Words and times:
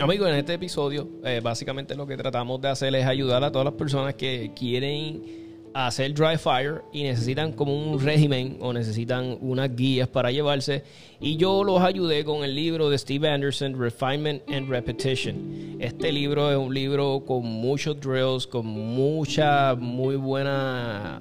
Amigos, 0.00 0.28
en 0.28 0.36
este 0.36 0.54
episodio, 0.54 1.08
eh, 1.24 1.40
básicamente 1.42 1.96
lo 1.96 2.06
que 2.06 2.16
tratamos 2.16 2.60
de 2.60 2.68
hacer 2.68 2.94
es 2.94 3.04
ayudar 3.04 3.42
a 3.42 3.50
todas 3.50 3.64
las 3.64 3.74
personas 3.74 4.14
que 4.14 4.52
quieren 4.54 5.22
hacer 5.74 6.14
dry 6.14 6.36
fire 6.38 6.82
y 6.92 7.02
necesitan 7.02 7.50
como 7.52 7.74
un 7.74 8.00
régimen 8.00 8.58
o 8.60 8.72
necesitan 8.72 9.36
unas 9.40 9.74
guías 9.74 10.06
para 10.06 10.30
llevarse. 10.30 10.84
Y 11.20 11.36
yo 11.36 11.64
los 11.64 11.80
ayudé 11.80 12.24
con 12.24 12.44
el 12.44 12.54
libro 12.54 12.90
de 12.90 12.98
Steve 12.98 13.28
Anderson, 13.28 13.76
Refinement 13.76 14.42
and 14.48 14.68
Repetition. 14.68 15.78
Este 15.80 16.12
libro 16.12 16.48
es 16.52 16.56
un 16.56 16.72
libro 16.72 17.24
con 17.26 17.44
muchos 17.44 17.98
drills, 18.00 18.46
con 18.46 18.66
mucha, 18.66 19.74
muy 19.74 20.14
buena 20.14 21.20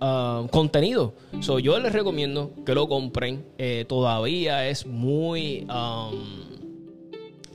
uh, 0.00 0.46
contenido. 0.48 1.12
So, 1.40 1.58
yo 1.58 1.78
les 1.78 1.92
recomiendo 1.92 2.50
que 2.64 2.74
lo 2.74 2.88
compren. 2.88 3.44
Eh, 3.58 3.84
todavía 3.86 4.66
es 4.68 4.86
muy 4.86 5.66
um, 5.68 6.49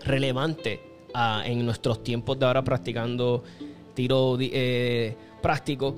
relevante 0.05 0.79
uh, 1.13 1.41
en 1.43 1.65
nuestros 1.65 2.03
tiempos 2.03 2.39
de 2.39 2.45
ahora 2.45 2.63
practicando 2.63 3.43
tiro 3.93 4.37
eh, 4.39 5.15
práctico. 5.41 5.95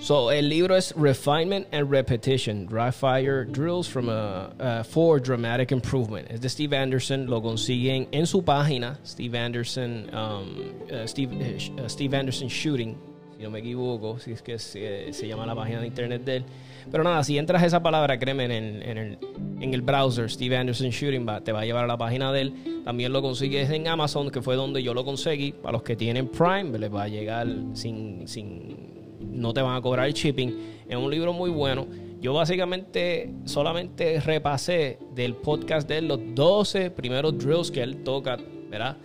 So, 0.00 0.30
el 0.30 0.48
libro 0.48 0.76
es 0.76 0.94
Refinement 0.96 1.66
and 1.72 1.90
Repetition, 1.90 2.66
Dry 2.66 2.92
Fire 2.92 3.44
Drills 3.44 3.88
from 3.88 4.08
a, 4.08 4.52
uh, 4.60 4.82
for 4.84 5.18
Dramatic 5.18 5.72
Improvement. 5.72 6.30
Es 6.30 6.40
de 6.40 6.48
Steve 6.48 6.72
Anderson, 6.72 7.26
lo 7.26 7.40
consiguen 7.40 8.06
en 8.12 8.24
su 8.24 8.42
página, 8.42 8.96
Steve 9.04 9.34
Anderson, 9.34 10.08
um, 10.14 10.72
uh, 10.92 11.04
Steve, 11.04 11.32
uh, 11.32 11.88
Steve 11.88 12.14
Anderson 12.14 12.48
Shooting, 12.48 12.96
si 13.38 13.44
no 13.44 13.50
me 13.50 13.60
equivoco, 13.60 14.18
si 14.18 14.32
es 14.32 14.42
que 14.42 14.58
se, 14.58 15.12
se, 15.12 15.28
llama 15.28 15.46
la 15.46 15.54
página 15.54 15.80
de 15.80 15.86
internet 15.86 16.24
de 16.24 16.36
él. 16.38 16.44
Pero 16.90 17.04
nada, 17.04 17.22
si 17.22 17.38
entras 17.38 17.62
esa 17.62 17.80
palabra, 17.80 18.18
créeme, 18.18 18.44
en 18.46 18.82
en 18.82 18.98
el, 18.98 19.18
en 19.60 19.74
el 19.74 19.80
browser, 19.80 20.28
Steve 20.28 20.56
Anderson 20.56 20.90
Shooting, 20.90 21.24
te 21.44 21.52
va 21.52 21.60
a 21.60 21.64
llevar 21.64 21.84
a 21.84 21.86
la 21.86 21.96
página 21.96 22.32
de 22.32 22.40
él. 22.40 22.82
También 22.84 23.12
lo 23.12 23.22
consigues 23.22 23.70
en 23.70 23.86
Amazon, 23.86 24.32
que 24.32 24.42
fue 24.42 24.56
donde 24.56 24.82
yo 24.82 24.92
lo 24.92 25.04
conseguí. 25.04 25.52
Para 25.52 25.74
los 25.74 25.84
que 25.84 25.94
tienen 25.94 26.26
Prime, 26.26 26.76
les 26.76 26.92
va 26.92 27.04
a 27.04 27.08
llegar 27.08 27.46
sin, 27.74 28.26
sin 28.26 29.16
no 29.20 29.54
te 29.54 29.62
van 29.62 29.76
a 29.76 29.80
cobrar 29.80 30.08
el 30.08 30.14
shipping. 30.14 30.56
Es 30.88 30.96
un 30.96 31.08
libro 31.08 31.32
muy 31.32 31.50
bueno. 31.50 31.86
Yo 32.20 32.34
básicamente 32.34 33.32
solamente 33.44 34.18
repasé 34.18 34.98
del 35.14 35.36
podcast 35.36 35.88
de 35.88 35.98
él 35.98 36.08
los 36.08 36.18
12 36.34 36.90
primeros 36.90 37.38
drills 37.38 37.70
que 37.70 37.82
él 37.82 38.02
toca, 38.02 38.36
¿verdad? 38.68 38.96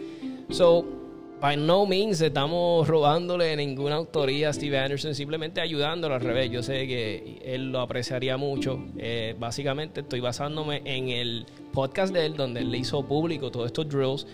So, 0.50 1.03
by 1.44 1.58
no 1.58 1.86
means 1.86 2.22
estamos 2.22 2.88
robándole 2.88 3.54
ninguna 3.58 3.96
autoría 3.96 4.48
a 4.48 4.54
Steve 4.54 4.80
Anderson, 4.80 5.14
simplemente 5.14 5.60
ayudándolo 5.60 6.16
al 6.16 6.22
revés. 6.22 6.50
Yo 6.50 6.64
sé 6.64 6.88
que 6.88 7.42
él 7.44 7.70
lo 7.70 7.82
apreciaría 7.82 8.38
mucho. 8.38 8.82
Eh, 8.98 9.36
básicamente 9.38 10.00
estoy 10.00 10.22
basándome 10.22 10.82
en 10.86 11.10
el 11.10 11.46
podcast 11.74 12.14
de 12.14 12.28
él, 12.28 12.38
donde 12.38 12.62
él 12.62 12.72
le 12.72 12.78
hizo 12.78 13.06
público 13.06 13.52
todos 13.52 13.66
estos 13.66 13.90
drills 13.90 14.26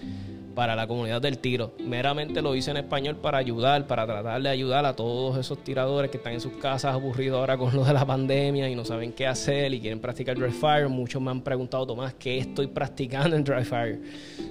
para 0.59 0.75
la 0.75 0.87
comunidad 0.87 1.21
del 1.21 1.37
tiro. 1.37 1.71
Meramente 1.85 2.41
lo 2.41 2.53
hice 2.53 2.71
en 2.71 2.75
español 2.75 3.15
para 3.15 3.37
ayudar, 3.37 3.87
para 3.87 4.05
tratar 4.05 4.41
de 4.41 4.49
ayudar 4.49 4.85
a 4.85 4.93
todos 4.93 5.37
esos 5.37 5.63
tiradores 5.63 6.11
que 6.11 6.17
están 6.17 6.33
en 6.33 6.41
sus 6.41 6.51
casas 6.57 6.93
aburridos 6.93 7.39
ahora 7.39 7.57
con 7.57 7.73
lo 7.73 7.85
de 7.85 7.93
la 7.93 8.05
pandemia 8.05 8.69
y 8.69 8.75
no 8.75 8.83
saben 8.83 9.13
qué 9.13 9.25
hacer 9.25 9.73
y 9.73 9.79
quieren 9.79 10.01
practicar 10.01 10.37
dry 10.37 10.51
fire. 10.51 10.89
Muchos 10.89 11.21
me 11.21 11.31
han 11.31 11.43
preguntado, 11.43 11.87
Tomás, 11.87 12.13
¿qué 12.15 12.39
estoy 12.39 12.67
practicando 12.67 13.37
en 13.37 13.45
dry 13.45 13.63
fire? 13.63 14.01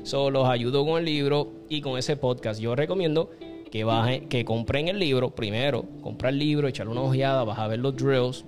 So, 0.03 0.31
los 0.31 0.48
ayudo 0.48 0.83
con 0.87 0.98
el 0.98 1.05
libro 1.05 1.53
y 1.69 1.83
con 1.83 1.98
ese 1.98 2.17
podcast. 2.17 2.59
Yo 2.59 2.75
recomiendo 2.75 3.28
que 3.70 3.84
bajen, 3.84 4.31
que 4.31 4.47
compren 4.47 4.89
el 4.89 4.98
libro 4.98 5.34
primero, 5.34 5.84
compra 6.00 6.31
el 6.31 6.39
libro, 6.39 6.69
echarle 6.69 6.93
una 6.93 7.03
ojeada, 7.03 7.45
vas 7.45 7.59
a 7.59 7.69
ver 7.69 7.81
los 7.81 7.95
drills 7.95 8.47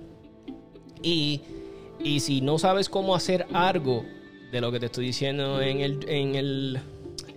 y, 1.03 1.41
y 2.03 2.21
si 2.21 2.41
no 2.41 2.57
sabes 2.57 2.89
cómo 2.89 3.13
hacer 3.13 3.45
algo 3.53 4.03
de 4.51 4.61
lo 4.61 4.71
que 4.71 4.79
te 4.79 4.87
estoy 4.87 5.05
diciendo 5.05 5.61
en 5.61 5.81
el, 5.81 6.09
en 6.09 6.33
el 6.33 6.79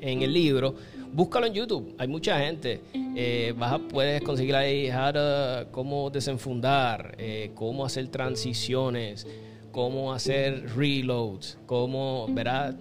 en 0.05 0.22
el 0.22 0.33
libro, 0.33 0.74
búscalo 1.12 1.47
en 1.47 1.54
YouTube. 1.54 1.94
Hay 1.98 2.09
mucha 2.09 2.38
gente. 2.38 2.82
Eh, 3.16 3.54
vas 3.56 3.81
puedes 3.91 4.22
conseguir 4.22 4.54
ahí 4.54 4.91
cómo 5.70 6.10
desenfundar, 6.10 7.15
eh, 7.19 7.53
cómo 7.54 7.87
hacer 7.87 8.09
transiciones, 8.09 9.26
cómo 9.72 10.12
hacer 10.12 10.66
reloads, 10.76 11.59
cómo, 11.66 12.26
¿verdad? 12.31 12.76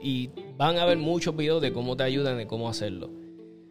Y 0.00 0.30
van 0.56 0.78
a 0.78 0.84
ver 0.84 0.98
muchos 0.98 1.36
videos 1.36 1.60
de 1.60 1.72
cómo 1.72 1.96
te 1.96 2.04
ayudan, 2.04 2.38
de 2.38 2.46
cómo 2.46 2.68
hacerlo. 2.68 3.10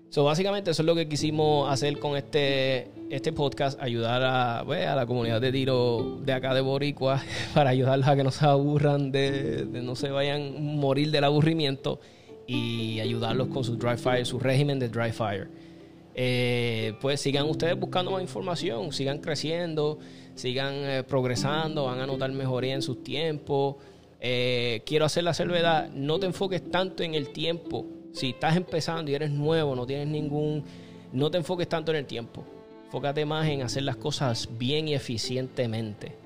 So, 0.09 0.25
básicamente 0.25 0.71
eso 0.71 0.81
es 0.81 0.85
lo 0.85 0.93
que 0.93 1.07
quisimos 1.07 1.71
hacer 1.71 1.97
con 1.97 2.17
este, 2.17 2.91
este 3.09 3.31
podcast, 3.31 3.81
ayudar 3.81 4.21
a, 4.21 4.63
pues, 4.65 4.85
a 4.85 4.93
la 4.93 5.05
comunidad 5.05 5.39
de 5.39 5.53
tiro 5.53 6.19
de 6.25 6.33
acá 6.33 6.53
de 6.53 6.59
Boricua 6.59 7.23
para 7.53 7.69
ayudarlos 7.69 8.09
a 8.09 8.17
que 8.17 8.23
no 8.25 8.31
se 8.31 8.45
aburran, 8.45 9.13
de, 9.13 9.63
de 9.63 9.81
no 9.81 9.95
se 9.95 10.09
vayan 10.09 10.55
a 10.57 10.59
morir 10.59 11.11
del 11.11 11.23
aburrimiento 11.23 12.01
y 12.47 12.99
ayudarlos 12.99 13.47
con 13.47 13.63
su 13.63 13.75
dry 13.75 13.97
fire, 13.97 14.25
su 14.25 14.39
régimen 14.39 14.79
de 14.79 14.89
dry 14.89 15.11
fire. 15.11 15.47
Eh, 16.13 16.93
pues 16.99 17.21
sigan 17.21 17.49
ustedes 17.49 17.79
buscando 17.79 18.11
más 18.11 18.21
información, 18.21 18.91
sigan 18.91 19.19
creciendo, 19.19 19.97
sigan 20.35 20.73
eh, 20.75 21.03
progresando, 21.07 21.85
van 21.85 21.99
a 21.99 22.05
notar 22.05 22.31
mejoría 22.31 22.73
en 22.73 22.81
sus 22.81 23.03
tiempos. 23.03 23.75
Eh, 24.19 24.81
quiero 24.85 25.05
hacer 25.05 25.23
la 25.23 25.33
salvedad, 25.33 25.89
no 25.93 26.19
te 26.19 26.25
enfoques 26.25 26.69
tanto 26.69 27.03
en 27.03 27.15
el 27.15 27.29
tiempo. 27.29 27.85
Si 28.13 28.31
estás 28.31 28.57
empezando 28.57 29.09
y 29.09 29.15
eres 29.15 29.31
nuevo, 29.31 29.75
no 29.75 29.85
tienes 29.85 30.07
ningún, 30.07 30.63
no 31.13 31.31
te 31.31 31.37
enfoques 31.37 31.69
tanto 31.69 31.91
en 31.91 31.97
el 31.97 32.05
tiempo. 32.05 32.43
Enfócate 32.85 33.25
más 33.25 33.47
en 33.47 33.61
hacer 33.61 33.83
las 33.83 33.95
cosas 33.95 34.49
bien 34.57 34.89
y 34.89 34.93
eficientemente. 34.93 36.17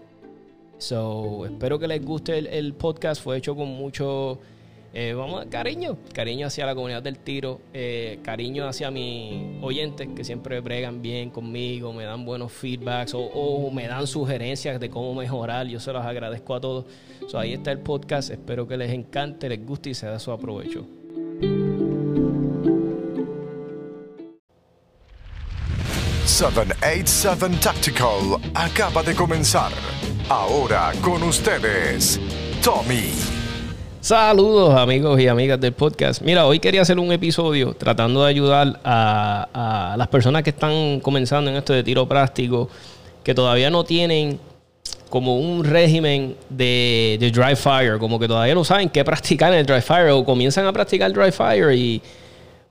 So, 0.80 1.46
espero 1.46 1.78
que 1.80 1.88
les 1.88 2.04
guste 2.04 2.38
el 2.58 2.74
podcast. 2.74 3.22
Fue 3.22 3.38
hecho 3.38 3.56
con 3.56 3.68
mucho 3.68 4.40
eh, 4.94 5.14
vamos, 5.14 5.46
cariño, 5.50 5.98
cariño 6.14 6.48
hacia 6.48 6.66
la 6.66 6.74
comunidad 6.74 7.04
del 7.04 7.20
tiro, 7.20 7.60
eh, 7.74 8.20
cariño 8.24 8.68
hacia 8.68 8.92
mis 8.92 9.62
oyentes 9.62 10.08
que 10.16 10.24
siempre 10.24 10.60
bregan 10.62 11.02
bien 11.02 11.30
conmigo, 11.30 11.92
me 11.92 12.06
dan 12.06 12.26
buenos 12.26 12.52
feedbacks 12.52 13.14
o, 13.14 13.70
me 13.72 13.88
dan 13.88 14.08
sugerencias 14.08 14.80
de 14.80 14.90
cómo 14.90 15.14
mejorar. 15.14 15.68
Yo 15.68 15.80
se 15.80 15.92
los 15.92 16.06
agradezco 16.06 16.56
a 16.56 16.62
todos. 16.62 16.86
ahí 17.34 17.54
está 17.54 17.72
el 17.72 17.80
podcast, 17.80 18.30
espero 18.30 18.68
que 18.68 18.78
les 18.78 18.92
encante, 18.92 19.50
les 19.50 19.66
guste 19.66 19.90
y 19.90 19.94
se 19.94 20.08
da 20.08 20.20
su 20.20 20.32
aprovecho. 20.32 20.86
...787 26.26 27.60
Tactical 27.62 28.42
acaba 28.54 29.04
de 29.04 29.16
comenzar. 29.16 29.72
Ahora 30.28 30.92
con 31.02 31.22
ustedes, 31.24 32.20
Tommy. 32.64 33.35
Saludos 34.06 34.76
amigos 34.76 35.20
y 35.20 35.28
amigas 35.28 35.60
del 35.60 35.72
podcast. 35.72 36.22
Mira, 36.22 36.46
hoy 36.46 36.60
quería 36.60 36.84
hacer 36.84 37.00
un 37.00 37.12
episodio 37.12 37.74
tratando 37.74 38.24
de 38.24 38.30
ayudar 38.30 38.80
a, 38.84 39.96
las 39.98 40.08
personas 40.10 40.44
que 40.44 40.52
están 40.52 41.00
comenzando 41.00 41.50
en 41.50 41.58
esto 41.58 41.74
de 41.74 41.82
tiro 41.82 42.08
práctico, 42.08 42.70
que 43.24 43.34
todavía 43.34 43.72
no 43.72 43.84
tienen 43.84 44.40
como 45.10 45.40
un 45.40 45.64
régimen 45.64 46.36
de, 46.50 47.18
dry 47.34 47.56
fire, 47.56 47.98
como 47.98 48.20
que 48.20 48.28
todavía 48.28 48.54
no 48.54 48.64
saben 48.64 48.90
qué 48.90 49.04
practicar 49.04 49.52
en 49.54 49.58
el 49.62 49.66
dry 49.66 49.82
fire 49.82 50.12
o 50.12 50.24
comienzan 50.24 50.68
a 50.68 50.72
practicar 50.72 51.12
dry 51.12 51.32
fire 51.32 51.74
y 51.74 52.00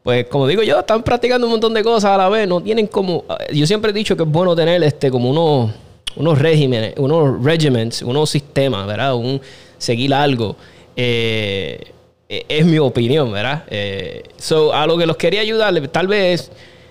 pues 0.04 0.28
como 0.28 0.46
digo 0.46 0.62
yo, 0.62 0.78
están 0.78 1.02
practicando 1.02 1.48
un 1.48 1.50
montón 1.54 1.74
de 1.74 1.82
cosas 1.82 2.12
a 2.12 2.16
la 2.16 2.28
vez, 2.28 2.46
no 2.46 2.60
tienen 2.60 2.86
como, 2.86 3.24
yo 3.52 3.66
siempre 3.66 3.90
he 3.90 3.92
dicho 3.92 4.16
que 4.16 4.22
es 4.22 4.28
bueno 4.28 4.54
tener 4.54 4.80
este 4.84 5.10
como 5.10 5.30
unos, 5.30 5.72
unos 6.14 6.38
regímenes, 6.38 6.94
unos 6.96 7.42
regiments, 7.42 8.02
unos 8.02 8.30
sistemas, 8.30 8.86
¿verdad? 8.86 9.16
Un, 9.16 9.40
seguir 9.84 10.14
algo. 10.14 10.56
Eh, 10.96 12.44
es 12.48 12.64
mi 12.64 12.78
opinión, 12.78 13.32
¿verdad? 13.32 13.64
Eh, 13.68 14.22
so, 14.36 14.72
a 14.72 14.86
lo 14.86 14.96
que 14.96 15.06
los 15.06 15.16
quería 15.16 15.40
ayudarle, 15.40 15.86
tal 15.88 16.08
vez 16.08 16.50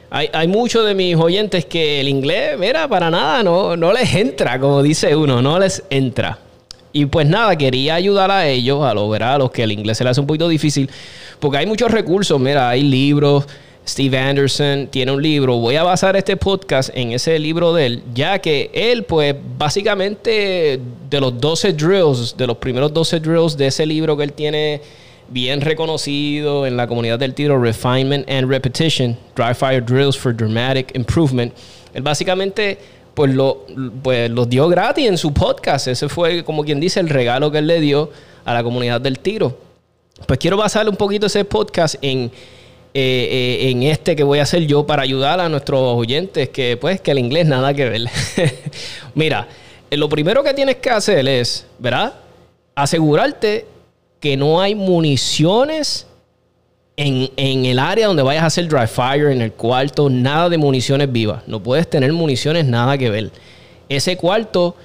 hay, 0.10 0.30
hay, 0.32 0.48
muchos 0.48 0.86
de 0.86 0.94
mis 0.94 1.16
oyentes 1.16 1.66
que 1.66 2.00
el 2.02 2.08
inglés, 2.08 2.58
mira, 2.58 2.88
para 2.88 3.10
nada, 3.10 3.44
no, 3.44 3.76
no 3.76 3.92
les 3.92 4.14
entra, 4.14 4.60
como 4.60 4.84
dice 4.84 5.16
uno, 5.16 5.42
no 5.42 5.60
les 5.60 5.84
entra. 5.90 6.40
Y 6.92 7.08
pues 7.08 7.28
nada, 7.28 7.56
quería 7.58 7.96
ayudar 7.96 8.30
a 8.30 8.48
ellos, 8.48 8.84
a, 8.84 8.94
lo, 8.94 9.12
a 9.12 9.38
los 9.40 9.50
que 9.50 9.64
el 9.64 9.72
inglés 9.72 9.98
se 9.98 10.04
les 10.04 10.12
hace 10.12 10.22
un 10.22 10.28
poquito 10.28 10.48
difícil, 10.48 10.90
porque 11.40 11.58
hay 11.58 11.66
muchos 11.66 11.90
recursos, 11.90 12.40
mira, 12.40 12.70
hay 12.70 12.84
libros, 12.84 13.48
Steve 13.88 14.18
Anderson 14.18 14.88
tiene 14.88 15.12
un 15.12 15.22
libro. 15.22 15.58
Voy 15.58 15.76
a 15.76 15.84
basar 15.84 16.16
este 16.16 16.38
podcast 16.38 16.90
en 16.94 17.12
ese 17.12 17.38
libro 17.38 17.74
de 17.74 17.86
él, 17.86 18.04
ya 18.14 18.40
que 18.40 18.72
él, 18.74 19.04
pues, 19.04 19.36
básicamente 19.58 20.80
de 21.10 21.20
los 21.20 21.40
12 21.40 21.74
drills, 21.74 22.36
de 22.38 22.48
los 22.48 22.58
primeros 22.58 22.94
12 22.94 23.20
drills 23.20 23.58
de 23.58 23.68
ese 23.68 23.86
libro 23.86 24.16
que 24.16 24.24
él 24.24 24.34
tiene 24.34 24.82
bien 25.30 25.62
reconocido 25.62 26.66
en 26.66 26.78
la 26.78 26.88
comunidad 26.88 27.20
del 27.20 27.34
tiro, 27.34 27.60
Refinement 27.60 28.30
and 28.30 28.50
Repetition, 28.50 29.18
Dry 29.36 29.54
Fire 29.54 29.84
Drills 29.84 30.18
for 30.18 30.36
Dramatic 30.36 30.96
Improvement, 30.96 31.54
él 31.94 32.02
básicamente 32.02 32.78
pues 33.14 33.34
lo 33.34 33.66
pues 34.02 34.30
los 34.32 34.50
dio 34.50 34.68
gratis 34.68 35.08
en 35.08 35.18
su 35.18 35.34
podcast. 35.34 35.88
Ese 35.88 36.10
fue, 36.10 36.44
como 36.44 36.64
quien 36.64 36.80
dice, 36.80 37.00
el 37.00 37.10
regalo 37.10 37.52
que 37.52 37.60
él 37.60 37.68
le 37.68 37.80
dio 37.80 38.10
a 38.46 38.54
la 38.54 38.64
comunidad 38.64 39.02
del 39.02 39.20
tiro. 39.20 39.58
Pues 40.28 40.40
quiero 40.40 40.58
basar 40.58 40.88
un 40.90 40.96
poquito 40.96 41.28
ese 41.28 41.46
podcast 41.46 41.96
en 42.02 42.32
eh, 42.96 43.64
eh, 43.64 43.72
en 43.72 43.82
este 43.82 44.16
que 44.16 44.24
voy 44.24 44.38
a 44.38 44.44
hacer 44.44 44.68
yo 44.68 44.86
para 44.86 45.02
ayudar 45.02 45.40
a 45.40 45.50
nuestros 45.50 45.82
oyentes 45.82 46.50
que 46.50 46.78
pues 46.78 47.02
que 47.02 47.10
el 47.10 47.18
inglés 47.18 47.48
nada 47.48 47.74
que 47.74 47.90
ver. 47.90 48.02
Mira, 49.16 49.48
eh, 49.90 49.98
lo 49.98 50.08
primero 50.10 50.44
que 50.44 50.54
tienes 50.54 50.76
que 50.76 50.92
hacer 50.92 51.28
es, 51.28 51.66
¿verdad? 51.80 52.14
Asegurarte 52.76 53.66
que 54.20 54.38
no 54.38 54.62
hay 54.62 54.76
municiones 54.76 56.06
en, 56.96 57.32
en, 57.36 57.66
el 57.66 57.80
área 57.80 58.06
donde 58.06 58.22
vayas 58.22 58.44
a 58.44 58.48
hacer 58.48 58.68
dry 58.68 58.86
fire, 58.86 59.32
en 59.32 59.42
el 59.42 59.54
cuarto, 59.54 60.08
nada 60.08 60.48
de 60.50 60.60
municiones 60.60 61.12
vivas. 61.12 61.42
No 61.48 61.64
puedes 61.64 61.90
tener 61.90 62.14
municiones, 62.14 62.66
nada 62.66 62.96
que 63.00 63.10
ver. 63.10 63.32
Ese 63.90 64.18
cuarto 64.18 64.76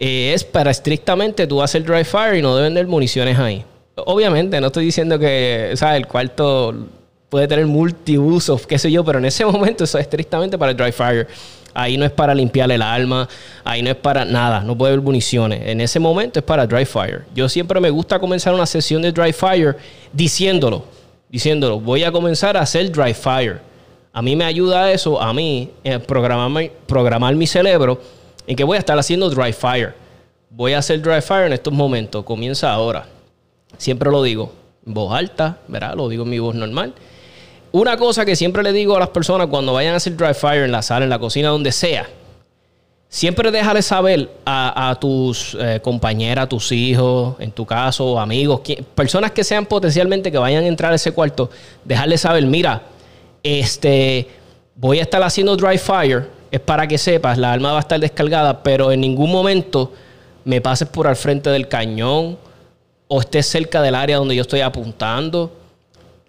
es 0.00 0.42
para 0.42 0.70
estrictamente 0.70 1.46
tú 1.46 1.60
hacer 1.60 1.84
dry 1.84 2.04
fire 2.04 2.36
y 2.36 2.40
no 2.40 2.56
deben 2.56 2.72
tener 2.72 2.86
municiones 2.86 3.38
ahí. 3.38 3.62
Obviamente, 3.94 4.58
no 4.58 4.68
estoy 4.68 4.86
diciendo 4.86 5.18
que 5.18 5.72
¿sabes? 5.74 5.98
el 5.98 6.06
cuarto 6.06 6.74
puede 7.28 7.46
tener 7.46 7.66
multiusos, 7.66 8.66
qué 8.66 8.78
sé 8.78 8.90
yo, 8.90 9.04
pero 9.04 9.18
en 9.18 9.26
ese 9.26 9.44
momento 9.46 9.84
eso 9.84 9.98
es 9.98 10.02
estrictamente 10.02 10.58
para 10.58 10.74
dry 10.74 10.92
fire. 10.92 11.26
Ahí 11.74 11.96
no 11.96 12.04
es 12.04 12.10
para 12.10 12.34
limpiar 12.34 12.70
el 12.72 12.82
alma, 12.82 13.28
ahí 13.62 13.82
no 13.82 13.90
es 13.90 13.96
para 13.96 14.24
nada, 14.24 14.60
no 14.60 14.76
puede 14.76 14.94
haber 14.94 15.04
municiones. 15.04 15.60
En 15.64 15.80
ese 15.80 16.00
momento 16.00 16.38
es 16.40 16.44
para 16.44 16.66
dry 16.66 16.84
fire. 16.84 17.24
Yo 17.34 17.48
siempre 17.48 17.78
me 17.78 17.90
gusta 17.90 18.18
comenzar 18.18 18.54
una 18.54 18.66
sesión 18.66 19.02
de 19.02 19.12
dry 19.12 19.32
fire 19.32 19.76
diciéndolo, 20.12 20.84
diciéndolo, 21.28 21.78
voy 21.78 22.02
a 22.02 22.10
comenzar 22.10 22.56
a 22.56 22.62
hacer 22.62 22.90
dry 22.90 23.14
fire. 23.14 23.60
A 24.12 24.22
mí 24.22 24.34
me 24.34 24.44
ayuda 24.44 24.90
eso, 24.90 25.20
a 25.20 25.32
mí, 25.32 25.70
eh, 25.84 25.98
programar, 25.98 26.70
programar 26.86 27.36
mi 27.36 27.46
cerebro 27.46 28.00
en 28.46 28.56
que 28.56 28.64
voy 28.64 28.76
a 28.76 28.80
estar 28.80 28.98
haciendo 28.98 29.28
dry 29.30 29.52
fire. 29.52 29.94
Voy 30.50 30.72
a 30.72 30.78
hacer 30.78 31.00
dry 31.00 31.20
fire 31.20 31.46
en 31.46 31.52
estos 31.52 31.72
momentos, 31.72 32.24
comienza 32.24 32.72
ahora. 32.72 33.06
Siempre 33.76 34.10
lo 34.10 34.22
digo, 34.22 34.52
en 34.84 34.94
voz 34.94 35.12
alta, 35.12 35.58
¿verdad? 35.68 35.94
Lo 35.94 36.08
digo 36.08 36.24
en 36.24 36.30
mi 36.30 36.38
voz 36.38 36.54
normal. 36.54 36.94
Una 37.70 37.96
cosa 37.96 38.24
que 38.24 38.34
siempre 38.34 38.62
le 38.62 38.72
digo 38.72 38.96
a 38.96 39.00
las 39.00 39.10
personas 39.10 39.48
cuando 39.48 39.74
vayan 39.74 39.94
a 39.94 39.96
hacer 39.98 40.16
dry 40.16 40.32
fire 40.32 40.64
en 40.64 40.72
la 40.72 40.80
sala, 40.80 41.04
en 41.04 41.10
la 41.10 41.18
cocina, 41.18 41.48
donde 41.48 41.70
sea, 41.70 42.08
siempre 43.08 43.50
déjale 43.50 43.82
saber 43.82 44.30
a, 44.46 44.96
tus 44.98 45.56
eh, 45.60 45.78
compañeras, 45.82 46.44
a 46.44 46.48
tus 46.48 46.72
hijos, 46.72 47.36
en 47.38 47.52
tu 47.52 47.66
caso, 47.66 48.18
amigos, 48.18 48.62
personas 48.94 49.32
que 49.32 49.44
sean 49.44 49.66
potencialmente 49.66 50.32
que 50.32 50.38
vayan 50.38 50.64
a 50.64 50.66
entrar 50.66 50.92
a 50.92 50.94
ese 50.94 51.12
cuarto, 51.12 51.50
dejarle 51.84 52.16
saber, 52.16 52.46
mira, 52.46 52.82
este, 53.42 54.28
voy 54.74 54.98
a 55.00 55.02
estar 55.02 55.22
haciendo 55.22 55.54
dry 55.54 55.76
fire, 55.76 56.28
es 56.50 56.60
para 56.60 56.86
que 56.86 56.96
sepas, 56.96 57.36
la 57.36 57.52
arma 57.52 57.72
va 57.72 57.78
a 57.78 57.80
estar 57.80 58.00
descargada, 58.00 58.62
pero 58.62 58.92
en 58.92 59.02
ningún 59.02 59.30
momento 59.30 59.92
me 60.44 60.62
pases 60.62 60.88
por 60.88 61.06
al 61.06 61.16
frente 61.16 61.50
del 61.50 61.68
cañón 61.68 62.38
o 63.08 63.20
estés 63.20 63.46
cerca 63.46 63.82
del 63.82 63.94
área 63.94 64.16
donde 64.16 64.34
yo 64.34 64.42
estoy 64.42 64.60
apuntando 64.60 65.52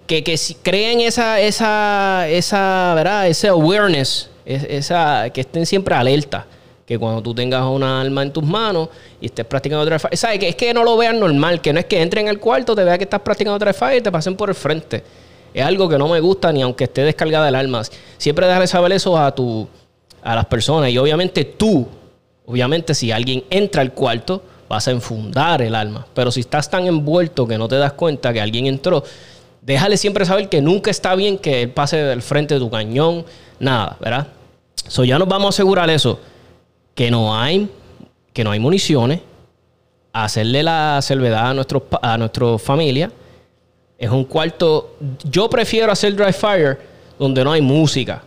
que, 0.09 0.23
que 0.23 0.35
creen 0.63 1.01
esa, 1.01 1.39
esa, 1.39 2.27
esa, 2.27 2.93
¿verdad? 2.95 3.27
Ese 3.27 3.47
awareness, 3.47 4.27
esa, 4.43 5.29
que 5.29 5.41
estén 5.41 5.67
siempre 5.67 5.93
alerta. 5.93 6.47
Que 6.87 6.97
cuando 6.97 7.21
tú 7.21 7.35
tengas 7.35 7.63
una 7.63 8.01
arma 8.01 8.23
en 8.23 8.33
tus 8.33 8.43
manos 8.43 8.89
y 9.21 9.27
estés 9.27 9.45
practicando 9.45 9.83
otra 9.83 9.99
¿sabes? 9.99 10.39
Que 10.39 10.49
es 10.49 10.55
que 10.55 10.73
no 10.73 10.83
lo 10.83 10.97
vean 10.97 11.19
normal, 11.19 11.61
que 11.61 11.71
no 11.71 11.79
es 11.79 11.85
que 11.85 12.01
entren 12.01 12.27
al 12.27 12.39
cuarto, 12.39 12.73
te 12.73 12.83
vean 12.83 12.97
que 12.97 13.03
estás 13.03 13.21
practicando 13.21 13.55
otra 13.55 13.71
fire 13.71 13.99
y 13.99 14.01
te 14.01 14.11
pasen 14.11 14.35
por 14.35 14.49
el 14.49 14.55
frente. 14.55 15.03
Es 15.53 15.63
algo 15.63 15.87
que 15.87 15.99
no 15.99 16.07
me 16.07 16.19
gusta 16.19 16.51
ni 16.51 16.63
aunque 16.63 16.85
esté 16.85 17.03
descargada 17.03 17.47
el 17.47 17.53
arma. 17.53 17.83
Siempre 18.17 18.47
déjale 18.47 18.65
saber 18.65 18.91
eso 18.93 19.15
a 19.15 19.35
tu, 19.35 19.67
a 20.23 20.33
las 20.33 20.45
personas. 20.45 20.89
Y 20.89 20.97
obviamente 20.97 21.45
tú, 21.45 21.87
obviamente 22.47 22.95
si 22.95 23.11
alguien 23.11 23.43
entra 23.51 23.83
al 23.83 23.93
cuarto, 23.93 24.41
vas 24.67 24.87
a 24.87 24.91
enfundar 24.91 25.61
el 25.61 25.75
arma. 25.75 26.07
Pero 26.15 26.31
si 26.31 26.39
estás 26.39 26.67
tan 26.67 26.87
envuelto 26.87 27.47
que 27.47 27.59
no 27.59 27.67
te 27.67 27.75
das 27.75 27.93
cuenta 27.93 28.33
que 28.33 28.41
alguien 28.41 28.65
entró, 28.65 29.03
déjale 29.61 29.97
siempre 29.97 30.25
saber 30.25 30.49
que 30.49 30.61
nunca 30.61 30.91
está 30.91 31.15
bien 31.15 31.37
que 31.37 31.61
él 31.63 31.69
pase 31.71 31.97
del 31.97 32.21
frente 32.21 32.55
de 32.55 32.59
tu 32.59 32.69
cañón, 32.69 33.25
nada, 33.59 33.97
¿verdad? 33.99 34.27
So 34.87 35.03
ya 35.03 35.19
nos 35.19 35.27
vamos 35.27 35.47
a 35.47 35.49
asegurar 35.49 35.89
eso, 35.89 36.19
que 36.95 37.11
no 37.11 37.35
hay, 37.35 37.69
que 38.33 38.43
no 38.43 38.51
hay 38.51 38.59
municiones, 38.59 39.21
hacerle 40.13 40.63
la 40.63 40.99
salvedad 41.01 41.49
a, 41.49 41.53
nuestros, 41.53 41.83
a 42.01 42.17
nuestra 42.17 42.57
familia. 42.57 43.11
Es 43.97 44.09
un 44.09 44.23
cuarto, 44.23 44.95
yo 45.29 45.49
prefiero 45.49 45.91
hacer 45.91 46.15
dry 46.15 46.31
fire 46.31 46.79
donde 47.17 47.43
no 47.43 47.51
hay 47.51 47.61
música. 47.61 48.23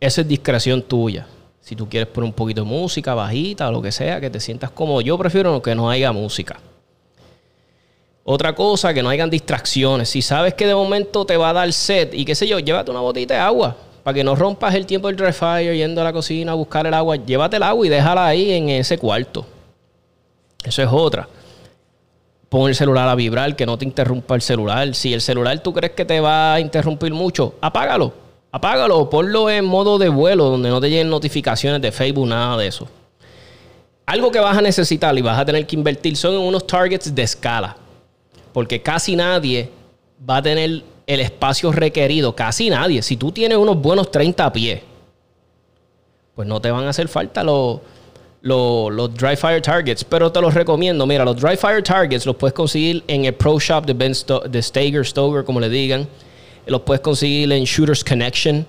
Esa 0.00 0.22
es 0.22 0.28
discreción 0.28 0.82
tuya. 0.82 1.26
Si 1.60 1.76
tú 1.76 1.88
quieres 1.88 2.08
poner 2.08 2.26
un 2.28 2.34
poquito 2.34 2.62
de 2.62 2.68
música 2.68 3.14
bajita 3.14 3.68
o 3.68 3.72
lo 3.72 3.80
que 3.80 3.92
sea, 3.92 4.20
que 4.20 4.28
te 4.28 4.40
sientas 4.40 4.70
cómodo. 4.70 5.00
Yo 5.00 5.16
prefiero 5.16 5.62
que 5.62 5.76
no 5.76 5.88
haya 5.88 6.10
música. 6.10 6.58
Otra 8.24 8.54
cosa, 8.54 8.94
que 8.94 9.02
no 9.02 9.08
hayan 9.08 9.30
distracciones. 9.30 10.08
Si 10.08 10.22
sabes 10.22 10.54
que 10.54 10.66
de 10.66 10.74
momento 10.74 11.24
te 11.24 11.36
va 11.36 11.50
a 11.50 11.52
dar 11.52 11.72
sed 11.72 12.12
y 12.12 12.24
qué 12.24 12.34
sé 12.34 12.46
yo, 12.46 12.60
llévate 12.60 12.90
una 12.90 13.00
botita 13.00 13.34
de 13.34 13.40
agua 13.40 13.76
para 14.04 14.14
que 14.14 14.24
no 14.24 14.36
rompas 14.36 14.74
el 14.74 14.86
tiempo 14.86 15.08
del 15.08 15.16
dry 15.16 15.32
fire 15.32 15.74
yendo 15.74 16.00
a 16.00 16.04
la 16.04 16.12
cocina 16.12 16.52
a 16.52 16.54
buscar 16.54 16.86
el 16.86 16.94
agua. 16.94 17.16
Llévate 17.16 17.56
el 17.56 17.62
agua 17.64 17.86
y 17.86 17.88
déjala 17.88 18.26
ahí 18.26 18.52
en 18.52 18.68
ese 18.68 18.96
cuarto. 18.96 19.44
Eso 20.64 20.82
es 20.82 20.88
otra. 20.90 21.28
Pon 22.48 22.68
el 22.68 22.76
celular 22.76 23.08
a 23.08 23.14
vibrar, 23.16 23.56
que 23.56 23.66
no 23.66 23.76
te 23.76 23.84
interrumpa 23.84 24.36
el 24.36 24.42
celular. 24.42 24.94
Si 24.94 25.12
el 25.12 25.20
celular 25.20 25.58
tú 25.60 25.72
crees 25.72 25.92
que 25.94 26.04
te 26.04 26.20
va 26.20 26.54
a 26.54 26.60
interrumpir 26.60 27.12
mucho, 27.12 27.54
apágalo. 27.60 28.12
Apágalo, 28.52 29.08
ponlo 29.08 29.50
en 29.50 29.64
modo 29.64 29.98
de 29.98 30.10
vuelo, 30.10 30.50
donde 30.50 30.68
no 30.68 30.80
te 30.80 30.90
lleguen 30.90 31.08
notificaciones 31.08 31.80
de 31.80 31.90
Facebook, 31.90 32.28
nada 32.28 32.56
de 32.58 32.66
eso. 32.66 32.86
Algo 34.06 34.30
que 34.30 34.38
vas 34.38 34.58
a 34.58 34.60
necesitar 34.60 35.16
y 35.16 35.22
vas 35.22 35.38
a 35.38 35.44
tener 35.44 35.66
que 35.66 35.74
invertir 35.74 36.16
son 36.16 36.36
unos 36.36 36.66
targets 36.66 37.12
de 37.12 37.22
escala 37.22 37.76
porque 38.52 38.82
casi 38.82 39.16
nadie 39.16 39.70
va 40.28 40.38
a 40.38 40.42
tener 40.42 40.82
el 41.06 41.20
espacio 41.20 41.72
requerido, 41.72 42.34
casi 42.34 42.70
nadie. 42.70 43.02
Si 43.02 43.16
tú 43.16 43.32
tienes 43.32 43.58
unos 43.58 43.76
buenos 43.80 44.10
30 44.10 44.52
pies, 44.52 44.80
pues 46.34 46.48
no 46.48 46.60
te 46.60 46.70
van 46.70 46.84
a 46.84 46.90
hacer 46.90 47.08
falta 47.08 47.44
los, 47.44 47.80
dry 48.42 49.36
fire 49.36 49.60
targets, 49.60 50.04
pero 50.04 50.30
te 50.30 50.40
los 50.40 50.54
recomiendo. 50.54 51.06
Mira, 51.06 51.24
los 51.24 51.36
dry 51.36 51.56
fire 51.56 51.82
targets 51.82 52.24
los 52.26 52.36
puedes 52.36 52.54
conseguir 52.54 53.02
en 53.06 53.24
el 53.24 53.34
Pro 53.34 53.58
Shop 53.58 53.84
de, 53.84 53.92
ben 53.92 54.12
de 54.50 54.62
Stager, 54.62 55.04
Stoger, 55.04 55.44
como 55.44 55.60
le 55.60 55.68
digan. 55.68 56.08
Los 56.66 56.82
puedes 56.82 57.00
conseguir 57.00 57.52
en 57.52 57.64
Shooters 57.64 58.04
Connection. 58.04 58.64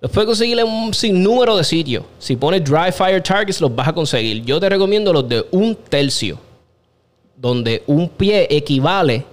Los 0.00 0.10
puedes 0.10 0.26
conseguir 0.26 0.58
en 0.58 0.66
un 0.66 0.94
sinnúmero 0.94 1.56
de 1.56 1.64
sitios. 1.64 2.04
Si 2.18 2.36
pones 2.36 2.64
dry 2.64 2.92
fire 2.92 3.22
targets, 3.22 3.60
los 3.60 3.74
vas 3.74 3.88
a 3.88 3.92
conseguir. 3.92 4.44
Yo 4.44 4.60
te 4.60 4.68
recomiendo 4.68 5.12
los 5.12 5.28
de 5.28 5.46
un 5.50 5.74
tercio 5.74 6.38
donde 7.40 7.82
un 7.86 8.08
pie 8.10 8.46
equivale 8.50 9.24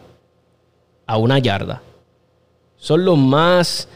a 1.06 1.18
una 1.18 1.39
yarda. 1.39 1.81
Son 2.77 3.04
los 3.04 3.18
más, 3.18 3.88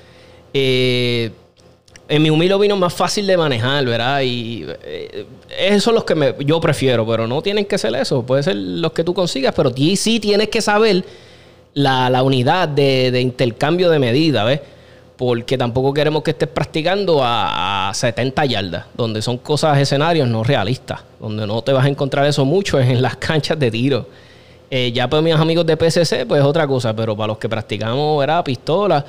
eh, 0.53 1.31
en 2.09 2.21
mi 2.21 2.29
humilde 2.29 2.53
opinión, 2.53 2.77
más 2.77 2.93
fácil 2.93 3.25
de 3.25 3.37
manejar, 3.37 3.85
¿verdad? 3.85 4.21
Y 4.21 4.65
eh, 4.83 5.25
esos 5.57 5.83
son 5.83 5.95
los 5.95 6.03
que 6.03 6.35
yo 6.39 6.59
prefiero, 6.59 7.07
pero 7.07 7.25
no 7.25 7.41
tienen 7.41 7.65
que 7.65 7.77
ser 7.77 7.95
eso. 7.95 8.25
Puede 8.25 8.43
ser 8.43 8.55
los 8.57 8.91
que 8.91 9.03
tú 9.03 9.13
consigas, 9.13 9.53
pero 9.55 9.71
sí 9.95 10.19
tienes 10.19 10.49
que 10.49 10.61
saber 10.61 11.05
la, 11.73 12.21
unidad 12.21 12.67
de, 12.67 13.11
de 13.11 13.21
intercambio 13.21 13.89
de 13.89 13.99
medida, 13.99 14.43
¿ves? 14.43 14.59
Porque 15.21 15.55
tampoco 15.55 15.93
queremos 15.93 16.23
que 16.23 16.31
estés 16.31 16.49
practicando 16.49 17.19
a, 17.21 17.91
70 17.93 18.43
yardas, 18.45 18.85
donde 18.95 19.21
son 19.21 19.37
cosas, 19.37 19.77
escenarios 19.77 20.27
no 20.27 20.43
realistas, 20.43 21.01
donde 21.19 21.45
no 21.45 21.61
te 21.61 21.71
vas 21.71 21.85
a 21.85 21.89
encontrar 21.89 22.25
eso 22.25 22.43
mucho 22.43 22.79
es 22.79 22.89
en 22.89 23.03
las 23.03 23.17
canchas 23.17 23.59
de 23.59 23.69
tiro. 23.69 24.07
Eh, 24.71 24.91
ya 24.91 25.07
para 25.07 25.21
mis 25.21 25.35
amigos 25.35 25.63
de 25.67 25.77
PCC, 25.77 26.25
pues 26.25 26.41
es 26.41 26.47
otra 26.47 26.65
cosa, 26.65 26.95
pero 26.95 27.15
para 27.15 27.27
los 27.27 27.37
que 27.37 27.47
practicamos, 27.47 28.19
¿verdad? 28.19 28.43
Pistola, 28.43 29.05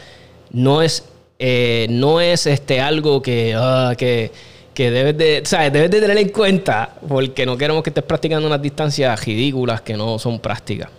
no 0.50 0.82
es, 0.82 1.02
eh, 1.38 1.86
no 1.88 2.20
es 2.20 2.46
este, 2.46 2.78
algo 2.78 3.22
que, 3.22 3.54
ah, 3.56 3.94
que, 3.96 4.30
debes 4.76 5.16
de, 5.16 5.70
debes 5.70 5.90
de 5.90 5.98
tener 5.98 6.18
en 6.18 6.28
cuenta, 6.28 6.90
porque 7.08 7.46
no 7.46 7.56
queremos 7.56 7.82
que 7.82 7.88
estés 7.88 8.04
practicando 8.04 8.46
unas 8.46 8.60
distancias 8.60 9.24
ridículas 9.24 9.80
que 9.80 9.96
no 9.96 10.18
son 10.18 10.40
prácticas. 10.40 10.90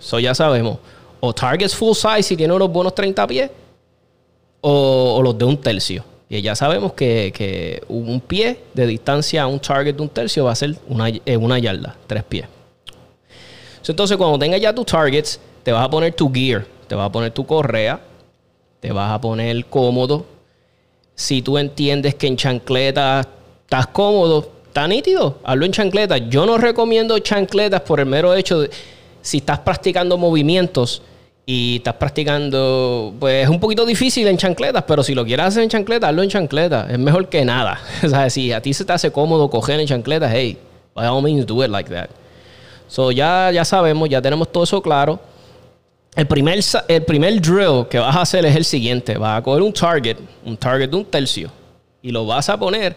Eso 0.00 0.18
ya 0.18 0.34
sabemos. 0.34 0.78
O 1.20 1.34
targets 1.34 1.76
full 1.76 1.92
size 1.92 2.22
si 2.22 2.38
tiene 2.38 2.54
unos 2.54 2.72
buenos 2.72 2.94
30 2.94 3.26
pies, 3.26 3.50
o, 4.62 5.20
los 5.22 5.36
de 5.36 5.44
un 5.44 5.58
tercio. 5.58 6.04
Y 6.30 6.40
ya 6.40 6.56
sabemos 6.56 6.94
que, 6.94 7.82
un 7.88 8.20
pie 8.20 8.58
de 8.72 8.86
distancia 8.86 9.42
a 9.42 9.46
un 9.46 9.60
target 9.60 9.94
de 9.94 10.02
un 10.02 10.08
tercio 10.08 10.44
va 10.44 10.52
a 10.52 10.54
ser 10.54 10.76
una, 10.88 11.08
eh, 11.08 11.36
una 11.36 11.58
yarda, 11.58 11.94
tres 12.06 12.24
pies. 12.24 12.46
Entonces, 13.86 14.16
cuando 14.16 14.38
tengas 14.38 14.60
ya 14.60 14.74
tus 14.74 14.86
targets, 14.86 15.38
te 15.62 15.72
vas 15.72 15.84
a 15.84 15.90
poner 15.90 16.14
tu 16.14 16.32
gear, 16.32 16.64
te 16.88 16.94
vas 16.94 17.06
a 17.06 17.12
poner 17.12 17.32
tu 17.32 17.44
correa, 17.44 18.00
te 18.80 18.92
vas 18.92 19.12
a 19.12 19.20
poner 19.20 19.66
cómodo. 19.66 20.24
Si 21.14 21.42
tú 21.42 21.58
entiendes 21.58 22.14
que 22.14 22.28
en 22.28 22.36
chancleta 22.36 23.20
estás 23.64 23.88
cómodo, 23.88 24.50
está 24.66 24.88
nítido, 24.88 25.38
hazlo 25.44 25.66
en 25.66 25.72
chancleta. 25.72 26.16
Yo 26.16 26.46
no 26.46 26.56
recomiendo 26.56 27.18
chancletas 27.18 27.82
por 27.82 28.00
el 28.00 28.06
mero 28.06 28.34
hecho 28.34 28.60
de 28.60 28.70
si 29.20 29.38
estás 29.38 29.58
practicando 29.58 30.16
movimientos 30.16 31.02
y 31.44 31.76
estás 31.76 31.94
practicando, 31.94 33.14
pues 33.18 33.44
es 33.44 33.48
un 33.48 33.58
poquito 33.58 33.84
difícil 33.84 34.28
en 34.28 34.36
chancletas, 34.36 34.84
pero 34.86 35.02
si 35.02 35.14
lo 35.14 35.24
quieres 35.24 35.46
hacer 35.46 35.64
en 35.64 35.68
chancletas, 35.68 36.10
hazlo 36.10 36.22
en 36.22 36.28
chancletas. 36.28 36.90
Es 36.90 36.98
mejor 36.98 37.28
que 37.28 37.44
nada. 37.44 37.80
o 38.04 38.08
sea, 38.08 38.30
si 38.30 38.52
a 38.52 38.60
ti 38.60 38.72
se 38.72 38.84
te 38.84 38.92
hace 38.92 39.10
cómodo 39.10 39.50
coger 39.50 39.80
en 39.80 39.86
chancletas, 39.86 40.30
hey, 40.32 40.56
by 40.94 41.06
all 41.06 41.22
means 41.22 41.44
do 41.44 41.64
it 41.64 41.70
like 41.70 41.90
that. 41.90 42.10
So 42.86 43.10
ya, 43.10 43.50
ya 43.50 43.64
sabemos, 43.64 44.08
ya 44.08 44.22
tenemos 44.22 44.50
todo 44.52 44.64
eso 44.64 44.80
claro. 44.80 45.18
El 46.14 46.26
primer, 46.26 46.60
el 46.88 47.04
primer 47.04 47.40
drill 47.40 47.86
que 47.88 47.98
vas 47.98 48.14
a 48.14 48.20
hacer 48.20 48.44
es 48.44 48.54
el 48.54 48.64
siguiente. 48.64 49.16
Vas 49.16 49.38
a 49.38 49.42
coger 49.42 49.62
un 49.62 49.72
target, 49.72 50.18
un 50.44 50.56
target 50.56 50.90
de 50.90 50.96
un 50.96 51.04
tercio, 51.06 51.50
y 52.02 52.10
lo 52.10 52.26
vas 52.26 52.48
a 52.50 52.58
poner 52.58 52.94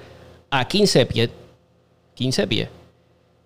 a 0.50 0.68
15 0.68 1.06
pies. 1.06 1.30
15 2.14 2.48
pies. 2.48 2.70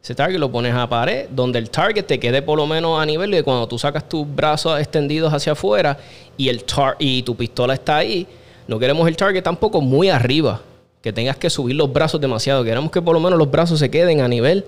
Ese 0.02 0.16
target 0.16 0.40
lo 0.40 0.52
pones 0.52 0.74
a 0.74 0.88
pared, 0.88 1.28
donde 1.30 1.60
el 1.60 1.70
target 1.70 2.06
te 2.06 2.20
quede 2.20 2.42
por 2.42 2.58
lo 2.58 2.66
menos 2.66 3.02
a 3.02 3.06
nivel 3.06 3.32
de 3.32 3.44
cuando 3.44 3.68
tú 3.68 3.78
sacas 3.78 4.08
tus 4.08 4.26
brazos 4.34 4.80
extendidos 4.80 5.34
hacia 5.34 5.52
afuera 5.52 5.98
y, 6.38 6.48
el 6.50 6.64
y 7.00 7.24
tu 7.24 7.36
pistola 7.36 7.74
está 7.74 7.98
ahí. 7.98 8.26
No 8.68 8.80
queremos 8.80 9.08
el 9.08 9.18
target 9.18 9.44
tampoco 9.44 9.82
muy 9.82 10.10
arriba, 10.10 10.62
que 11.02 11.12
tengas 11.12 11.38
que 11.38 11.50
subir 11.50 11.76
los 11.76 11.92
brazos 11.92 12.22
demasiado. 12.22 12.64
Queremos 12.64 12.92
que 12.92 13.02
por 13.02 13.14
lo 13.14 13.20
menos 13.20 13.38
los 13.38 13.52
brazos 13.52 13.80
se 13.80 13.90
queden 13.90 14.22
a 14.22 14.28
nivel 14.28 14.66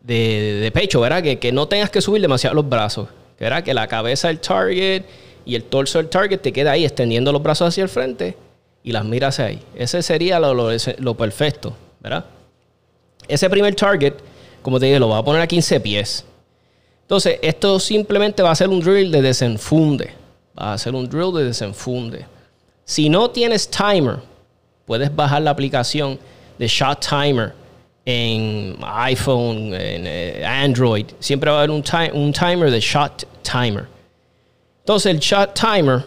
de, 0.00 0.70
pecho, 0.72 1.00
¿verdad? 1.00 1.22
Que, 1.22 1.38
que, 1.38 1.52
no 1.52 1.68
tengas 1.68 1.90
que 1.90 2.00
subir 2.00 2.22
demasiado 2.22 2.54
los 2.54 2.68
brazos. 2.68 3.08
¿verdad? 3.38 3.64
Que 3.64 3.74
la 3.74 3.88
cabeza 3.88 4.28
del 4.28 4.38
target 4.38 5.02
y 5.44 5.56
el 5.56 5.64
torso 5.64 5.98
del 5.98 6.08
target 6.08 6.40
te 6.40 6.52
quede 6.52 6.70
ahí 6.70 6.84
extendiendo 6.84 7.32
los 7.32 7.42
brazos 7.42 7.68
hacia 7.68 7.82
el 7.82 7.88
frente 7.88 8.36
y 8.84 8.92
las 8.92 9.04
miras 9.04 9.40
ahí. 9.40 9.60
Ese 9.74 10.00
sería 10.02 10.38
lo, 10.38 10.54
lo 10.54 11.16
perfecto, 11.16 11.74
¿verdad? 12.00 12.24
Ese 13.26 13.50
primer 13.50 13.74
target 13.74 14.14
como 14.62 14.78
te 14.78 14.86
dije, 14.86 14.98
lo 14.98 15.08
va 15.08 15.18
a 15.18 15.24
poner 15.24 15.42
a 15.42 15.46
15 15.46 15.80
pies. 15.80 16.24
Entonces, 17.02 17.38
esto 17.42 17.78
simplemente 17.78 18.42
va 18.42 18.50
a 18.50 18.54
ser 18.54 18.68
un 18.68 18.80
drill 18.80 19.10
de 19.10 19.20
desenfunde. 19.20 20.12
Va 20.58 20.72
a 20.72 20.78
ser 20.78 20.94
un 20.94 21.08
drill 21.08 21.32
de 21.34 21.44
desenfunde. 21.44 22.24
Si 22.84 23.08
no 23.08 23.30
tienes 23.30 23.68
timer, 23.68 24.20
puedes 24.86 25.14
bajar 25.14 25.42
la 25.42 25.50
aplicación 25.50 26.18
de 26.58 26.66
Shot 26.66 27.06
Timer 27.06 27.52
en 28.04 28.76
iPhone, 28.82 29.74
en 29.74 30.06
eh, 30.06 30.44
Android. 30.44 31.06
Siempre 31.18 31.50
va 31.50 31.58
a 31.58 31.62
haber 31.62 31.70
un, 31.70 31.84
un 32.14 32.32
timer 32.32 32.70
de 32.70 32.80
Shot 32.80 33.26
Timer. 33.42 33.86
Entonces, 34.80 35.12
el 35.12 35.18
Shot 35.18 35.54
Timer, 35.54 36.04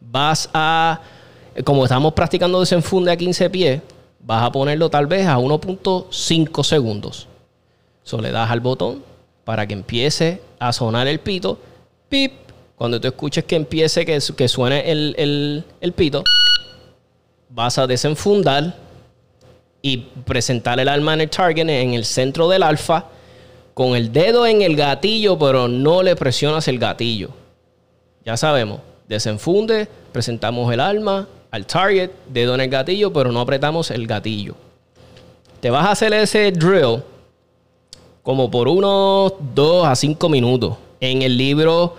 vas 0.00 0.48
a, 0.52 1.00
como 1.64 1.84
estamos 1.84 2.12
practicando 2.14 2.60
desenfunde 2.60 3.10
a 3.10 3.16
15 3.16 3.50
pies, 3.50 3.82
vas 4.20 4.42
a 4.42 4.52
ponerlo 4.52 4.90
tal 4.90 5.06
vez 5.06 5.26
a 5.26 5.38
1.5 5.38 6.64
segundos. 6.64 7.28
So, 8.06 8.20
le 8.20 8.30
das 8.30 8.52
al 8.52 8.60
botón 8.60 9.02
para 9.44 9.66
que 9.66 9.74
empiece 9.74 10.40
a 10.60 10.72
sonar 10.72 11.08
el 11.08 11.18
pito. 11.18 11.58
Pip. 12.08 12.32
Cuando 12.76 13.00
tú 13.00 13.08
escuches 13.08 13.42
que 13.42 13.56
empiece, 13.56 14.06
que, 14.06 14.16
que 14.36 14.48
suene 14.48 14.92
el, 14.92 15.64
el 15.80 15.92
pito, 15.92 16.22
vas 17.48 17.78
a 17.78 17.86
desenfundar 17.88 18.76
y 19.82 19.96
presentar 20.24 20.78
el 20.78 20.86
arma 20.88 21.14
en 21.14 21.22
el 21.22 21.30
target 21.30 21.68
en 21.68 21.94
el 21.94 22.04
centro 22.04 22.48
del 22.48 22.62
alfa 22.62 23.06
con 23.74 23.96
el 23.96 24.12
dedo 24.12 24.46
en 24.46 24.62
el 24.62 24.76
gatillo, 24.76 25.36
pero 25.36 25.66
no 25.66 26.00
le 26.04 26.14
presionas 26.14 26.68
el 26.68 26.78
gatillo. 26.78 27.30
Ya 28.24 28.36
sabemos, 28.36 28.82
desenfunde, 29.08 29.88
presentamos 30.12 30.72
el 30.72 30.78
arma 30.78 31.26
al 31.50 31.66
target, 31.66 32.12
dedo 32.28 32.54
en 32.54 32.60
el 32.60 32.70
gatillo, 32.70 33.12
pero 33.12 33.32
no 33.32 33.40
apretamos 33.40 33.90
el 33.90 34.06
gatillo. 34.06 34.54
Te 35.60 35.70
vas 35.70 35.86
a 35.86 35.90
hacer 35.90 36.12
ese 36.14 36.52
drill 36.52 37.02
como 38.26 38.50
por 38.50 38.66
unos 38.66 39.34
2 39.54 39.86
a 39.86 39.94
5 39.94 40.28
minutos. 40.28 40.74
En 40.98 41.22
el 41.22 41.38
libro 41.38 41.94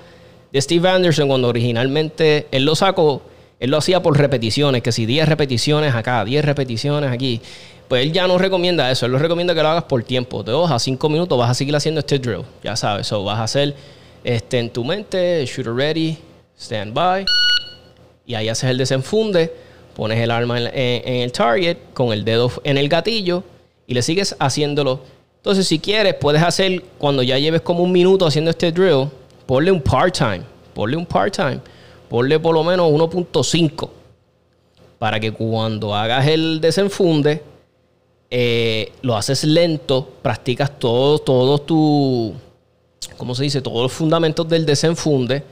de 0.52 0.62
Steve 0.62 0.90
Anderson, 0.90 1.30
cuando 1.30 1.48
originalmente 1.48 2.48
él 2.52 2.66
lo 2.66 2.76
sacó, 2.76 3.22
él 3.62 3.72
lo 3.72 3.78
hacía 3.78 4.02
por 4.02 4.18
repeticiones, 4.18 4.84
que 4.84 4.92
si 4.92 5.06
10 5.06 5.26
repeticiones 5.30 5.96
acá, 5.96 6.26
10 6.26 6.44
repeticiones 6.44 7.12
aquí. 7.12 7.40
Pues 7.88 8.04
él 8.04 8.12
ya 8.12 8.28
no 8.28 8.38
recomienda 8.38 8.92
eso, 8.92 9.06
él 9.06 9.14
lo 9.14 9.20
recomienda 9.20 9.56
que 9.56 9.62
lo 9.62 9.70
hagas 9.70 9.86
por 9.86 10.04
tiempo. 10.04 10.44
De 10.44 10.52
2 10.52 10.70
a 10.70 10.80
5 10.80 11.08
minutos 11.08 11.40
vas 11.40 11.50
a 11.50 11.54
seguir 11.54 11.74
haciendo 11.78 12.00
este 12.00 12.20
drill, 12.20 12.44
ya 12.62 12.76
sabes. 12.76 13.08
So 13.08 13.24
vas 13.24 13.40
a 13.40 13.44
hacer 13.44 13.74
este, 14.26 14.60
en 14.60 14.70
tu 14.70 14.84
mente, 14.84 15.46
shooter 15.46 15.74
ready, 15.74 16.18
stand 16.60 16.94
by. 16.94 17.26
Y 18.26 18.36
ahí 18.36 18.50
haces 18.50 18.70
el 18.70 18.78
desenfunde, 18.78 19.54
pones 19.96 20.20
el 20.20 20.32
arma 20.32 20.60
en 20.60 21.22
el 21.22 21.32
target 21.32 21.78
con 21.94 22.12
el 22.12 22.26
dedo 22.26 22.52
en 22.66 22.78
el 22.78 22.90
gatillo 22.90 23.46
y 23.88 23.94
le 23.94 24.02
sigues 24.02 24.36
haciéndolo 24.40 25.00
entonces, 25.48 25.66
si 25.66 25.80
quieres, 25.80 26.14
puedes 26.16 26.44
hacer, 26.44 26.84
cuando 26.98 27.24
ya 27.24 27.40
lleves 27.40 27.62
como 27.62 27.82
un 27.82 27.94
minuto 27.94 28.28
haciendo 28.28 28.52
este 28.52 28.70
drill, 28.70 29.08
ponle 29.46 29.72
un 29.72 29.80
part-time. 29.80 30.42
Ponle 30.74 30.98
un 30.98 31.06
part-time. 31.06 31.62
Ponle 32.10 32.38
por 32.38 32.54
lo 32.54 32.66
menos 32.66 32.92
1.5. 32.92 33.90
Para 35.00 35.22
que 35.22 35.32
cuando 35.32 35.96
hagas 35.96 36.28
el 36.28 36.60
desenfunde, 36.60 37.42
eh, 38.30 38.92
lo 39.02 39.16
haces 39.16 39.46
lento, 39.46 40.10
practicas 40.22 40.78
todos 40.78 41.24
todo 41.24 41.60
tu, 41.60 42.34
¿cómo 43.16 43.34
se 43.34 43.44
dice? 43.44 43.62
Todos 43.62 43.84
los 43.84 43.94
fundamentos 43.94 44.50
del 44.50 44.66
desenfunde. 44.66 45.44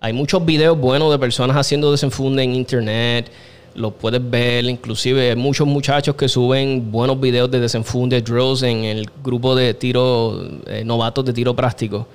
Hay 0.00 0.12
muchos 0.12 0.44
videos 0.44 0.76
buenos 0.76 1.12
de 1.12 1.18
personas 1.20 1.56
haciendo 1.56 1.92
desenfunde 1.92 2.42
en 2.42 2.56
internet 2.56 3.30
lo 3.74 3.90
puedes 3.90 4.20
ver, 4.30 4.64
inclusive 4.64 5.30
hay 5.30 5.36
muchos 5.36 5.66
muchachos 5.66 6.14
que 6.14 6.28
suben 6.28 6.90
buenos 6.90 7.18
videos 7.20 7.50
de 7.50 7.60
desenfunde 7.60 8.22
drills 8.22 8.62
en 8.62 8.84
el 8.84 9.10
grupo 9.22 9.54
de 9.54 9.74
tiro, 9.74 10.42
eh, 10.66 10.84
novatos 10.84 11.24
de 11.24 11.32
tiro 11.32 11.54
práctico, 11.54 12.06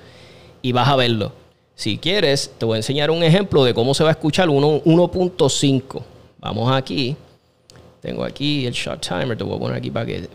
y 0.62 0.72
vas 0.72 0.88
a 0.88 0.96
verlo. 0.96 1.32
Si 1.74 1.98
quieres, 1.98 2.52
te 2.58 2.66
voy 2.66 2.74
a 2.74 2.76
enseñar 2.78 3.10
un 3.10 3.22
ejemplo 3.22 3.64
de 3.64 3.72
cómo 3.72 3.94
se 3.94 4.02
va 4.02 4.10
a 4.10 4.12
escuchar 4.12 4.48
1.5. 4.48 6.02
Vamos 6.38 6.72
aquí. 6.72 7.16
Tengo 8.00 8.24
aquí 8.24 8.66
el 8.66 8.72
shot 8.72 9.06
timer, 9.06 9.36
te 9.36 9.44
voy 9.44 9.56
a 9.56 9.58
poner 9.58 9.76
aquí 9.76 9.90
para 9.90 10.06
que, 10.06 10.28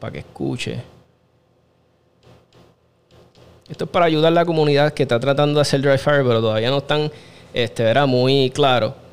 para 0.00 0.12
que 0.12 0.18
escuche. 0.18 0.80
Esto 3.68 3.84
es 3.84 3.90
para 3.90 4.06
ayudar 4.06 4.32
a 4.32 4.34
la 4.34 4.44
comunidad 4.44 4.92
que 4.92 5.02
está 5.04 5.20
tratando 5.20 5.56
de 5.56 5.60
hacer 5.62 5.80
dry 5.82 5.98
fire, 5.98 6.22
pero 6.24 6.40
todavía 6.40 6.70
no 6.70 6.78
están 6.78 7.10
este, 7.52 7.84
era 7.84 8.06
muy 8.06 8.50
claro. 8.50 9.07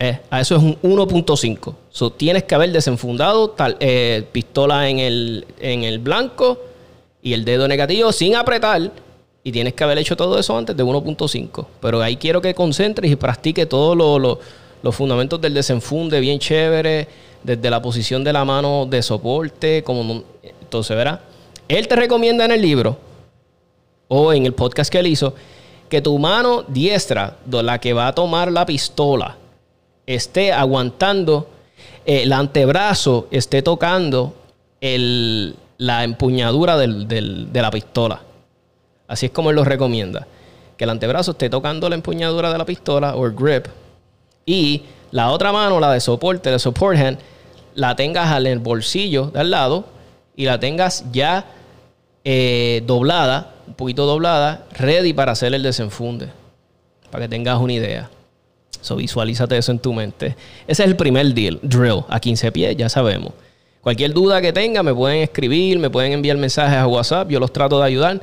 Eh, 0.00 0.20
a 0.30 0.40
eso 0.40 0.56
es 0.56 0.62
un 0.62 0.80
1.5. 0.82 1.74
So, 1.90 2.10
tienes 2.10 2.44
que 2.44 2.54
haber 2.54 2.70
desenfundado 2.70 3.50
tal, 3.50 3.76
eh, 3.80 4.24
pistola 4.30 4.88
en 4.88 4.98
el, 5.00 5.98
blanco 6.00 6.60
y 7.22 7.32
el 7.32 7.44
dedo 7.44 7.66
negativo 7.66 8.12
sin 8.12 8.36
apretar. 8.36 8.92
Y 9.42 9.52
tienes 9.52 9.74
que 9.74 9.84
haber 9.84 9.98
hecho 9.98 10.16
todo 10.16 10.38
eso 10.38 10.56
antes 10.56 10.76
de 10.76 10.84
1.5. 10.84 11.66
Pero 11.80 12.02
ahí 12.02 12.16
quiero 12.16 12.40
que 12.40 12.54
concentres 12.54 13.10
y 13.10 13.16
practique 13.16 13.66
todos 13.66 13.96
los 14.82 14.94
fundamentos 14.94 15.40
del 15.40 15.54
desenfunde 15.54 16.20
bien 16.20 16.38
chévere. 16.38 17.08
Desde 17.42 17.70
la 17.70 17.80
posición 17.80 18.24
de 18.24 18.32
la 18.32 18.44
mano 18.44 18.84
de 18.86 19.00
soporte. 19.02 19.82
Como, 19.82 20.24
entonces, 20.42 20.96
verá. 20.96 21.22
Él 21.68 21.86
te 21.86 21.96
recomienda 21.96 22.44
en 22.44 22.50
el 22.50 22.60
libro 22.60 22.98
o 24.08 24.32
en 24.32 24.44
el 24.44 24.54
podcast 24.54 24.90
que 24.90 24.98
él 24.98 25.06
hizo 25.06 25.34
que 25.88 26.00
tu 26.00 26.18
mano 26.18 26.64
diestra, 26.68 27.36
la 27.50 27.78
que 27.80 27.92
va 27.92 28.08
a 28.08 28.14
tomar 28.14 28.52
la 28.52 28.66
pistola, 28.66 29.36
esté 30.08 30.52
aguantando, 30.52 31.48
eh, 32.06 32.22
el 32.22 32.32
antebrazo 32.32 33.28
esté 33.30 33.62
tocando 33.62 34.34
el, 34.80 35.54
la 35.76 36.02
empuñadura 36.02 36.78
de 36.78 37.62
la 37.62 37.70
pistola. 37.70 38.22
Así 39.06 39.26
es 39.26 39.32
como 39.32 39.50
él 39.50 39.56
lo 39.56 39.64
recomienda. 39.64 40.26
Que 40.76 40.84
el 40.84 40.90
antebrazo 40.90 41.32
esté 41.32 41.50
tocando 41.50 41.88
la 41.88 41.94
empuñadura 41.94 42.50
de 42.50 42.58
la 42.58 42.64
pistola 42.64 43.16
o 43.16 43.30
grip. 43.30 43.66
Y 44.46 44.82
la 45.10 45.30
otra 45.30 45.52
mano, 45.52 45.78
la 45.78 45.92
de 45.92 46.00
soporte, 46.00 46.50
de 46.50 46.58
support 46.58 46.98
hand, 46.98 47.18
la 47.74 47.94
tengas 47.94 48.34
en 48.38 48.46
el 48.46 48.58
bolsillo 48.60 49.26
de 49.26 49.40
al 49.40 49.50
lado 49.50 49.84
y 50.36 50.46
la 50.46 50.58
tengas 50.58 51.04
ya 51.12 51.44
eh, 52.24 52.82
doblada, 52.86 53.52
un 53.66 53.74
poquito 53.74 54.06
doblada, 54.06 54.64
ready 54.72 55.12
para 55.12 55.32
hacer 55.32 55.52
el 55.52 55.62
desenfunde. 55.62 56.30
Para 57.10 57.24
que 57.24 57.28
tengas 57.28 57.58
una 57.58 57.74
idea. 57.74 58.10
So 58.80 58.96
visualízate 58.96 59.56
eso 59.56 59.72
en 59.72 59.78
tu 59.78 59.92
mente. 59.92 60.36
Ese 60.66 60.82
es 60.82 60.88
el 60.88 60.96
primer 60.96 61.34
deal, 61.34 61.58
drill, 61.62 62.04
a 62.08 62.20
15 62.20 62.52
pies, 62.52 62.76
ya 62.76 62.88
sabemos. 62.88 63.32
Cualquier 63.82 64.12
duda 64.12 64.40
que 64.40 64.52
tenga, 64.52 64.82
me 64.82 64.94
pueden 64.94 65.22
escribir, 65.22 65.78
me 65.78 65.90
pueden 65.90 66.12
enviar 66.12 66.36
mensajes 66.36 66.76
a 66.76 66.86
WhatsApp, 66.86 67.30
yo 67.30 67.40
los 67.40 67.52
trato 67.52 67.78
de 67.78 67.86
ayudar. 67.86 68.20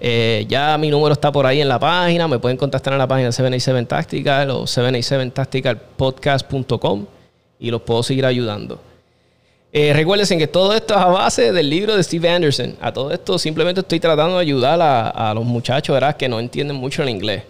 Eh, 0.00 0.44
ya 0.48 0.76
mi 0.76 0.90
número 0.90 1.14
está 1.14 1.32
por 1.32 1.46
ahí 1.46 1.60
en 1.60 1.68
la 1.68 1.78
página, 1.78 2.28
me 2.28 2.38
pueden 2.38 2.58
contactar 2.58 2.92
en 2.92 2.98
la 2.98 3.06
página 3.06 3.32
787 3.32 3.86
Tactical 3.86 4.50
o 4.50 4.64
787tacticalpodcast.com 4.64 7.06
y 7.58 7.70
los 7.70 7.80
puedo 7.82 8.02
seguir 8.02 8.26
ayudando. 8.26 8.80
Eh, 9.72 9.92
recuerden 9.92 10.38
que 10.38 10.46
todo 10.46 10.74
esto 10.74 10.94
es 10.94 11.00
a 11.00 11.06
base 11.06 11.52
del 11.52 11.68
libro 11.68 11.96
de 11.96 12.02
Steve 12.02 12.28
Anderson. 12.28 12.76
A 12.80 12.92
todo 12.92 13.10
esto 13.10 13.38
simplemente 13.38 13.80
estoy 13.80 14.00
tratando 14.00 14.36
de 14.36 14.42
ayudar 14.42 14.80
a, 14.80 15.32
los 15.34 15.44
muchachos 15.44 15.94
¿verdad? 15.94 16.16
que 16.16 16.28
no 16.28 16.40
entienden 16.40 16.76
mucho 16.76 17.02
el 17.02 17.10
inglés. 17.10 17.42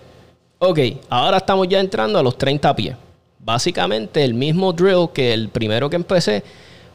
Ok, 0.58 0.78
ahora 1.10 1.36
estamos 1.36 1.68
ya 1.68 1.80
entrando 1.80 2.18
a 2.18 2.22
los 2.22 2.38
30 2.38 2.74
pies. 2.74 2.96
Básicamente 3.38 4.24
el 4.24 4.32
mismo 4.32 4.72
drill 4.72 5.10
que 5.12 5.34
el 5.34 5.50
primero 5.50 5.90
que 5.90 5.96
empecé, 5.96 6.42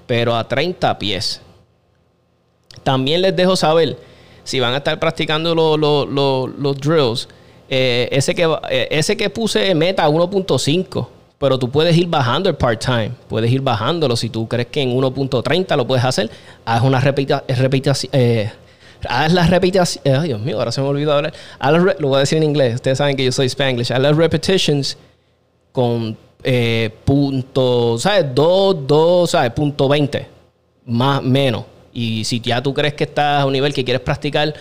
pero 0.07 0.35
a 0.35 0.47
30 0.47 0.97
pies. 0.97 1.41
También 2.83 3.21
les 3.21 3.35
dejo 3.35 3.55
saber, 3.55 3.97
si 4.43 4.59
van 4.59 4.73
a 4.73 4.77
estar 4.77 4.99
practicando 4.99 5.53
los 5.53 6.77
drills, 6.79 7.27
eh, 7.69 8.09
ese, 8.11 8.33
que, 8.33 8.51
eh, 8.69 8.87
ese 8.89 9.15
que 9.15 9.29
puse 9.29 9.73
meta 9.75 10.09
1.5, 10.09 11.07
pero 11.37 11.59
tú 11.59 11.69
puedes 11.69 11.95
ir 11.95 12.07
bajando 12.07 12.49
el 12.49 12.55
part-time, 12.55 13.11
puedes 13.29 13.51
ir 13.51 13.61
bajándolo. 13.61 14.15
Si 14.15 14.29
tú 14.29 14.47
crees 14.47 14.67
que 14.67 14.81
en 14.81 14.91
1.30 14.91 15.77
lo 15.77 15.85
puedes 15.85 16.03
hacer, 16.03 16.29
haz 16.65 16.81
una 16.81 16.99
repita, 16.99 17.43
eh, 17.47 18.51
haz 19.07 19.33
las 19.33 19.49
repeticiones. 19.49 20.01
Ay, 20.05 20.29
Dios 20.29 20.41
mío, 20.41 20.57
ahora 20.57 20.71
se 20.71 20.81
me 20.81 20.87
olvidó 20.87 21.13
hablar. 21.13 21.33
lo 21.99 22.07
voy 22.07 22.17
a 22.17 22.19
decir 22.19 22.37
en 22.37 22.43
inglés. 22.43 22.75
Ustedes 22.75 22.97
saben 22.97 23.15
que 23.15 23.23
yo 23.23 23.31
soy 23.31 23.47
Spanglish. 23.47 23.91
Haz 23.91 23.99
las 23.99 24.15
repetitions 24.15 24.97
con 25.71 26.17
eh, 26.43 26.89
punto, 27.05 27.97
¿sabes? 27.97 28.25
2, 28.33 28.87
2, 28.87 29.29
¿sabes? 29.29 29.51
Punto 29.51 29.87
20. 29.87 30.27
más 30.85 31.21
menos. 31.21 31.65
Y 31.93 32.23
si 32.23 32.39
ya 32.39 32.61
tú 32.61 32.73
crees 32.73 32.93
que 32.93 33.03
estás 33.03 33.43
a 33.43 33.45
un 33.45 33.53
nivel 33.53 33.73
que 33.73 33.83
quieres 33.83 34.01
practicar 34.01 34.53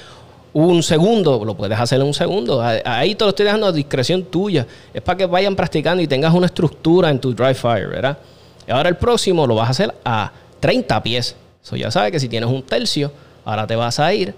un 0.53 0.83
segundo, 0.83 1.45
lo 1.45 1.57
puedes 1.57 1.79
hacer 1.79 2.01
en 2.01 2.07
un 2.07 2.15
segundo. 2.15 2.61
Ahí 2.63 3.15
te 3.15 3.25
lo 3.25 3.31
estoy 3.31 3.45
dejando 3.45 3.67
a 3.67 3.73
discreción 3.73 4.25
tuya. 4.25 4.67
Es 4.93 5.01
para 5.01 5.17
que 5.17 5.27
vayan 5.27 5.55
practicando 5.55 6.03
y 6.03 6.07
tengas 6.07 6.35
una 6.35 6.47
estructura 6.47 7.09
en 7.11 7.21
tu 7.21 7.35
dry 7.35 7.55
fire, 7.55 7.89
¿verdad? 7.89 8.19
Y 8.67 8.71
ahora 8.73 8.89
el 8.89 8.97
próximo 8.97 9.47
lo 9.47 9.55
vas 9.55 9.69
a 9.69 9.71
hacer 9.71 9.95
a 10.05 10.33
30 10.59 11.03
pies. 11.03 11.37
Eso 11.63 11.77
ya 11.77 11.91
sabes 11.91 12.13
que 12.13 12.21
si 12.21 12.29
tienes 12.29 12.51
un 12.51 12.63
tercio, 12.63 13.13
ahora 13.50 13.66
te 13.66 13.76
vas 13.76 13.99
a 13.99 14.12
ir 14.14 14.35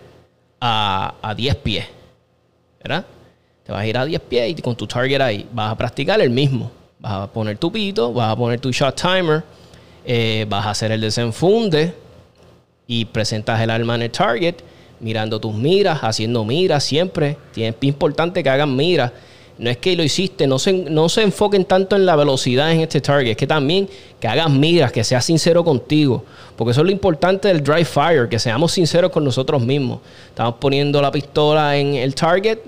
a, 0.60 1.14
a 1.20 1.34
10 1.34 1.56
pies, 1.56 1.86
¿verdad? 2.82 3.04
Te 3.64 3.72
vas 3.72 3.82
a 3.82 3.86
ir 3.86 3.96
a 3.96 4.04
10 4.04 4.20
pies 4.22 4.50
y 4.50 4.62
con 4.62 4.74
tu 4.74 4.86
target 4.86 5.20
ahí 5.20 5.48
vas 5.52 5.72
a 5.72 5.76
practicar 5.76 6.20
el 6.20 6.30
mismo. 6.30 6.70
Vas 6.98 7.12
a 7.12 7.26
poner 7.26 7.58
tu 7.58 7.70
pito, 7.70 8.12
vas 8.12 8.32
a 8.32 8.36
poner 8.36 8.60
tu 8.60 8.70
shot 8.70 9.00
timer, 9.00 9.42
eh, 10.04 10.46
vas 10.48 10.66
a 10.66 10.70
hacer 10.70 10.92
el 10.92 11.00
desenfunde 11.00 11.94
y 12.86 13.04
presentas 13.04 13.60
el 13.60 13.70
arma 13.70 13.96
en 13.96 14.02
el 14.02 14.10
target 14.10 14.56
mirando 15.02 15.40
tus 15.40 15.52
miras, 15.52 16.00
haciendo 16.02 16.44
miras 16.44 16.84
siempre. 16.84 17.36
Es 17.54 17.74
importante 17.82 18.42
que 18.42 18.48
hagan 18.48 18.74
miras. 18.74 19.12
No 19.58 19.70
es 19.70 19.76
que 19.76 19.94
lo 19.94 20.02
hiciste, 20.02 20.46
no 20.46 20.58
se, 20.58 20.72
no 20.72 21.08
se 21.08 21.22
enfoquen 21.22 21.64
tanto 21.64 21.94
en 21.94 22.06
la 22.06 22.16
velocidad 22.16 22.72
en 22.72 22.80
este 22.80 23.00
target, 23.00 23.32
es 23.32 23.36
que 23.36 23.46
también 23.46 23.88
que 24.18 24.26
hagan 24.26 24.58
miras, 24.58 24.90
que 24.90 25.04
seas 25.04 25.24
sincero 25.24 25.62
contigo. 25.62 26.24
Porque 26.56 26.72
eso 26.72 26.80
es 26.80 26.86
lo 26.86 26.92
importante 26.92 27.48
del 27.48 27.62
dry 27.62 27.84
fire, 27.84 28.28
que 28.28 28.38
seamos 28.38 28.72
sinceros 28.72 29.10
con 29.10 29.24
nosotros 29.24 29.62
mismos. 29.62 30.00
Estamos 30.28 30.54
poniendo 30.58 31.00
la 31.02 31.10
pistola 31.10 31.76
en 31.76 31.94
el 31.94 32.14
target, 32.14 32.58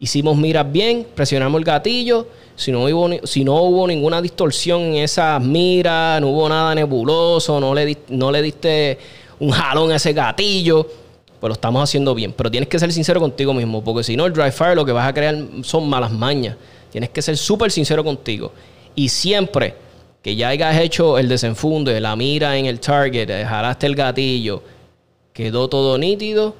hicimos 0.00 0.36
miras 0.36 0.70
bien, 0.70 1.06
presionamos 1.14 1.58
el 1.58 1.64
gatillo. 1.64 2.26
Si 2.54 2.70
no, 2.70 2.84
hubo, 2.84 3.26
si 3.26 3.44
no 3.44 3.62
hubo 3.62 3.86
ninguna 3.86 4.20
distorsión 4.20 4.80
en 4.82 4.96
esas 4.96 5.40
miras, 5.42 6.20
no 6.20 6.28
hubo 6.28 6.48
nada 6.48 6.74
nebuloso, 6.74 7.58
no 7.60 7.74
le, 7.74 7.96
no 8.08 8.30
le 8.30 8.42
diste 8.42 8.98
un 9.38 9.50
jalón 9.50 9.90
a 9.90 9.96
ese 9.96 10.12
gatillo 10.12 10.86
pues 11.42 11.48
lo 11.48 11.54
estamos 11.54 11.82
haciendo 11.82 12.14
bien. 12.14 12.32
Pero 12.32 12.52
tienes 12.52 12.68
que 12.68 12.78
ser 12.78 12.92
sincero 12.92 13.18
contigo 13.18 13.52
mismo, 13.52 13.82
porque 13.82 14.04
si 14.04 14.16
no, 14.16 14.26
el 14.26 14.32
dry 14.32 14.52
fire 14.52 14.76
lo 14.76 14.84
que 14.84 14.92
vas 14.92 15.08
a 15.08 15.12
crear 15.12 15.36
son 15.64 15.88
malas 15.88 16.12
mañas. 16.12 16.56
Tienes 16.92 17.10
que 17.10 17.20
ser 17.20 17.36
súper 17.36 17.72
sincero 17.72 18.04
contigo. 18.04 18.52
Y 18.94 19.08
siempre 19.08 19.74
que 20.22 20.36
ya 20.36 20.50
hayas 20.50 20.78
hecho 20.78 21.18
el 21.18 21.28
desenfunde, 21.28 22.00
la 22.00 22.14
mira 22.14 22.56
en 22.56 22.66
el 22.66 22.78
target, 22.78 23.28
eh, 23.28 23.44
jalaste 23.44 23.88
el 23.88 23.96
gatillo, 23.96 24.62
quedó 25.32 25.66
todo 25.66 25.98
nítido, 25.98 26.54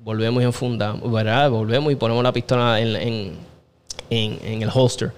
volvemos 0.00 0.42
y 0.42 0.44
enfundamos. 0.44 1.00
Volvemos 1.00 1.90
y 1.90 1.96
ponemos 1.96 2.22
la 2.22 2.32
pistola 2.34 2.78
en, 2.78 3.38
el 4.10 4.70
holster. 4.70 5.12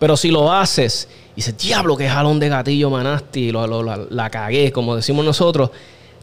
Pero 0.00 0.16
si 0.16 0.32
lo 0.32 0.52
haces 0.52 1.08
y 1.34 1.36
dices, 1.36 1.56
diablo, 1.56 1.96
qué 1.96 2.08
jalón 2.08 2.40
de 2.40 2.48
gatillo 2.48 2.90
manaste, 2.90 3.52
lo, 3.52 3.84
la, 3.84 4.04
la 4.10 4.30
cagué, 4.30 4.72
como 4.72 4.96
decimos 4.96 5.24
nosotros, 5.24 5.70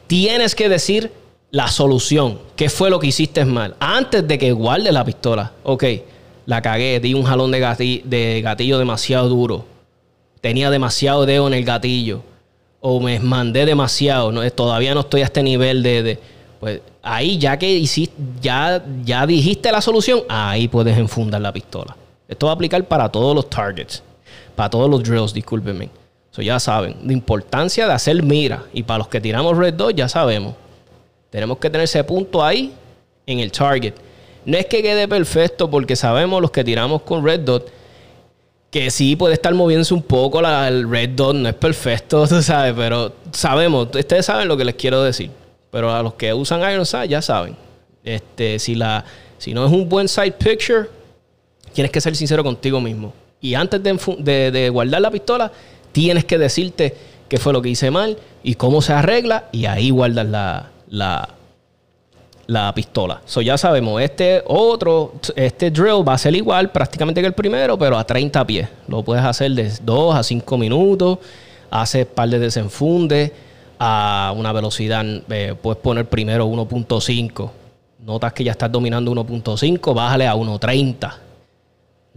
tienes 0.06 0.54
que 0.54 0.68
decir 0.68 1.24
la 1.56 1.70
solución. 1.70 2.38
¿Qué 2.58 2.68
fue 2.68 2.90
lo 2.90 3.00
que 3.00 3.08
hiciste 3.08 3.46
mal? 3.46 3.76
Antes 3.80 4.28
de 4.28 4.38
que 4.38 4.52
guarde 4.52 4.92
la 4.92 5.06
pistola. 5.06 5.54
Ok, 5.64 5.86
la 6.46 6.62
cagué, 6.62 7.00
di 7.00 7.14
un 7.14 7.24
jalón 7.24 7.50
de 7.52 7.62
gatillo, 7.62 8.02
de 8.04 8.42
gatillo 8.42 8.78
demasiado 8.78 9.30
duro. 9.30 9.64
Tenía 10.42 10.70
demasiado 10.70 11.26
dedo 11.26 11.48
en 11.48 11.54
el 11.54 11.64
gatillo. 11.64 12.24
O 12.82 13.00
me 13.00 13.22
mandé 13.22 13.66
demasiado. 13.66 14.34
No, 14.34 14.48
todavía 14.52 14.94
no 14.94 15.00
estoy 15.00 15.22
a 15.22 15.26
este 15.26 15.42
nivel 15.44 15.82
de, 15.82 16.20
Pues 16.60 16.82
ahí, 17.02 17.38
ya 17.38 17.58
que 17.58 17.72
hiciste, 17.72 18.22
ya, 18.42 18.84
ya 19.06 19.26
dijiste 19.26 19.72
la 19.72 19.80
solución, 19.80 20.24
ahí 20.28 20.68
puedes 20.68 20.98
enfundar 20.98 21.40
la 21.40 21.54
pistola. 21.54 21.96
Esto 22.28 22.48
va 22.48 22.52
a 22.52 22.56
aplicar 22.56 22.84
para 22.84 23.08
todos 23.08 23.34
los 23.34 23.50
targets. 23.50 24.04
Para 24.58 24.70
todos 24.70 24.90
los 24.90 25.02
drills, 25.02 25.34
discúlpenme. 25.34 25.90
Eso 26.34 26.42
ya 26.42 26.60
saben. 26.60 26.98
La 27.06 27.14
importancia 27.14 27.88
de 27.88 27.94
hacer 27.94 28.22
mira. 28.24 28.64
Y 28.74 28.84
para 28.84 28.98
los 28.98 29.08
que 29.08 29.22
tiramos 29.22 29.56
Red 29.56 29.76
Dot, 29.76 29.96
ya 29.96 30.10
sabemos. 30.10 30.56
Tenemos 31.36 31.58
que 31.58 31.70
tener 31.70 31.84
ese 31.84 32.02
punto 32.02 32.42
ahí 32.42 32.72
en 33.26 33.42
el 33.42 33.52
target. 33.52 33.94
No 34.46 34.56
es 34.56 34.68
que 34.68 34.82
quede 34.82 35.06
perfecto 35.06 35.70
porque 35.70 35.98
sabemos 35.98 36.42
los 36.42 36.50
que 36.50 36.64
tiramos 36.64 37.02
con 37.02 37.26
Red 37.26 37.42
Dot 37.42 37.70
que 38.72 38.90
sí 38.90 39.18
puede 39.18 39.34
estar 39.34 39.54
moviéndose 39.54 39.94
un 39.94 40.02
poco 40.02 40.40
el 40.40 40.90
Red 40.90 41.10
Dot, 41.10 41.36
no 41.36 41.50
es 41.50 41.56
perfecto, 41.56 42.26
tú 42.30 42.42
sabes, 42.42 42.74
pero 42.74 43.12
sabemos, 43.34 43.90
ustedes 43.94 44.26
saben 44.26 44.48
lo 44.48 44.56
que 44.56 44.64
les 44.64 44.76
quiero 44.76 45.04
decir. 45.04 45.30
Pero 45.72 45.94
a 45.94 46.02
los 46.02 46.14
que 46.14 46.34
usan 46.34 46.62
Iron 46.72 46.86
Sight 46.86 47.12
ya 47.12 47.22
saben. 47.22 47.58
Este, 48.02 48.58
si, 48.58 48.76
la, 48.76 49.04
si 49.38 49.54
no 49.54 49.66
es 49.66 49.74
un 49.74 49.90
buen 49.90 50.08
side 50.08 50.32
picture, 50.32 50.88
tienes 51.74 51.92
que 51.92 52.00
ser 52.00 52.16
sincero 52.16 52.46
contigo 52.46 52.80
mismo. 52.80 53.14
Y 53.42 53.56
antes 53.56 53.84
de 53.84 54.70
guardar 54.72 55.02
la 55.02 55.12
pistola, 55.12 55.52
tienes 55.92 56.24
que 56.24 56.38
decirte 56.38 56.96
qué 57.28 57.40
fue 57.40 57.52
lo 57.52 57.62
que 57.62 57.68
hice 57.68 57.92
mal 57.92 58.18
y 58.42 58.56
cómo 58.56 58.82
se 58.82 58.94
arregla 58.94 59.50
y 59.52 59.66
ahí 59.66 59.90
guardas 59.90 60.28
la, 60.28 60.72
la, 60.90 61.28
la 62.48 62.74
pistola. 62.74 63.22
So 63.26 63.42
ya 63.42 63.58
sabemos, 63.58 64.02
este 64.02 64.44
otro, 64.48 65.14
este 65.36 65.72
drill 65.72 66.08
va 66.08 66.14
a 66.14 66.18
ser 66.18 66.36
igual 66.36 66.72
prácticamente 66.72 67.22
que 67.22 67.28
el 67.28 67.34
primero, 67.34 67.78
pero 67.78 67.98
a 67.98 68.04
30 68.04 68.46
pies. 68.46 68.70
Lo 68.88 69.04
puedes 69.04 69.24
hacer 69.24 69.52
de 69.52 69.72
2 69.82 70.16
a 70.16 70.24
5 70.24 70.58
minutos, 70.58 71.20
haces 71.72 72.06
par 72.06 72.30
de 72.30 72.40
desenfunde 72.40 73.34
a 73.80 74.34
una 74.36 74.52
velocidad, 74.52 75.06
eh, 75.30 75.56
puedes 75.62 75.82
poner 75.82 76.08
primero 76.08 76.48
1.5. 76.48 77.52
Notas 78.06 78.34
que 78.34 78.44
ya 78.44 78.52
estás 78.52 78.72
dominando 78.72 79.12
1.5, 79.12 79.94
bájale 79.94 80.28
a 80.28 80.36
1.30. 80.36 81.14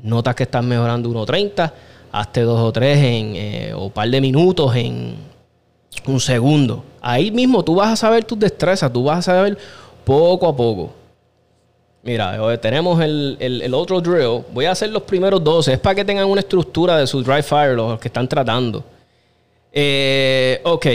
Notas 0.02 0.34
que 0.34 0.42
estás 0.44 0.62
mejorando 0.62 1.08
1.30, 1.08 1.72
hazte 2.12 2.42
dos 2.42 2.60
o 2.60 2.72
tres 2.72 2.98
en, 2.98 3.32
eh, 3.34 3.72
o 3.74 3.90
par 3.90 4.08
de 4.08 4.20
minutos 4.20 4.76
en 4.76 5.16
un 6.06 6.20
segundo. 6.20 6.84
Ahí 7.00 7.30
mismo 7.30 7.64
tú 7.64 7.76
vas 7.76 7.92
a 7.92 7.96
saber 7.96 8.24
tus 8.24 8.38
destrezas, 8.38 8.92
tú 8.92 9.04
vas 9.04 9.18
a 9.18 9.22
saber 9.22 9.58
poco 10.04 10.48
a 10.48 10.56
poco. 10.56 10.92
Mira, 12.02 12.52
eh, 12.52 12.58
tenemos 12.58 13.00
el, 13.02 13.70
otro 13.74 14.00
drill. 14.00 14.44
Voy 14.52 14.64
a 14.64 14.70
hacer 14.70 14.90
los 14.90 15.02
primeros 15.02 15.42
12. 15.42 15.74
Es 15.74 15.78
para 15.78 15.94
que 15.94 16.04
tengan 16.04 16.26
una 16.26 16.40
estructura 16.40 16.96
de 16.96 17.06
su 17.06 17.22
dry 17.22 17.42
fire, 17.42 17.74
los 17.74 17.98
que 17.98 18.08
están 18.08 18.28
tratando. 18.28 18.84
Eh, 19.72 20.60
ok. 20.64 20.86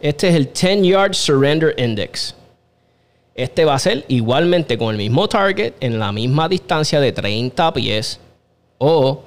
Este 0.00 0.28
es 0.28 0.34
el 0.34 0.44
10 0.52 0.82
Yard 0.82 1.14
Surrender 1.14 1.74
Index. 1.76 2.34
Este 3.34 3.64
va 3.64 3.74
a 3.74 3.78
ser 3.78 4.04
igualmente 4.08 4.78
con 4.78 4.90
el 4.90 4.96
mismo 4.96 5.28
target, 5.28 5.74
en 5.80 5.98
la 5.98 6.12
misma 6.12 6.48
distancia 6.48 7.00
de 7.00 7.12
30 7.12 7.72
pies 7.74 8.20
o 8.78 9.22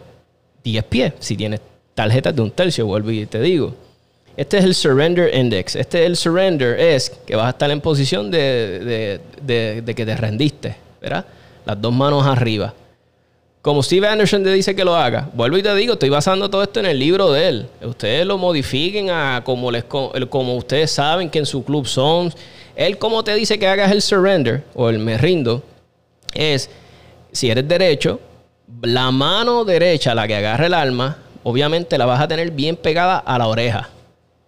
10 0.64 0.84
pies. 0.86 1.14
Si 1.20 1.38
tienes 1.38 1.62
tarjetas 1.94 2.36
de 2.36 2.42
un 2.42 2.52
tercio, 2.52 2.86
vuelvo 2.86 3.12
y 3.12 3.26
te 3.26 3.40
digo. 3.42 3.74
Este 4.42 4.58
es 4.58 4.66
el 4.66 4.74
surrender 4.74 5.36
index. 5.36 5.76
Este 5.76 6.00
es 6.00 6.08
el 6.08 6.18
surrender 6.18 6.80
es 6.80 7.12
que 7.28 7.36
vas 7.36 7.46
a 7.46 7.50
estar 7.52 7.70
en 7.70 7.80
posición 7.80 8.32
de, 8.32 9.22
que 9.46 10.04
te 10.04 10.18
rendiste, 10.18 10.76
¿verdad? 11.00 11.28
Las 11.64 11.80
dos 11.80 11.94
manos 11.94 12.26
arriba. 12.26 12.74
Como 13.62 13.84
Steve 13.84 14.08
Anderson 14.08 14.44
te 14.44 14.52
dice 14.52 14.76
que 14.76 14.84
lo 14.84 14.96
haga, 14.96 15.30
vuelvo 15.36 15.60
y 15.60 15.62
te 15.62 15.76
digo, 15.76 15.94
estoy 15.94 16.10
basando 16.10 16.50
todo 16.50 16.64
esto 16.64 16.80
en 16.80 16.88
el 16.88 16.98
libro 16.98 17.32
de 17.32 17.50
él. 17.50 17.68
Ustedes 17.84 18.26
lo 18.26 18.40
modifiquen 18.40 19.12
a 19.12 19.44
como, 19.46 19.70
les, 19.70 19.84
como 19.84 20.56
ustedes 20.56 20.90
saben 20.90 21.30
que 21.30 21.38
en 21.38 21.46
su 21.46 21.64
club 21.64 21.86
son. 21.86 22.34
Él 22.76 22.98
como 22.98 23.24
te 23.24 23.36
dice 23.36 23.60
que 23.60 23.68
hagas 23.68 23.92
el 23.92 24.02
surrender 24.02 24.64
o 24.74 24.90
el 24.90 24.98
me 24.98 25.20
rindo, 25.20 25.62
es, 26.34 26.68
si 27.32 27.52
eres 27.52 27.68
derecho, 27.68 28.20
la 28.82 29.12
mano 29.12 29.66
derecha, 29.66 30.16
la 30.16 30.28
que 30.28 30.36
agarra 30.36 30.66
el 30.66 30.74
arma, 30.74 31.20
obviamente 31.44 31.96
la 32.00 32.08
vas 32.08 32.20
a 32.20 32.28
tener 32.28 32.50
bien 32.50 32.76
pegada 32.76 33.20
a 33.20 33.38
la 33.38 33.46
oreja. 33.46 33.92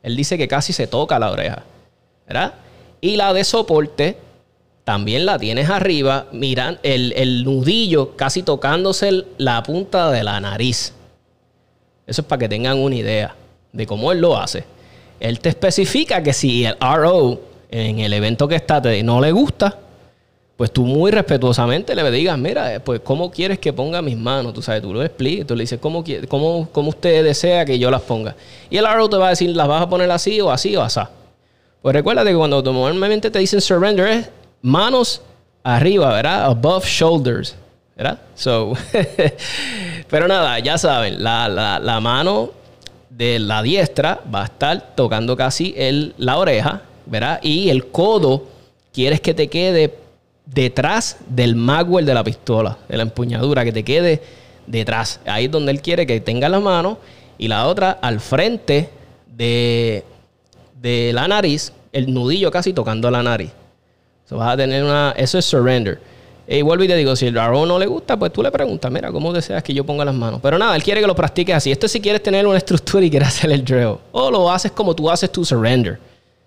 Él 0.04 0.16
dice 0.16 0.38
que 0.38 0.48
casi 0.48 0.74
se 0.74 0.86
toca 0.86 1.18
la 1.18 1.32
oreja. 1.32 1.63
¿Verdad? 2.28 2.54
Y 3.02 3.16
la 3.16 3.34
de 3.34 3.44
soporte 3.44 4.18
también 4.84 5.26
la 5.26 5.39
tienes 5.39 5.70
arriba, 5.70 6.28
miran 6.34 6.78
el, 6.84 7.44
nudillo 7.46 8.16
casi 8.18 8.44
tocándose 8.44 9.26
la 9.38 9.63
punta 9.63 10.12
de 10.12 10.24
la 10.24 10.39
nariz. 10.39 10.94
Eso 12.06 12.22
es 12.22 12.28
para 12.28 12.39
que 12.39 12.50
tengan 12.50 12.78
una 12.80 12.96
idea 12.96 13.36
de 13.72 13.88
cómo 13.88 14.12
él 14.12 14.20
lo 14.20 14.38
hace. 14.38 14.66
Él 15.22 15.39
te 15.39 15.50
especifica 15.50 16.22
que 16.22 16.34
si 16.34 16.66
el 16.66 16.76
RO 16.80 17.39
en 17.72 18.00
el 18.00 18.12
evento 18.12 18.48
que 18.48 18.56
está 18.56 18.82
te, 18.82 19.02
no 19.04 19.22
le 19.22 19.32
gusta, 19.32 19.80
pues 20.58 20.72
tú 20.72 20.86
muy 20.86 21.10
respetuosamente 21.12 21.96
le 21.96 22.12
digas, 22.12 22.38
mira, 22.38 22.80
pues 22.84 23.02
cómo 23.04 23.32
quieres 23.32 23.58
que 23.58 23.74
ponga 23.74 24.02
mis 24.02 24.16
manos, 24.16 24.54
tú 24.54 24.62
sabes, 24.62 24.82
tú 24.82 24.94
lo 24.94 25.02
explicas, 25.02 25.48
tú 25.48 25.56
le 25.56 25.63
dices 25.63 25.80
cómo, 25.80 26.04
cómo, 26.28 26.70
cómo 26.72 26.89
usted 26.89 27.24
desea 27.24 27.66
que 27.66 27.80
yo 27.80 27.89
las 27.89 28.02
ponga. 28.02 28.36
Y 28.70 28.78
el 28.78 28.86
arrow 28.86 29.10
te 29.10 29.18
va 29.18 29.28
a 29.28 29.30
decir, 29.32 29.50
las 29.56 29.68
vas 29.68 29.82
a 29.82 29.89
poner 29.89 30.12
así 30.12 30.39
o 30.42 30.52
así 30.52 30.76
o 30.76 30.84
así. 30.84 31.02
Pues 31.82 31.94
recuerda 31.94 32.24
que 32.24 32.36
cuando 32.36 32.62
normalmente 32.62 33.32
te 33.32 33.39
dicen 33.39 33.60
surrender 33.62 34.08
es 34.08 34.30
manos 34.62 35.22
arriba, 35.63 36.13
¿verdad? 36.13 36.46
Above 36.46 36.86
shoulders, 36.86 37.56
¿verdad? 37.96 38.20
So, 38.36 38.74
pero 40.10 40.28
nada, 40.28 40.60
ya 40.60 40.78
saben, 40.78 41.24
la, 41.24 41.50
la, 41.50 41.80
la, 41.80 42.00
mano 42.00 42.52
de 43.10 43.39
la 43.39 43.63
diestra 43.63 44.22
va 44.34 44.44
a 44.44 44.46
estar 44.46 44.96
tocando 44.96 45.36
casi 45.36 45.74
el, 45.76 46.13
la 46.18 46.38
oreja, 46.38 46.84
¿verdad? 47.06 47.39
Y 47.42 47.70
el 47.70 47.88
codo 47.88 48.46
quieres 48.94 49.20
que 49.20 49.34
te 49.34 49.50
quede 49.50 50.03
detrás 50.54 51.18
del 51.28 51.56
magwell 51.56 52.06
de 52.06 52.13
la 52.13 52.24
pistola, 52.24 52.78
de 52.88 52.98
la 52.98 53.04
empuñadura, 53.04 53.63
que 53.63 53.72
te 53.72 53.84
quede 53.84 54.22
detrás. 54.68 55.20
Ahí 55.26 55.46
es 55.46 55.52
donde 55.52 55.72
él 55.72 55.82
quiere 55.82 56.06
que 56.06 56.20
tenga 56.20 56.50
la 56.50 56.60
mano 56.60 56.98
y 57.38 57.48
la 57.48 57.68
otra 57.68 57.92
al 57.92 58.20
frente 58.20 58.89
de, 59.28 60.04
de 60.82 61.12
la 61.13 61.28
nariz, 61.28 61.74
el 61.92 62.13
nudillo 62.13 62.52
casi 62.52 62.74
tocando 62.74 63.10
la 63.10 63.24
nariz. 63.24 63.52
So, 64.26 64.38
vas 64.38 64.54
a 64.54 64.58
tener 64.58 64.84
una, 64.84 65.13
eso 65.18 65.38
es 65.38 65.46
surrender. 65.46 66.00
Y 66.48 66.62
vuelvo 66.62 66.84
y 66.84 66.88
te 66.88 66.96
digo, 66.96 67.16
si 67.16 67.28
el 67.28 67.36
RO 67.36 67.66
no 67.66 67.80
le 67.80 67.86
gusta, 67.86 68.18
pues 68.20 68.34
tú 68.34 68.44
le 68.44 68.52
preguntas, 68.52 68.92
mira, 68.92 69.12
¿cómo 69.12 69.32
deseas 69.32 69.63
que 69.63 69.74
yo 69.74 69.86
ponga 69.86 70.04
las 70.04 70.16
manos? 70.16 70.39
Pero 70.44 70.58
nada, 70.58 70.76
él 70.76 70.84
quiere 70.84 71.00
que 71.00 71.08
lo 71.08 71.16
practiques 71.16 71.56
así. 71.56 71.72
Esto 71.72 71.88
si 71.88 72.02
quieres 72.02 72.22
tener 72.22 72.46
una 72.46 72.58
estructura 72.58 73.06
y 73.06 73.10
quieres 73.10 73.30
hacer 73.30 73.52
el 73.52 73.63
drill. 73.63 73.96
O 74.12 74.30
lo 74.30 74.52
haces 74.52 74.72
como 74.72 74.94
tú 74.94 75.10
haces 75.10 75.32
tu 75.32 75.46
surrender. 75.46 76.00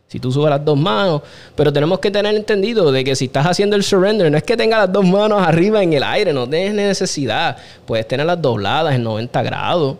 Si 0.09 0.21
tú 0.21 0.31
subes 0.31 0.51
las 0.51 0.65
dos 0.65 0.79
manos, 0.79 1.23
pero 1.57 1.73
tenemos 1.73 1.99
que 1.99 2.11
tener 2.11 2.35
entendido 2.35 2.93
de 2.93 3.03
que 3.03 3.17
si 3.17 3.25
estás 3.25 3.47
haciendo 3.47 3.75
el 3.75 3.83
surrender, 3.83 4.31
no 4.31 4.39
es 4.39 4.45
que 4.45 4.57
tengas 4.57 4.81
las 4.81 4.93
dos 4.93 5.05
manos 5.05 5.43
arriba 5.43 5.83
en 5.83 5.93
el 5.93 6.03
aire, 6.05 6.33
no 6.33 6.49
tienes 6.49 6.75
necesidad. 6.75 7.57
Puedes 7.85 8.07
tenerlas 8.07 8.41
dobladas 8.41 8.95
en 8.95 9.03
90 9.03 9.43
grados, 9.43 9.97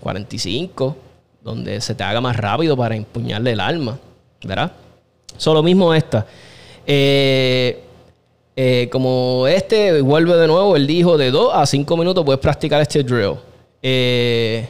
45, 0.00 0.96
donde 1.42 1.80
se 1.80 1.94
te 1.94 2.02
haga 2.02 2.20
más 2.20 2.36
rápido 2.36 2.76
para 2.76 2.96
empuñarle 2.96 3.52
el 3.52 3.60
alma, 3.60 3.98
¿verdad? 4.42 4.72
Solo 5.36 5.62
mismo 5.62 5.94
esta. 5.94 6.26
Eh, 6.86 7.80
eh, 8.56 8.88
como 8.90 9.46
este, 9.46 10.00
vuelve 10.00 10.36
de 10.36 10.46
nuevo, 10.46 10.76
él 10.76 10.86
dijo 10.86 11.16
de 11.16 11.30
2 11.30 11.50
a 11.54 11.66
5 11.66 11.96
minutos 11.96 12.24
puedes 12.24 12.40
practicar 12.40 12.80
este 12.80 13.02
drill. 13.02 13.34
Eh, 13.82 14.68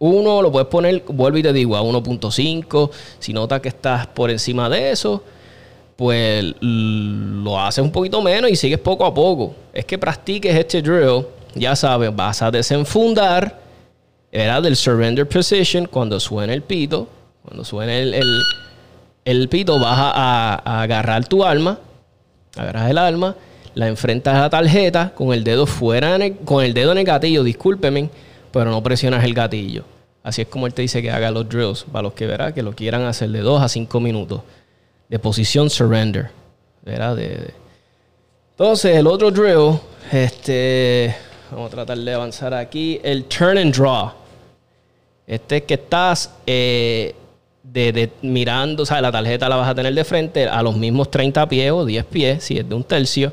uno 0.00 0.40
lo 0.40 0.50
puedes 0.50 0.68
poner, 0.68 1.04
vuelvo 1.08 1.38
y 1.38 1.42
te 1.42 1.52
digo, 1.52 1.76
a 1.76 1.82
1.5. 1.82 2.90
Si 3.18 3.32
notas 3.32 3.60
que 3.60 3.68
estás 3.68 4.06
por 4.06 4.30
encima 4.30 4.68
de 4.70 4.90
eso, 4.90 5.22
pues 5.94 6.54
lo 6.60 7.60
haces 7.60 7.84
un 7.84 7.92
poquito 7.92 8.22
menos 8.22 8.50
y 8.50 8.56
sigues 8.56 8.78
poco 8.78 9.04
a 9.04 9.12
poco. 9.12 9.54
Es 9.74 9.84
que 9.84 9.98
practiques 9.98 10.56
este 10.56 10.80
drill, 10.80 11.26
ya 11.54 11.76
sabes, 11.76 12.16
vas 12.16 12.40
a 12.40 12.50
desenfundar, 12.50 13.60
era 14.32 14.60
del 14.62 14.74
surrender 14.74 15.28
position, 15.28 15.84
cuando 15.84 16.18
suene 16.18 16.54
el 16.54 16.62
pito, 16.62 17.06
cuando 17.44 17.62
suene 17.62 18.00
el, 19.24 19.48
pito, 19.50 19.78
vas 19.78 19.98
a, 19.98 20.80
agarrar 20.82 21.26
tu 21.26 21.44
arma, 21.44 21.78
agarras 22.56 22.90
el 22.90 22.96
arma, 22.96 23.36
la 23.74 23.88
enfrentas 23.88 24.34
a 24.34 24.40
la 24.40 24.50
tarjeta 24.50 25.12
con 25.14 25.34
el 25.34 25.44
dedo 25.44 25.66
fuera, 25.66 26.16
con 26.46 26.64
el 26.64 26.72
dedo 26.72 26.94
negativo, 26.94 27.44
discúlpeme 27.44 28.08
pero 28.52 28.70
no 28.70 28.82
presionas 28.82 29.24
el 29.24 29.34
gatillo. 29.34 29.84
Así 30.22 30.42
es 30.42 30.48
como 30.48 30.66
él 30.66 30.74
te 30.74 30.82
dice 30.82 31.00
que 31.00 31.10
haga 31.10 31.30
los 31.30 31.48
drills, 31.48 31.84
para 31.84 32.02
los 32.02 32.12
que 32.12 32.26
verá 32.26 32.52
que 32.52 32.62
lo 32.62 32.72
quieran 32.72 33.02
hacer 33.04 33.30
de 33.30 33.40
2 33.40 33.62
a 33.62 33.68
5 33.68 34.00
minutos. 34.00 34.42
De 35.08 35.18
posición 35.18 35.70
surrender. 35.70 36.30
¿verdad? 36.82 37.16
De, 37.16 37.52
Entonces, 38.52 38.96
el 38.96 39.06
otro 39.06 39.30
drill, 39.30 39.78
este, 40.12 41.14
vamos 41.50 41.68
a 41.68 41.70
tratar 41.70 41.98
de 41.98 42.14
avanzar 42.14 42.54
aquí, 42.54 43.00
el 43.02 43.24
turn 43.24 43.58
and 43.58 43.74
draw. 43.74 44.12
Este 45.26 45.58
es 45.58 45.62
que 45.62 45.74
estás 45.74 46.34
eh, 46.46 47.14
de, 47.62 48.10
mirando, 48.22 48.82
o 48.82 48.86
sea, 48.86 49.00
la 49.00 49.12
tarjeta 49.12 49.48
la 49.48 49.56
vas 49.56 49.68
a 49.68 49.74
tener 49.74 49.94
de 49.94 50.04
frente 50.04 50.46
a 50.46 50.62
los 50.62 50.76
mismos 50.76 51.10
30 51.10 51.48
pies 51.48 51.70
o 51.70 51.84
10 51.84 52.04
pies, 52.06 52.44
si 52.44 52.58
es 52.58 52.68
de 52.68 52.74
un 52.74 52.84
tercio 52.84 53.32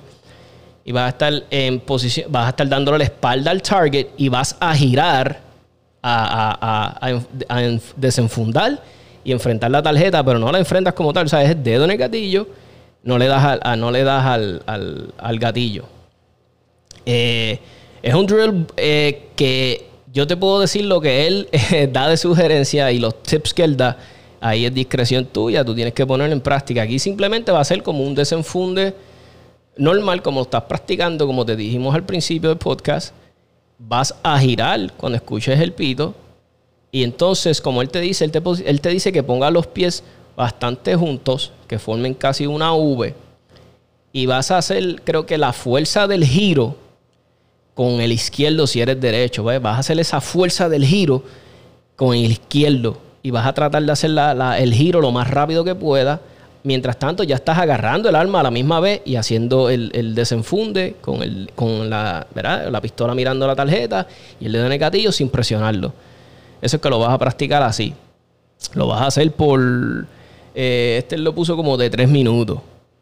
y 0.87 0.93
vas 0.93 1.03
a 1.03 1.09
estar 1.09 1.43
en 1.49 1.81
posición, 1.81 2.31
vas 2.31 2.45
a 2.45 2.49
estar 2.51 2.69
dándole 2.69 2.99
la 2.99 3.03
espalda 3.03 3.51
al 3.51 3.61
target 3.61 4.07
y 4.15 4.29
vas 4.29 4.55
a 4.57 4.73
girar 4.73 5.46
a, 6.01 7.19
desenfundar 7.95 8.81
y 9.23 9.31
enfrentar 9.31 9.71
la 9.71 9.81
tarjeta, 9.81 10.23
pero 10.23 10.39
no 10.39 10.51
la 10.51 10.59
enfrentas 10.59 10.93
como 10.93 11.13
tal, 11.13 11.25
o 11.25 11.29
sea, 11.29 11.43
es 11.43 11.51
el 11.51 11.63
dedo 11.63 11.85
en 11.85 11.91
el 11.91 11.97
gatillo, 11.97 12.47
no 13.03 13.17
le 13.17 13.27
das 13.27 13.59
al, 13.61 13.79
no 13.79 13.91
le 13.91 14.03
das 14.03 14.25
al, 14.25 15.39
gatillo. 15.39 15.85
Eh, 17.05 17.59
es 18.01 18.13
un 18.13 18.25
drill 18.25 18.65
eh, 18.75 19.29
que 19.35 19.87
yo 20.13 20.25
te 20.27 20.35
puedo 20.35 20.59
decir 20.59 20.85
lo 20.85 20.99
que 20.99 21.27
él 21.27 21.47
eh, 21.51 21.89
da 21.91 22.09
de 22.09 22.17
sugerencia 22.17 22.91
y 22.91 22.99
los 22.99 23.21
tips 23.23 23.53
que 23.53 23.63
él 23.63 23.77
da. 23.77 23.97
Ahí 24.39 24.65
es 24.65 24.73
discreción 24.73 25.25
tuya, 25.25 25.65
tú 25.65 25.73
tienes 25.73 25.93
que 25.93 26.05
ponerlo 26.05 26.33
en 26.33 26.41
práctica. 26.41 26.83
Aquí 26.83 26.99
simplemente 26.99 27.51
va 27.51 27.59
a 27.59 27.65
ser 27.65 27.81
como 27.81 28.03
un 28.03 28.13
desenfunde 28.13 28.93
normal, 29.77 30.21
como 30.21 30.41
estás 30.41 30.63
practicando, 30.63 31.25
como 31.25 31.45
te 31.45 31.55
dijimos 31.55 31.93
al 31.95 32.03
principio 32.03 32.49
del 32.49 32.57
podcast, 32.57 33.13
vas 33.79 34.15
a 34.23 34.39
girar 34.39 34.93
cuando 34.93 35.17
escuches 35.17 35.59
el 35.59 35.73
pito. 35.73 36.15
Y 36.91 37.03
entonces, 37.03 37.61
como 37.61 37.81
él 37.81 37.89
te 37.89 37.99
dice, 37.99 38.25
él 38.25 38.31
te, 38.31 38.41
él 38.65 38.81
te 38.81 38.89
dice 38.89 39.11
que 39.11 39.23
ponga 39.23 39.51
los 39.51 39.67
pies 39.67 40.03
bastante 40.35 40.95
juntos, 40.95 41.51
que 41.67 41.79
formen 41.79 42.13
casi 42.13 42.45
una 42.45 42.73
V. 42.73 43.13
Y 44.13 44.25
vas 44.25 44.51
a 44.51 44.57
hacer, 44.57 45.01
creo 45.03 45.25
que 45.25 45.37
la 45.37 45.53
fuerza 45.53 46.07
del 46.07 46.25
giro 46.25 46.75
con 47.73 48.01
el 48.01 48.11
izquierdo 48.11 48.65
si 48.65 48.81
eres 48.81 48.99
derecho. 48.99 49.43
Vas 49.43 49.61
a 49.63 49.79
hacer 49.79 49.99
esa 49.99 50.21
fuerza 50.21 50.69
del 50.69 50.85
giro 50.85 51.23
con 51.95 52.15
el 52.15 52.31
izquierdo. 52.31 52.97
Y 53.21 53.31
vas 53.31 53.45
a 53.45 53.53
tratar 53.53 53.83
de 53.83 53.91
hacer 53.91 54.11
el 54.57 54.73
giro 54.73 55.01
lo 55.01 55.11
más 55.11 55.29
rápido 55.29 55.63
que 55.63 55.75
pueda 55.75 56.21
Mientras 56.63 56.97
tanto, 56.99 57.23
ya 57.23 57.35
estás 57.35 57.57
agarrando 57.57 58.09
el 58.09 58.15
arma 58.15 58.41
a 58.41 58.43
la 58.43 58.51
misma 58.51 58.79
vez 58.79 59.01
y 59.05 59.15
haciendo 59.15 59.69
el, 59.69 60.13
desenfunde 60.15 60.95
con, 61.01 61.23
el, 61.23 61.49
con 61.55 61.89
la, 61.89 62.27
la 62.35 62.81
pistola 62.81 63.15
mirando 63.15 63.47
la 63.47 63.55
tarjeta 63.55 64.07
y 64.39 64.47
el 64.47 64.51
dedo 64.51 64.65
en 64.65 64.71
el 64.73 64.79
gatillo 64.79 65.11
sin 65.11 65.29
presionarlo. 65.29 65.93
Eso 66.61 66.77
es 66.77 66.81
que 66.81 66.89
lo 66.89 66.99
vas 66.99 67.11
a 67.11 67.17
practicar 67.17 67.63
así. 67.63 67.93
Lo 68.73 68.87
vas 68.87 69.01
a 69.01 69.07
hacer 69.07 69.31
por... 69.31 69.59
Eh, 70.55 70.95
este 70.99 71.17
lo 71.17 71.33
puso 71.35 71.55
como 71.55 71.77
de 71.77 71.89
tres 71.89 72.09
minutos. 72.09 72.59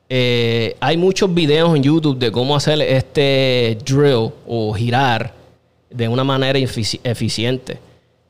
Eh, 0.10 0.76
hay 0.80 0.98
muchos 0.98 1.34
videos 1.34 1.76
en 1.76 1.84
YouTube 1.84 2.20
de 2.20 2.32
cómo 2.32 2.56
hacer 2.56 2.82
este 2.82 3.78
drill 3.86 4.32
o 4.46 4.74
girar 4.74 5.34
de 5.90 6.08
una 6.08 6.24
manera 6.24 6.60
eficiente. 6.60 7.80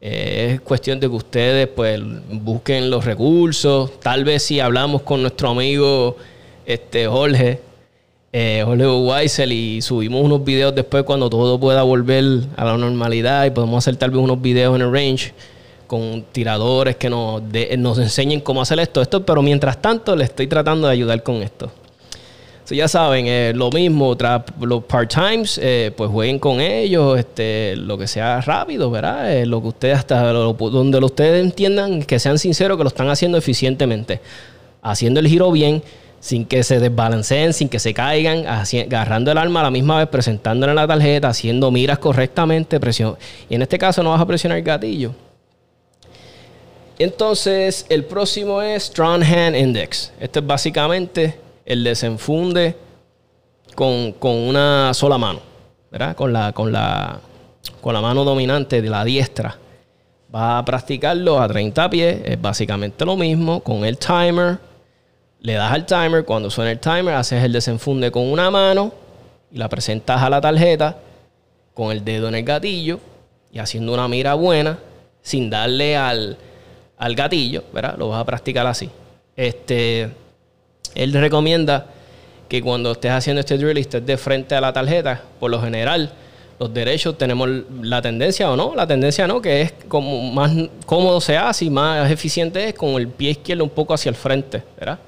Eh, 0.08 0.52
es 0.54 0.62
cuestión 0.62 1.00
de 1.00 1.10
que 1.10 1.15
ustedes 1.15 1.68
pues 1.68 2.00
busquen 2.30 2.91
los 2.91 3.06
recursos. 3.06 4.00
Tal 4.02 4.24
vez 4.24 4.44
si 4.44 4.60
hablamos 4.60 5.02
con 5.02 5.24
nuestro 5.24 5.50
amigo 5.50 6.15
este, 6.63 7.08
Jorge, 7.08 7.60
eh, 8.32 8.62
Jorge 8.63 8.88
Weissel, 8.88 9.52
y 9.52 9.82
subimos 9.82 10.24
unos 10.24 10.44
videos 10.44 10.76
después 10.76 11.06
cuando 11.06 11.28
todo 11.28 11.60
pueda 11.60 11.82
volver 11.82 12.24
a 12.56 12.65
la 12.65 12.78
normalidad 12.78 13.46
y 13.46 13.50
podemos 13.50 13.80
hacer 13.80 13.96
tal 13.96 14.12
vez 14.12 14.20
unos 14.20 14.39
videos 14.39 14.76
en 14.76 14.84
el 14.84 14.94
range 14.94 15.34
con 15.88 16.24
tiradores 16.32 16.98
que 16.98 17.10
nos, 17.10 17.41
nos 17.76 17.98
enseñen 17.98 18.41
cómo 18.41 18.62
hacer 18.62 18.80
esto, 18.80 19.02
esto, 19.02 19.26
pero 19.26 19.41
mientras 19.41 19.82
tanto 19.82 20.15
le 20.15 20.26
estoy 20.26 20.46
tratando 20.46 20.86
de 20.86 20.94
ayudar 20.94 21.24
con 21.24 21.41
esto 21.41 21.72
ya 22.73 22.88
saben, 22.88 23.28
eh, 23.28 23.54
lo 23.56 23.69
mismo, 23.69 24.17
los 24.60 24.84
part-times, 24.86 25.60
eh, 25.62 25.91
pues 25.95 26.10
jueguen 26.10 26.39
con 26.39 26.60
ellos, 26.60 27.19
este, 27.19 27.75
lo 27.75 27.97
que 27.97 28.08
sea 28.08 28.41
rápido, 28.41 28.89
¿verdad? 28.89 29.32
Eh, 29.32 29.45
lo 29.45 29.62
que 29.62 29.67
ustedes 29.67 29.99
hasta, 29.99 30.32
donde 30.32 30.97
ustedes 30.97 31.43
entiendan, 31.43 32.01
que 32.01 32.17
sean 32.17 32.39
sinceros, 32.39 32.78
que 32.78 32.84
lo 32.84 32.88
están 32.88 33.10
haciendo 33.10 33.38
eficientemente, 33.38 34.19
haciendo 34.82 35.19
el 35.19 35.28
giro 35.28 35.51
bien, 35.51 35.84
sin 36.19 36.45
que 36.45 36.63
se 36.63 36.80
desbalanceen, 36.80 37.54
sin 37.54 37.69
que 37.69 37.78
se 37.78 37.93
caigan, 37.93 38.47
agarrando 38.47 39.32
el 39.32 39.38
arma 39.38 39.60
a 39.60 39.63
la 39.63 39.71
misma 39.71 39.99
vez, 39.99 40.08
presentándole 40.08 40.73
la 40.73 40.88
tarjeta, 40.88 41.28
haciendo 41.28 41.69
miras 41.69 41.99
correctamente, 41.99 42.80
presión. 42.80 43.15
Y 43.47 43.54
en 43.54 43.62
este 43.62 43.78
caso 43.78 44.01
no 44.01 44.10
vas 44.10 44.21
a 44.21 44.25
presionar 44.25 44.58
el 44.58 44.63
gatillo. 44.63 45.13
Entonces, 46.97 47.86
el 47.89 48.06
próximo 48.06 48.60
es 48.62 48.86
Strong 48.86 49.23
Hand 49.23 49.56
Index. 49.56 50.13
Este 50.19 50.39
es 50.39 50.47
básicamente 50.47 51.44
el 51.65 51.84
desenfunde 51.84 52.75
con, 53.73 54.15
una 54.21 54.93
sola 54.93 55.17
mano, 55.17 55.39
¿verdad? 55.91 56.15
Con 56.15 56.32
la, 56.32 56.54
con, 56.54 56.71
la, 56.71 57.19
con 57.82 57.93
la 57.93 58.01
mano 58.01 58.23
dominante 58.23 58.82
de 58.82 58.89
la 58.89 59.04
diestra. 59.04 59.58
Va 60.34 60.60
a 60.60 60.65
practicarlo 60.65 61.41
a 61.41 61.47
30 61.47 61.89
pies, 61.89 62.21
es 62.23 62.41
básicamente 62.41 63.06
lo 63.06 63.17
mismo, 63.17 63.62
con 63.62 63.84
el 63.84 63.97
timer. 63.97 64.60
Le 65.41 65.54
das 65.54 65.71
al 65.71 65.86
timer, 65.86 66.25
cuando 66.25 66.49
suena 66.49 66.71
el 66.71 66.80
timer, 66.80 67.15
haces 67.15 67.43
el 67.43 67.51
desenfunde 67.51 68.12
con 68.12 68.30
una 68.32 68.49
mano 68.51 68.93
y 69.51 69.58
la 69.58 69.69
presentas 69.69 70.21
a 70.21 70.30
la 70.30 70.41
tarjeta 70.41 70.97
con 71.73 71.91
el 71.91 72.04
dedo 72.04 72.28
en 72.30 72.36
el 72.36 72.43
gatillo 72.43 72.99
y 73.51 73.60
haciendo 73.60 73.93
una 73.93 74.08
mira 74.08 74.34
buena 74.34 74.80
sin 75.21 75.49
darle 75.49 75.95
al, 75.95 76.38
al 76.97 77.15
gatillo, 77.15 77.63
¿verdad? 77.73 77.95
Lo 77.97 78.10
vas 78.10 78.21
a 78.21 78.25
practicar 78.25 78.65
así. 78.65 78.89
Este, 79.36 80.10
él 80.95 81.13
recomienda 81.13 81.88
que 82.49 82.62
cuando 82.62 82.91
estés 82.93 83.12
haciendo 83.12 83.41
este 83.41 83.58
drill 83.58 83.77
estés 83.77 84.05
de 84.05 84.17
frente 84.17 84.55
a 84.55 84.62
la 84.62 84.73
tarjeta, 84.73 85.21
por 85.39 85.51
lo 85.51 85.62
general, 85.62 86.12
los 86.58 86.73
derechos 86.73 87.17
tenemos 87.17 87.49
la 87.81 88.01
tendencia 88.01 88.49
o 88.49 88.55
no, 88.55 88.73
la 88.75 88.88
tendencia 88.88 89.27
no, 89.27 89.41
que 89.41 89.62
es 89.62 89.73
como 89.88 90.31
más 90.31 90.51
cómodo 90.86 91.19
se 91.19 91.38
hace 91.38 91.65
y 91.65 91.69
más 91.69 92.10
eficiente 92.10 92.69
es 92.69 92.73
con 92.73 92.95
el 92.95 93.10
pie 93.10 93.31
izquierdo 93.31 93.63
un 93.63 93.69
poco 93.69 93.93
hacia 93.93 94.10
el 94.10 94.15
frente, 94.15 94.63
¿verdad? 94.79 94.99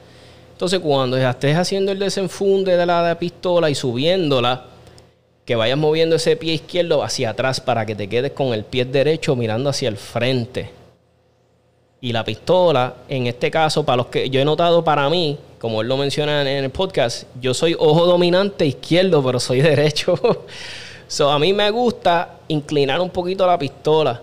Entonces, 0.52 0.80
cuando 0.80 1.18
estés 1.18 1.56
haciendo 1.56 1.92
el 1.92 2.00
desenfunde 2.00 2.76
de 2.76 2.86
la 2.86 3.16
pistola 3.20 3.70
y 3.70 3.76
subiéndola, 3.76 4.66
que 5.46 5.56
vayas 5.56 5.78
moviendo 5.78 6.18
ese 6.18 6.36
pie 6.36 6.56
izquierdo 6.56 7.04
hacia 7.04 7.30
atrás 7.30 7.62
para 7.62 7.86
que 7.86 7.96
te 7.96 8.10
quedes 8.10 8.32
con 8.32 8.54
el 8.54 8.66
pie 8.66 8.84
derecho 8.84 9.36
mirando 9.36 9.70
hacia 9.70 9.88
el 9.88 9.96
frente. 9.96 10.70
Y 12.00 12.12
la 12.12 12.24
pistola, 12.24 12.94
en 13.10 13.28
este 13.28 13.50
caso, 13.50 13.86
para 13.86 13.98
los 13.98 14.08
que 14.08 14.30
yo 14.30 14.40
he 14.40 14.46
notado 14.46 14.84
para 14.84 15.10
mí, 15.10 15.38
como 15.60 15.82
él 15.82 15.88
lo 15.88 15.98
menciona 15.98 16.42
en 16.42 16.64
el 16.64 16.70
podcast, 16.70 17.24
yo 17.42 17.54
soy 17.54 17.76
ojo 17.78 18.06
dominante 18.06 18.66
izquierdo, 18.66 19.24
pero 19.24 19.40
soy 19.40 19.62
derecho. 19.62 20.16
so, 21.08 21.32
a 21.32 21.40
mí 21.40 21.54
me 21.54 21.70
gusta 21.72 22.36
inclinar 22.48 23.02
un 23.02 23.10
poquito 23.10 23.48
la 23.48 23.58
pistola 23.58 24.22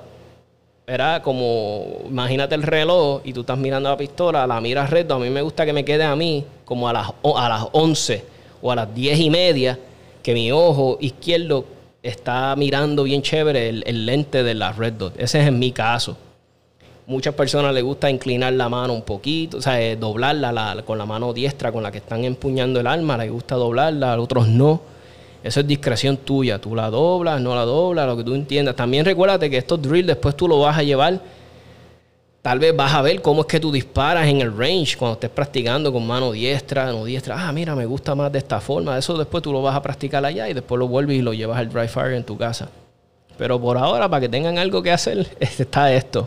era 0.86 1.22
como, 1.22 2.02
imagínate 2.06 2.54
el 2.54 2.62
reloj 2.62 3.22
y 3.24 3.32
tú 3.32 3.40
estás 3.40 3.56
mirando 3.56 3.88
la 3.88 3.96
pistola, 3.96 4.46
la 4.46 4.60
miras 4.60 4.90
recto. 4.90 5.14
A 5.14 5.18
mí 5.18 5.30
me 5.30 5.42
gusta 5.42 5.64
que 5.64 5.72
me 5.72 5.84
quede 5.84 6.04
a 6.04 6.14
mí 6.14 6.44
como 6.64 6.88
a 6.88 6.92
las, 6.92 7.08
a 7.36 7.48
las 7.48 7.66
11 7.72 8.24
o 8.60 8.70
a 8.70 8.76
las 8.76 8.94
10 8.94 9.20
y 9.20 9.30
media, 9.30 9.78
que 10.22 10.34
mi 10.34 10.52
ojo 10.52 10.98
izquierdo 11.00 11.64
está 12.02 12.54
mirando 12.56 13.04
bien 13.04 13.22
chévere 13.22 13.70
el, 13.70 14.06
lente 14.06 14.42
de 14.42 14.54
la 14.54 14.72
red 14.72 14.92
dot. 14.92 15.18
Ese 15.18 15.42
es 15.42 15.52
mi 15.52 15.72
caso. 15.72 16.18
Muchas 17.06 17.34
personas 17.34 17.74
les 17.74 17.84
gusta 17.84 18.08
inclinar 18.08 18.54
la 18.54 18.68
mano 18.70 18.94
un 18.94 19.02
poquito, 19.02 19.58
o 19.58 19.60
sea, 19.60 19.80
eh, 19.80 19.96
doblarla 19.96 20.82
con 20.86 20.96
la 20.96 21.04
mano 21.04 21.34
diestra 21.34 21.70
con 21.70 21.82
la 21.82 21.92
que 21.92 21.98
están 21.98 22.24
empuñando 22.24 22.80
el 22.80 22.86
arma, 22.86 23.18
les 23.18 23.30
gusta 23.30 23.56
doblarla, 23.56 24.14
a 24.14 24.20
otros 24.20 24.48
no. 24.48 24.80
Eso 25.42 25.60
es 25.60 25.66
discreción 25.66 26.16
tuya. 26.16 26.58
Tú 26.58 26.74
la 26.74 26.88
doblas, 26.88 27.38
no 27.38 27.54
la 27.54 27.66
doblas, 27.66 28.06
lo 28.06 28.16
que 28.16 28.24
tú 28.24 28.34
entiendas. 28.34 28.74
También 28.74 29.04
recuérdate 29.04 29.50
que 29.50 29.58
estos 29.58 29.82
drills 29.82 30.06
después 30.06 30.34
tú 30.34 30.48
lo 30.48 30.58
vas 30.60 30.78
a 30.78 30.82
llevar. 30.82 31.20
Tal 32.40 32.58
vez 32.58 32.74
vas 32.74 32.94
a 32.94 33.02
ver 33.02 33.20
cómo 33.20 33.42
es 33.42 33.46
que 33.46 33.60
tú 33.60 33.70
disparas 33.70 34.26
en 34.26 34.40
el 34.40 34.56
range 34.56 34.96
cuando 34.96 35.14
estés 35.14 35.28
practicando 35.28 35.92
con 35.92 36.06
mano 36.06 36.32
diestra, 36.32 36.90
no 36.90 37.04
diestra. 37.04 37.36
Ah, 37.38 37.52
mira, 37.52 37.74
me 37.74 37.84
gusta 37.84 38.14
más 38.14 38.32
de 38.32 38.38
esta 38.38 38.58
forma. 38.58 38.96
Eso 38.96 39.18
después 39.18 39.42
tú 39.42 39.52
lo 39.52 39.60
vas 39.60 39.76
a 39.76 39.82
practicar 39.82 40.24
allá 40.24 40.48
y 40.48 40.54
después 40.54 40.78
lo 40.78 40.88
vuelves 40.88 41.18
y 41.18 41.22
lo 41.22 41.34
llevas 41.34 41.58
al 41.58 41.68
dry 41.68 41.88
fire 41.88 42.14
en 42.14 42.24
tu 42.24 42.38
casa. 42.38 42.70
Pero 43.36 43.60
por 43.60 43.76
ahora, 43.76 44.08
para 44.08 44.22
que 44.22 44.28
tengan 44.30 44.56
algo 44.56 44.82
que 44.82 44.92
hacer, 44.92 45.26
está 45.40 45.92
esto. 45.92 46.26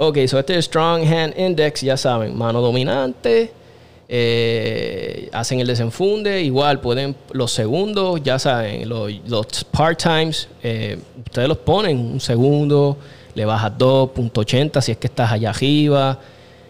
Ok, 0.00 0.16
so 0.28 0.38
este 0.38 0.56
es 0.56 0.66
Strong 0.66 1.12
Hand 1.12 1.34
Index, 1.36 1.80
ya 1.80 1.96
saben, 1.96 2.38
mano 2.38 2.60
dominante, 2.60 3.50
eh, 4.08 5.28
hacen 5.32 5.58
el 5.58 5.66
desenfunde, 5.66 6.40
igual 6.40 6.80
pueden 6.80 7.16
los 7.32 7.50
segundos, 7.50 8.22
ya 8.22 8.38
saben, 8.38 8.88
los, 8.88 9.64
part-times, 9.64 10.46
eh, 10.62 10.98
ustedes 11.26 11.48
los 11.48 11.58
ponen 11.58 11.98
un 11.98 12.20
segundo, 12.20 12.96
le 13.34 13.44
bajas 13.44 13.72
2.80 13.76 14.80
si 14.82 14.92
es 14.92 14.98
que 14.98 15.08
estás 15.08 15.32
allá 15.32 15.50
arriba, 15.50 16.20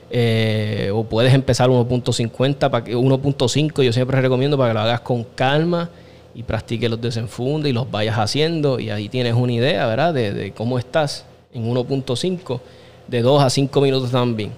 eh, 0.08 0.90
o 0.94 1.04
puedes 1.04 1.34
empezar 1.34 1.68
1.50, 1.68 2.70
para 2.70 2.82
que 2.82 2.96
1.5 2.96 3.82
yo 3.82 3.92
siempre 3.92 4.18
recomiendo 4.22 4.56
para 4.56 4.70
que 4.70 4.74
lo 4.74 4.80
hagas 4.80 5.00
con 5.02 5.24
calma 5.34 5.90
y 6.34 6.44
practiques 6.44 6.88
los 6.88 6.98
desenfundes 6.98 7.68
y 7.68 7.74
los 7.74 7.90
vayas 7.90 8.16
haciendo 8.16 8.80
y 8.80 8.88
ahí 8.88 9.10
tienes 9.10 9.34
una 9.34 9.52
idea, 9.52 9.86
¿verdad? 9.86 10.14
De 10.14 10.54
cómo 10.56 10.78
estás 10.78 11.26
en 11.52 11.70
1.5, 11.70 12.60
de 13.08 13.22
2 13.22 13.42
a 13.42 13.50
5 13.50 13.80
minutos 13.80 14.10
también. 14.10 14.52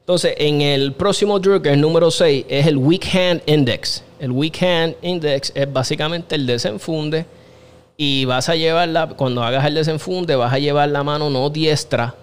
Entonces, 0.00 0.34
en 0.36 0.60
el 0.60 0.92
próximo 0.92 1.38
drill, 1.38 1.66
el 1.66 1.80
número 1.80 2.10
6, 2.10 2.44
es 2.48 2.66
el 2.66 2.76
Weak 2.76 3.06
Hand 3.14 3.42
Index. 3.46 4.04
El 4.18 4.32
Weak 4.32 4.62
Hand 4.62 4.96
Index 5.00 5.50
es 5.54 5.72
básicamente 5.72 6.34
el 6.34 6.46
desenfunde. 6.46 7.24
Y 7.96 8.26
vas 8.26 8.48
a 8.48 8.54
llevarla, 8.54 9.08
cuando 9.08 9.42
hagas 9.42 9.64
el 9.64 9.74
desenfunde, 9.74 10.36
vas 10.36 10.52
a 10.52 10.58
llevar 10.58 10.90
la 10.90 11.02
mano 11.02 11.30
no 11.30 11.48
diestra 11.48 12.14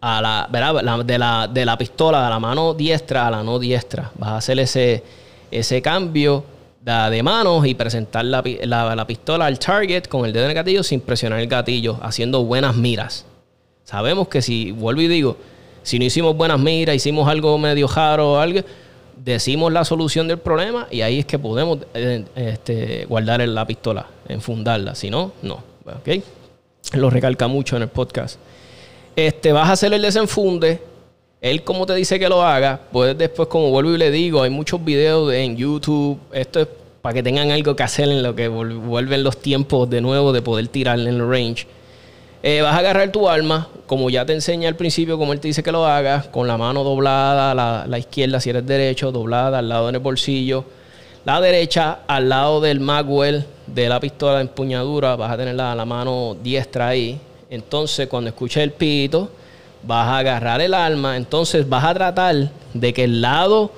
a 0.00 0.22
la, 0.22 0.48
¿verdad? 0.50 1.04
de, 1.04 1.18
la, 1.18 1.48
de 1.48 1.64
la 1.64 1.76
pistola, 1.76 2.22
de 2.22 2.30
la 2.30 2.38
mano 2.38 2.74
diestra 2.74 3.26
a 3.26 3.30
la 3.30 3.42
no 3.42 3.58
diestra. 3.58 4.12
Vas 4.16 4.30
a 4.30 4.36
hacer 4.36 4.60
ese, 4.60 5.02
ese 5.50 5.82
cambio 5.82 6.44
de, 6.80 6.92
de 7.10 7.22
manos 7.24 7.66
y 7.66 7.74
presentar 7.74 8.24
la, 8.24 8.42
la, 8.62 8.94
la, 8.94 9.06
pistola 9.06 9.46
al 9.46 9.58
target 9.58 10.06
con 10.06 10.24
el 10.26 10.32
dedo 10.32 10.44
en 10.44 10.50
el 10.50 10.54
gatillo 10.54 10.84
sin 10.84 11.00
presionar 11.00 11.40
el 11.40 11.48
gatillo, 11.48 11.98
haciendo 12.02 12.44
buenas 12.44 12.76
miras. 12.76 13.26
Sabemos 13.84 14.28
que 14.28 14.42
si, 14.42 14.72
vuelvo 14.72 15.00
y 15.00 15.08
digo, 15.08 15.36
si 15.82 15.98
no 15.98 16.04
hicimos 16.04 16.36
buenas 16.36 16.60
miras, 16.60 16.94
hicimos 16.94 17.28
algo 17.28 17.56
medio 17.58 17.88
raro 17.88 18.32
o 18.32 18.38
algo, 18.38 18.60
decimos 19.16 19.72
la 19.72 19.84
solución 19.84 20.28
del 20.28 20.38
problema 20.38 20.86
y 20.90 21.02
ahí 21.02 21.20
es 21.20 21.26
que 21.26 21.38
podemos 21.38 21.78
eh, 21.94 22.24
este, 22.34 23.04
guardar 23.06 23.46
la 23.46 23.66
pistola, 23.66 24.06
enfundarla. 24.28 24.94
Si 24.94 25.10
no, 25.10 25.32
no. 25.42 25.62
¿Ok? 25.86 26.22
Lo 26.94 27.10
recalca 27.10 27.48
mucho 27.48 27.76
en 27.76 27.82
el 27.82 27.88
podcast. 27.88 28.38
Este, 29.16 29.52
vas 29.52 29.68
a 29.68 29.72
hacer 29.72 29.92
el 29.92 30.02
desenfunde. 30.02 30.80
Él, 31.40 31.64
como 31.64 31.86
te 31.86 31.94
dice 31.94 32.18
que 32.18 32.28
lo 32.28 32.42
haga, 32.42 32.80
pues 32.92 33.16
después, 33.16 33.48
como 33.48 33.70
vuelvo 33.70 33.94
y 33.94 33.98
le 33.98 34.10
digo, 34.10 34.42
hay 34.42 34.50
muchos 34.50 34.84
videos 34.84 35.32
en 35.32 35.56
YouTube. 35.56 36.18
Esto 36.32 36.60
es 36.60 36.68
para 37.00 37.14
que 37.14 37.22
tengan 37.22 37.50
algo 37.50 37.74
que 37.74 37.82
hacer 37.82 38.08
en 38.08 38.22
lo 38.22 38.34
que 38.34 38.48
vuelven 38.48 39.22
los 39.24 39.38
tiempos 39.38 39.88
de 39.88 40.00
nuevo 40.00 40.32
de 40.32 40.42
poder 40.42 40.68
tirar 40.68 40.98
en 41.00 41.06
el 41.08 41.28
range. 41.28 41.66
Eh, 42.42 42.62
vas 42.62 42.74
a 42.74 42.78
agarrar 42.78 43.12
tu 43.12 43.28
arma, 43.28 43.68
como 43.86 44.08
ya 44.08 44.24
te 44.24 44.32
enseña 44.32 44.68
al 44.68 44.76
principio, 44.76 45.18
como 45.18 45.34
él 45.34 45.40
te 45.40 45.48
dice 45.48 45.62
que 45.62 45.72
lo 45.72 45.84
hagas, 45.84 46.26
con 46.28 46.46
la 46.46 46.56
mano 46.56 46.82
doblada, 46.84 47.54
la, 47.54 47.84
la 47.86 47.98
izquierda 47.98 48.40
si 48.40 48.48
eres 48.48 48.66
derecho, 48.66 49.12
doblada 49.12 49.58
al 49.58 49.68
lado 49.68 49.90
del 49.90 49.98
bolsillo. 49.98 50.64
La 51.26 51.38
derecha 51.40 51.98
al 52.06 52.30
lado 52.30 52.62
del 52.62 52.80
magwell 52.80 53.44
de 53.66 53.88
la 53.90 54.00
pistola 54.00 54.36
de 54.36 54.42
empuñadura, 54.42 55.16
vas 55.16 55.32
a 55.32 55.36
tener 55.36 55.54
la, 55.54 55.74
la 55.74 55.84
mano 55.84 56.34
diestra 56.42 56.88
ahí. 56.88 57.20
Entonces, 57.50 58.08
cuando 58.08 58.30
escuches 58.30 58.62
el 58.62 58.72
pito, 58.72 59.28
vas 59.82 60.08
a 60.08 60.18
agarrar 60.18 60.62
el 60.62 60.72
arma. 60.72 61.18
Entonces, 61.18 61.68
vas 61.68 61.84
a 61.84 61.92
tratar 61.92 62.50
de 62.72 62.92
que 62.94 63.04
el 63.04 63.20
lado 63.20 63.70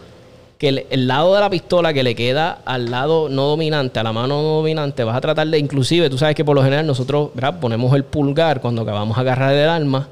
que 0.63 0.87
el, 0.91 1.09
lado 1.09 1.35
de 1.35 1.41
la 1.41 1.51
pistola 1.51 1.93
que 1.93 2.05
le 2.05 2.15
queda 2.15 2.61
al 2.65 2.89
lado 2.89 3.29
no 3.29 3.49
dominante, 3.49 3.99
a 3.99 4.05
la 4.05 4.13
mano 4.13 4.41
no 4.41 4.49
dominante, 4.59 5.03
vas 5.03 5.17
a 5.17 5.21
tratar 5.21 5.49
de, 5.49 5.59
inclusive, 5.59 6.09
tú 6.09 6.17
sabes 6.17 6.37
que 6.37 6.45
por 6.45 6.55
lo 6.55 6.63
general 6.63 6.87
nosotros 6.87 7.31
ponemos 7.61 7.93
el 7.97 8.05
pulgar 8.05 8.61
cuando 8.61 8.83
acabamos 8.83 9.17
de 9.17 9.23
agarrar 9.23 9.55
el 9.55 9.69
arma 9.69 10.09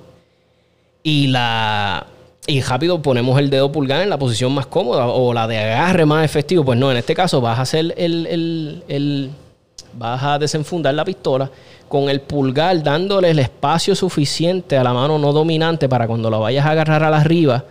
y 1.04 1.28
la 1.28 2.04
y 2.48 2.60
rápido 2.62 3.00
ponemos 3.00 3.38
el 3.38 3.48
dedo 3.48 3.70
pulgar 3.70 4.02
en 4.02 4.10
la 4.10 4.18
posición 4.18 4.52
más 4.52 4.66
cómoda 4.66 5.06
o 5.06 5.32
la 5.32 5.46
de 5.46 5.56
agarre 5.56 6.04
más 6.04 6.24
efectivo. 6.24 6.64
Pues 6.64 6.76
no, 6.76 6.90
en 6.90 6.96
este 6.96 7.14
caso 7.14 7.40
vas 7.40 7.60
a 7.60 7.62
hacer 7.62 7.94
el, 7.96 8.26
el, 8.26 8.82
el 8.88 9.30
vas 9.94 10.20
a 10.20 10.36
desenfundar 10.40 10.94
la 10.94 11.04
pistola 11.04 11.48
con 11.86 12.10
el 12.10 12.22
pulgar 12.22 12.82
dándole 12.82 13.30
el 13.30 13.38
espacio 13.38 13.94
suficiente 13.94 14.76
a 14.76 14.82
la 14.82 14.92
mano 14.92 15.16
no 15.16 15.32
dominante 15.32 15.88
para 15.88 16.08
cuando 16.08 16.28
la 16.28 16.38
vayas 16.38 16.66
a 16.66 16.70
agarrar 16.70 17.04
a 17.04 17.10
la 17.10 17.18
arriba 17.18 17.64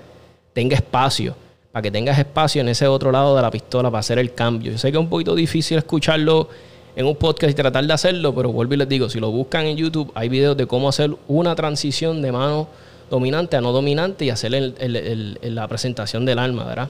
tenga 0.53 0.77
espacio 0.77 1.35
para 1.71 1.83
que 1.83 1.91
tengas 1.91 2.17
espacio 2.17 2.61
en 2.61 2.69
ese 2.69 2.87
otro 2.87 3.11
lado 3.11 3.35
de 3.35 3.41
la 3.41 3.51
pistola 3.51 3.89
para 3.89 3.99
hacer 3.99 4.19
el 4.19 4.33
cambio. 4.33 4.71
Yo 4.71 4.77
sé 4.77 4.91
que 4.91 4.97
es 4.97 5.03
un 5.03 5.09
poquito 5.09 5.35
difícil 5.35 5.77
escucharlo 5.77 6.49
en 6.95 7.05
un 7.05 7.15
podcast 7.15 7.51
y 7.51 7.53
tratar 7.53 7.85
de 7.85 7.93
hacerlo, 7.93 8.33
pero 8.33 8.51
vuelvo 8.51 8.73
y 8.73 8.77
les 8.77 8.89
digo, 8.89 9.09
si 9.09 9.19
lo 9.19 9.31
buscan 9.31 9.65
en 9.65 9.77
YouTube, 9.77 10.11
hay 10.15 10.29
videos 10.29 10.57
de 10.57 10.65
cómo 10.65 10.89
hacer 10.89 11.15
una 11.27 11.55
transición 11.55 12.21
de 12.21 12.31
mano 12.31 12.67
dominante 13.09 13.57
a 13.57 13.61
no 13.61 13.71
dominante 13.71 14.25
y 14.25 14.29
hacer 14.29 14.51
la 14.51 15.67
presentación 15.67 16.25
del 16.25 16.39
arma, 16.39 16.65
¿verdad? 16.65 16.89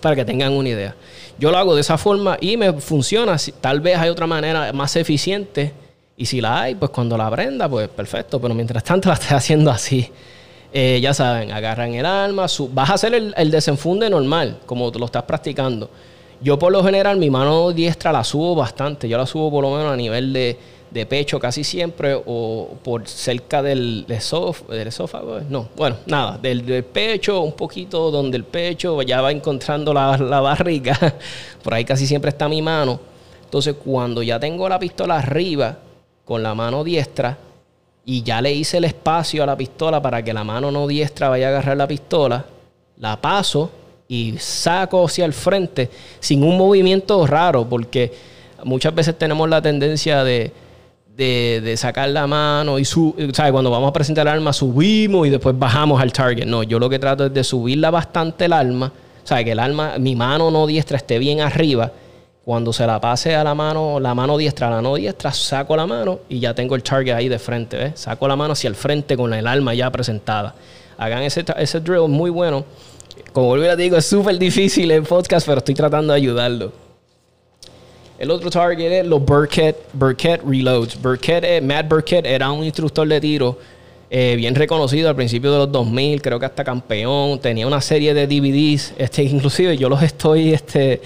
Para 0.00 0.16
que 0.16 0.24
tengan 0.24 0.52
una 0.52 0.68
idea. 0.68 0.96
Yo 1.38 1.50
lo 1.50 1.58
hago 1.58 1.74
de 1.74 1.80
esa 1.80 1.98
forma 1.98 2.36
y 2.40 2.56
me 2.56 2.72
funciona. 2.74 3.36
Tal 3.60 3.80
vez 3.80 3.98
hay 3.98 4.08
otra 4.08 4.26
manera 4.26 4.72
más 4.72 4.96
eficiente 4.96 5.72
y 6.16 6.26
si 6.26 6.40
la 6.40 6.62
hay, 6.62 6.74
pues 6.74 6.90
cuando 6.90 7.16
la 7.16 7.26
aprenda, 7.26 7.68
pues 7.68 7.88
perfecto, 7.88 8.40
pero 8.40 8.54
mientras 8.54 8.82
tanto 8.82 9.08
la 9.08 9.14
estoy 9.14 9.36
haciendo 9.36 9.70
así. 9.70 10.10
Eh, 10.78 11.00
ya 11.00 11.14
saben, 11.14 11.52
agarran 11.52 11.94
el 11.94 12.04
arma, 12.04 12.44
vas 12.72 12.90
a 12.90 12.92
hacer 12.92 13.14
el, 13.14 13.50
desenfunde 13.50 14.10
normal, 14.10 14.58
como 14.66 14.90
lo 14.90 15.06
estás 15.06 15.22
practicando. 15.22 15.88
Yo 16.42 16.58
por 16.58 16.70
lo 16.70 16.84
general 16.84 17.16
mi 17.16 17.30
mano 17.30 17.72
diestra 17.72 18.12
la 18.12 18.22
subo 18.22 18.54
bastante, 18.54 19.08
yo 19.08 19.16
la 19.16 19.24
subo 19.24 19.50
por 19.50 19.64
lo 19.64 19.70
menos 19.70 19.90
a 19.90 19.96
nivel 19.96 20.34
de, 20.34 21.06
pecho 21.06 21.40
casi 21.40 21.64
siempre 21.64 22.14
o 22.26 22.76
por 22.84 23.08
cerca 23.08 23.62
del, 23.62 24.04
esófago, 24.06 25.40
no, 25.48 25.70
bueno, 25.76 25.96
nada, 26.04 26.36
del, 26.36 26.84
pecho, 26.84 27.40
un 27.40 27.52
poquito 27.52 28.10
donde 28.10 28.36
el 28.36 28.44
pecho 28.44 29.00
ya 29.00 29.22
va 29.22 29.32
encontrando 29.32 29.94
la, 29.94 30.18
la 30.18 30.40
barriga, 30.42 30.94
por 31.62 31.72
ahí 31.72 31.86
casi 31.86 32.06
siempre 32.06 32.28
está 32.28 32.50
mi 32.50 32.60
mano. 32.60 33.00
Entonces 33.44 33.76
cuando 33.82 34.22
ya 34.22 34.38
tengo 34.38 34.68
la 34.68 34.78
pistola 34.78 35.16
arriba 35.16 35.78
con 36.22 36.42
la 36.42 36.54
mano 36.54 36.84
diestra, 36.84 37.45
y 38.08 38.22
ya 38.22 38.40
le 38.40 38.52
hice 38.52 38.76
el 38.76 38.84
espacio 38.84 39.42
a 39.42 39.46
la 39.46 39.56
pistola 39.56 40.00
para 40.00 40.22
que 40.22 40.32
la 40.32 40.44
mano 40.44 40.70
no 40.70 40.86
diestra 40.86 41.28
vaya 41.28 41.48
a 41.48 41.50
agarrar 41.50 41.76
la 41.76 41.88
pistola, 41.88 42.46
la 42.98 43.20
paso 43.20 43.68
y 44.06 44.36
saco 44.38 45.04
hacia 45.04 45.24
el 45.24 45.32
frente 45.32 45.90
sin 46.20 46.44
un 46.44 46.56
movimiento 46.56 47.26
raro, 47.26 47.68
porque 47.68 48.14
muchas 48.62 48.94
veces 48.94 49.18
tenemos 49.18 49.48
la 49.48 49.60
tendencia 49.60 50.22
de, 50.22 50.52
de, 51.16 51.74
sacar 51.76 52.08
la 52.10 52.28
mano 52.28 52.78
y 52.78 52.84
su, 52.84 53.12
cuando 53.50 53.72
vamos 53.72 53.90
a 53.90 53.92
presentar 53.92 54.28
el 54.28 54.34
arma 54.34 54.52
subimos 54.52 55.26
y 55.26 55.30
después 55.30 55.58
bajamos 55.58 56.00
al 56.00 56.12
target. 56.12 56.46
No, 56.46 56.62
yo 56.62 56.78
lo 56.78 56.88
que 56.88 57.00
trato 57.00 57.26
es 57.26 57.34
de 57.34 57.42
subirla 57.42 57.90
bastante 57.90 58.44
el 58.44 58.52
arma, 58.52 58.92
o 59.24 59.26
sea, 59.26 59.42
que 59.42 59.50
el 59.50 59.58
arma, 59.58 59.98
mi 59.98 60.14
mano 60.14 60.52
no 60.52 60.68
diestra 60.68 60.96
esté 60.96 61.18
bien 61.18 61.40
arriba 61.40 61.90
cuando 62.46 62.72
se 62.72 62.86
la 62.86 63.00
pase 63.00 63.34
a 63.34 63.42
la 63.42 63.56
mano, 63.56 63.98
la 63.98 64.14
mano 64.14 64.38
diestra 64.38 64.70
la 64.70 64.80
no 64.80 64.94
diestra, 64.94 65.32
saco 65.32 65.76
la 65.76 65.84
mano 65.84 66.20
y 66.28 66.38
ya 66.38 66.54
tengo 66.54 66.76
el 66.76 66.82
target 66.84 67.12
ahí 67.12 67.28
de 67.28 67.40
frente. 67.40 67.76
¿ves? 67.76 67.98
Saco 67.98 68.28
la 68.28 68.36
mano 68.36 68.52
hacia 68.52 68.68
el 68.68 68.76
frente 68.76 69.16
con 69.16 69.34
el 69.34 69.48
arma 69.48 69.74
ya 69.74 69.90
presentada. 69.90 70.54
Hagan 70.96 71.24
ese, 71.24 71.44
ese 71.56 71.80
drill 71.80 72.06
muy 72.06 72.30
bueno. 72.30 72.64
Como 73.32 73.48
vuelvo 73.48 73.68
a 73.68 73.74
digo, 73.74 73.96
es 73.96 74.06
súper 74.06 74.38
difícil 74.38 74.92
en 74.92 75.02
podcast, 75.02 75.44
pero 75.44 75.58
estoy 75.58 75.74
tratando 75.74 76.12
de 76.12 76.18
ayudarlo. 76.20 76.70
El 78.16 78.30
otro 78.30 78.48
target 78.48 78.92
es 78.92 79.06
los 79.08 79.24
Burkett, 79.24 79.76
Burkett 79.92 80.40
Reloads. 80.46 81.02
Burkett, 81.02 81.60
Matt 81.64 81.88
Burkett 81.88 82.26
era 82.26 82.52
un 82.52 82.62
instructor 82.62 83.08
de 83.08 83.20
tiro 83.20 83.58
eh, 84.10 84.34
bien 84.36 84.54
reconocido 84.54 85.08
al 85.08 85.16
principio 85.16 85.52
de 85.52 85.58
los 85.58 85.72
2000, 85.72 86.22
creo 86.22 86.38
que 86.38 86.46
hasta 86.46 86.64
campeón. 86.64 87.40
Tenía 87.40 87.66
una 87.66 87.80
serie 87.80 88.14
de 88.14 88.26
DVDs, 88.26 88.94
este, 88.98 89.22
inclusive 89.24 89.76
yo 89.76 89.88
los 89.88 90.02
estoy 90.02 90.52
este, 90.52 91.00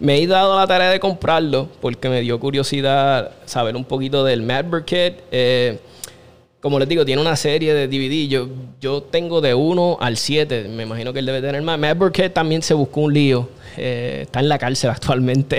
me 0.00 0.20
he 0.20 0.26
dado 0.26 0.58
la 0.58 0.66
tarea 0.66 0.90
de 0.90 1.00
comprarlo 1.00 1.68
porque 1.80 2.08
me 2.08 2.20
dio 2.20 2.38
curiosidad 2.40 3.32
saber 3.44 3.76
un 3.76 3.84
poquito 3.84 4.24
del 4.24 4.42
Matt 4.42 4.68
Burkett. 4.68 5.22
Eh, 5.30 5.78
como 6.60 6.78
les 6.78 6.88
digo, 6.88 7.04
tiene 7.04 7.20
una 7.20 7.36
serie 7.36 7.74
de 7.74 7.88
DVD. 7.88 8.28
Yo, 8.28 8.48
yo 8.80 9.02
tengo 9.02 9.40
de 9.40 9.54
1 9.54 9.98
al 10.00 10.16
7. 10.16 10.68
Me 10.68 10.82
imagino 10.82 11.12
que 11.12 11.20
él 11.20 11.26
debe 11.26 11.40
tener 11.40 11.62
más. 11.62 11.78
Matt 11.78 11.98
Burkett 11.98 12.34
también 12.34 12.62
se 12.62 12.74
buscó 12.74 13.02
un 13.02 13.14
lío. 13.14 13.48
Eh, 13.76 14.20
está 14.22 14.40
en 14.40 14.48
la 14.48 14.58
cárcel 14.58 14.90
actualmente. 14.94 15.58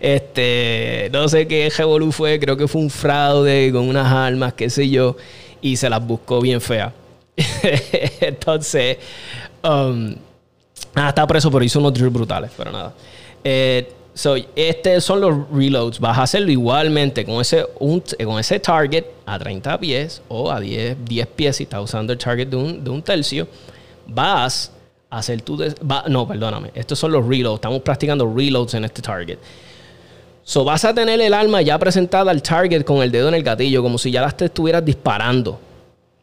Este, 0.00 1.08
no 1.12 1.28
sé 1.28 1.46
qué 1.46 1.70
Revolu 1.76 2.12
fue. 2.12 2.38
Creo 2.38 2.56
que 2.56 2.68
fue 2.68 2.80
un 2.80 2.90
fraude 2.90 3.70
con 3.72 3.88
unas 3.88 4.12
armas, 4.12 4.54
qué 4.54 4.70
sé 4.70 4.88
yo. 4.88 5.16
Y 5.60 5.76
se 5.76 5.90
las 5.90 6.04
buscó 6.06 6.40
bien 6.40 6.60
fea. 6.60 6.92
Entonces, 8.20 8.98
um, 9.62 10.14
ah, 10.94 11.08
está 11.08 11.26
preso, 11.26 11.50
pero 11.50 11.64
hizo 11.64 11.78
unos 11.78 11.94
drills 11.94 12.12
brutales. 12.12 12.50
Pero 12.56 12.72
nada. 12.72 12.94
Eh, 13.42 13.92
So, 14.18 14.34
estos 14.56 15.04
son 15.04 15.20
los 15.20 15.48
reloads. 15.52 16.00
Vas 16.00 16.18
a 16.18 16.24
hacerlo 16.24 16.50
igualmente 16.50 17.24
con 17.24 17.40
ese, 17.40 17.64
con 17.78 18.40
ese 18.40 18.58
target 18.58 19.04
a 19.24 19.38
30 19.38 19.78
pies 19.78 20.22
o 20.26 20.50
a 20.50 20.58
10, 20.58 21.04
10 21.04 21.26
pies 21.28 21.54
si 21.54 21.62
estás 21.62 21.84
usando 21.84 22.12
el 22.12 22.18
target 22.18 22.48
de 22.48 22.56
un, 22.56 22.82
de 22.82 22.90
un 22.90 23.00
tercio. 23.00 23.46
Vas 24.08 24.72
a 25.08 25.18
hacer 25.18 25.40
tu... 25.42 25.56
no, 26.08 26.26
perdóname. 26.26 26.72
Estos 26.74 26.98
son 26.98 27.12
los 27.12 27.24
reloads. 27.24 27.58
Estamos 27.58 27.80
practicando 27.82 28.28
reloads 28.34 28.74
en 28.74 28.86
este 28.86 29.02
target. 29.02 29.38
So, 30.48 30.64
vas 30.64 30.82
a 30.86 30.94
tener 30.94 31.20
el 31.20 31.34
arma 31.34 31.60
ya 31.60 31.78
presentada 31.78 32.30
al 32.30 32.42
target 32.42 32.82
con 32.82 33.02
el 33.02 33.12
dedo 33.12 33.28
en 33.28 33.34
el 33.34 33.42
gatillo, 33.42 33.82
como 33.82 33.98
si 33.98 34.10
ya 34.10 34.22
las 34.22 34.34
te 34.34 34.46
estuvieras 34.46 34.82
disparando. 34.82 35.60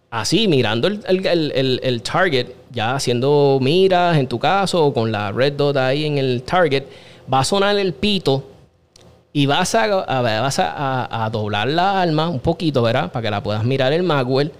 Así, 0.09 0.47
mirando 0.47 0.87
el, 0.87 1.03
el, 1.05 1.79
el 1.83 2.01
target, 2.01 2.47
ya 2.71 2.95
haciendo 2.95 3.59
miras 3.61 4.17
en 4.17 4.25
tu 4.25 4.39
caso, 4.39 4.83
o 4.83 4.91
con 4.95 5.11
la 5.11 5.31
red 5.31 5.53
dot 5.53 5.77
ahí 5.77 6.05
en 6.05 6.17
el 6.17 6.41
target 6.41 6.85
va 7.31 7.41
a 7.41 7.43
sonar 7.43 7.77
el 7.77 7.93
pito 7.93 8.43
y 9.31 9.45
vas 9.45 9.75
a, 9.75 9.85
vas 9.85 10.57
a, 10.57 11.29
doblar 11.31 11.67
la 11.67 12.01
arma 12.01 12.27
un 12.27 12.39
poquito, 12.39 12.81
¿verdad? 12.81 13.11
Para 13.11 13.21
que 13.21 13.29
la 13.29 13.43
puedas 13.43 13.63
mirar 13.63 13.93
el 13.93 14.01
Magwell. 14.01 14.51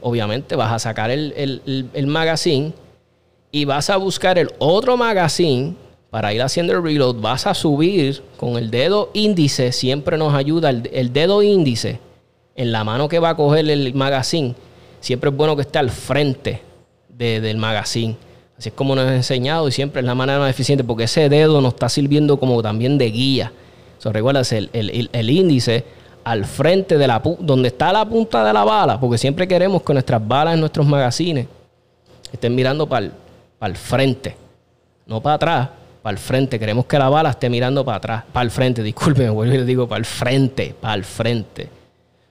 Obviamente 0.00 0.56
vas 0.56 0.72
a 0.72 0.78
sacar 0.78 1.10
el, 1.10 1.60
el, 1.92 2.06
magazine 2.06 2.72
y 3.52 3.66
vas 3.66 3.90
a 3.90 3.98
buscar 3.98 4.38
el 4.38 4.48
otro 4.58 4.96
magazine 4.96 5.76
para 6.10 6.32
ir 6.34 6.42
haciendo 6.42 6.72
el 6.72 6.82
reload. 6.82 7.16
Vas 7.16 7.46
a 7.46 7.54
subir 7.54 8.22
con 8.36 8.56
el 8.56 8.70
dedo 8.70 9.10
índice, 9.14 9.72
siempre 9.72 10.18
nos 10.18 10.34
ayuda 10.34 10.70
el, 10.70 11.12
dedo 11.12 11.42
índice 11.42 12.00
en 12.56 12.72
la 12.72 12.84
mano 12.84 13.08
que 13.08 13.18
va 13.18 13.30
a 13.30 13.36
coger 13.36 13.68
el 13.70 13.94
magazine. 13.94 14.54
Siempre 15.00 15.30
es 15.30 15.36
bueno 15.36 15.56
que 15.56 15.62
esté 15.62 15.78
al 15.78 15.90
frente 15.90 16.62
del 17.08 17.58
magazine 17.58 18.16
Así 18.60 18.68
es 18.68 18.74
como 18.74 18.94
nos 18.94 19.06
han 19.06 19.14
enseñado 19.14 19.68
y 19.68 19.72
siempre 19.72 20.00
es 20.00 20.06
la 20.06 20.14
manera 20.14 20.38
más 20.38 20.50
eficiente 20.50 20.84
porque 20.84 21.04
ese 21.04 21.30
dedo 21.30 21.62
nos 21.62 21.72
está 21.72 21.88
sirviendo 21.88 22.38
como 22.38 22.60
también 22.60 22.98
de 22.98 23.10
guía. 23.10 23.52
So, 23.96 24.12
recuerdas 24.12 24.52
el, 24.52 24.68
el, 24.74 25.30
índice 25.30 25.82
al 26.24 26.44
frente 26.44 26.98
de 26.98 27.06
la 27.06 27.22
donde 27.38 27.68
está 27.68 27.90
la 27.90 28.04
punta 28.04 28.44
de 28.44 28.52
la 28.52 28.62
bala, 28.62 29.00
porque 29.00 29.16
siempre 29.16 29.48
queremos 29.48 29.82
que 29.82 29.94
nuestras 29.94 30.28
balas 30.28 30.52
en 30.52 30.60
nuestros 30.60 30.86
magazines 30.86 31.46
estén 32.30 32.54
mirando 32.54 32.86
para 32.86 33.10
el, 33.62 33.76
frente, 33.76 34.36
no 35.06 35.22
para 35.22 35.36
atrás, 35.36 35.68
para 36.02 36.12
el 36.12 36.18
frente. 36.18 36.58
Queremos 36.58 36.86
que 36.86 36.98
la 36.98 37.08
bala 37.08 37.30
esté 37.30 37.48
mirando 37.50 37.84
para 37.84 37.98
atrás, 37.98 38.24
para 38.32 38.44
el 38.44 38.50
frente. 38.50 38.82
Disculpen, 38.82 39.34
vuelvo 39.34 39.54
y 39.54 39.58
les 39.58 39.66
digo 39.66 39.88
para 39.88 39.98
el 39.98 40.04
frente, 40.04 40.74
para 40.80 40.94
el 40.94 41.04
frente. 41.04 41.68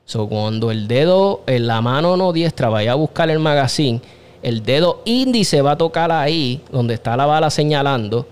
So, 0.05 0.27
cuando 0.27 0.71
el 0.71 0.87
dedo 0.87 1.43
en 1.45 1.67
la 1.67 1.81
mano 1.81 2.17
no 2.17 2.33
diestra 2.33 2.69
vaya 2.69 2.93
a 2.93 2.95
buscar 2.95 3.29
el 3.29 3.37
magazine, 3.37 4.01
el 4.41 4.63
dedo 4.63 5.01
índice 5.05 5.61
va 5.61 5.71
a 5.71 5.77
tocar 5.77 6.11
ahí, 6.11 6.61
donde 6.71 6.95
está 6.95 7.15
la 7.15 7.25
bala 7.25 7.49
señalando. 7.49 8.25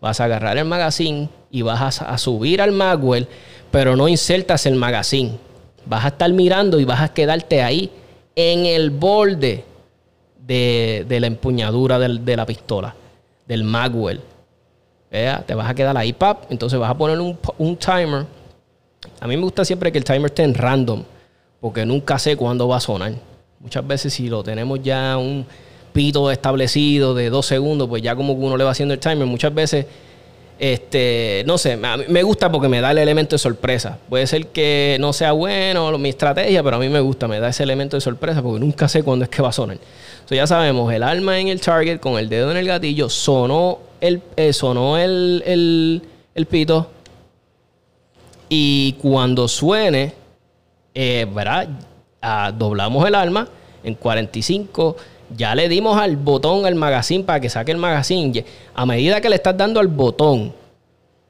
Vas 0.00 0.20
a 0.20 0.24
agarrar 0.24 0.56
el 0.56 0.64
magazine 0.64 1.28
y 1.50 1.62
vas 1.62 2.00
a, 2.00 2.16
subir 2.16 2.62
al 2.62 2.72
Magwell, 2.72 3.26
pero 3.70 3.96
no 3.96 4.08
insertas 4.08 4.64
el 4.66 4.76
magazine. 4.76 5.32
Vas 5.84 6.04
a 6.04 6.08
estar 6.08 6.32
mirando 6.32 6.80
y 6.80 6.84
vas 6.84 7.00
a 7.00 7.12
quedarte 7.12 7.62
ahí 7.62 7.90
en 8.34 8.64
el 8.64 8.90
borde 8.90 9.64
de, 10.46 11.04
la 11.08 11.26
empuñadura 11.26 11.98
de 11.98 12.36
la 12.36 12.46
pistola, 12.46 12.94
del 13.46 13.64
Magwell. 13.64 14.20
Te 15.10 15.54
vas 15.54 15.70
a 15.70 15.74
quedar 15.74 15.96
ahí, 15.96 16.12
pap. 16.12 16.50
Entonces 16.50 16.78
vas 16.78 16.90
a 16.90 16.96
poner 16.96 17.18
un, 17.20 17.76
timer. 17.76 18.26
A 19.20 19.26
mí 19.26 19.36
me 19.36 19.42
gusta 19.42 19.64
siempre 19.64 19.90
que 19.90 19.98
el 19.98 20.04
timer 20.04 20.26
esté 20.26 20.42
en 20.42 20.54
random, 20.54 21.02
porque 21.60 21.84
nunca 21.86 22.18
sé 22.18 22.36
cuándo 22.36 22.68
va 22.68 22.76
a 22.76 22.80
sonar. 22.80 23.12
Muchas 23.60 23.86
veces 23.86 24.12
si 24.12 24.28
lo 24.28 24.42
tenemos 24.42 24.82
ya 24.82 25.16
un 25.16 25.46
pito 25.92 26.30
establecido 26.30 27.14
de 27.14 27.30
dos 27.30 27.46
segundos, 27.46 27.88
pues 27.88 28.02
ya 28.02 28.14
como 28.14 28.34
uno 28.34 28.56
le 28.56 28.64
va 28.64 28.70
haciendo 28.70 28.94
el 28.94 29.00
timer, 29.00 29.26
muchas 29.26 29.52
veces, 29.52 29.86
este, 30.58 31.42
no 31.46 31.58
sé, 31.58 31.76
me 31.76 32.22
gusta 32.22 32.52
porque 32.52 32.68
me 32.68 32.80
da 32.80 32.90
el 32.90 32.98
elemento 32.98 33.34
de 33.34 33.38
sorpresa. 33.38 33.98
Puede 34.08 34.26
ser 34.26 34.48
que 34.48 34.96
no 35.00 35.12
sea 35.12 35.32
bueno 35.32 35.96
mi 35.98 36.10
estrategia, 36.10 36.62
pero 36.62 36.76
a 36.76 36.78
mí 36.78 36.88
me 36.88 37.00
gusta, 37.00 37.26
me 37.26 37.40
da 37.40 37.48
ese 37.48 37.62
elemento 37.62 37.96
de 37.96 38.00
sorpresa 38.00 38.42
porque 38.42 38.60
nunca 38.60 38.86
sé 38.88 39.02
cuándo 39.02 39.24
es 39.24 39.28
que 39.30 39.42
va 39.42 39.48
a 39.48 39.52
sonar. 39.52 39.78
Entonces 40.14 40.36
ya 40.36 40.46
sabemos, 40.46 40.92
el 40.92 41.02
arma 41.02 41.40
en 41.40 41.48
el 41.48 41.60
target 41.60 41.98
con 41.98 42.18
el 42.18 42.28
dedo 42.28 42.50
en 42.50 42.58
el 42.58 42.66
gatillo, 42.66 43.08
sonó 43.08 43.87
el, 44.00 44.22
eh, 44.36 44.52
sonó 44.52 44.96
el, 44.96 45.42
el, 45.46 46.02
el 46.34 46.46
pito 46.46 46.88
y 48.48 48.94
cuando 48.94 49.46
suene, 49.48 50.14
eh, 50.94 51.26
¿verdad? 51.32 51.68
doblamos 52.54 53.06
el 53.06 53.14
arma 53.14 53.48
en 53.84 53.94
45. 53.94 54.96
Ya 55.36 55.54
le 55.54 55.68
dimos 55.68 56.00
al 56.00 56.16
botón 56.16 56.66
al 56.66 56.74
magazine 56.74 57.24
para 57.24 57.40
que 57.40 57.50
saque 57.50 57.72
el 57.72 57.78
magazine. 57.78 58.44
A 58.74 58.86
medida 58.86 59.20
que 59.20 59.28
le 59.28 59.36
estás 59.36 59.56
dando 59.56 59.80
al 59.80 59.88
botón 59.88 60.52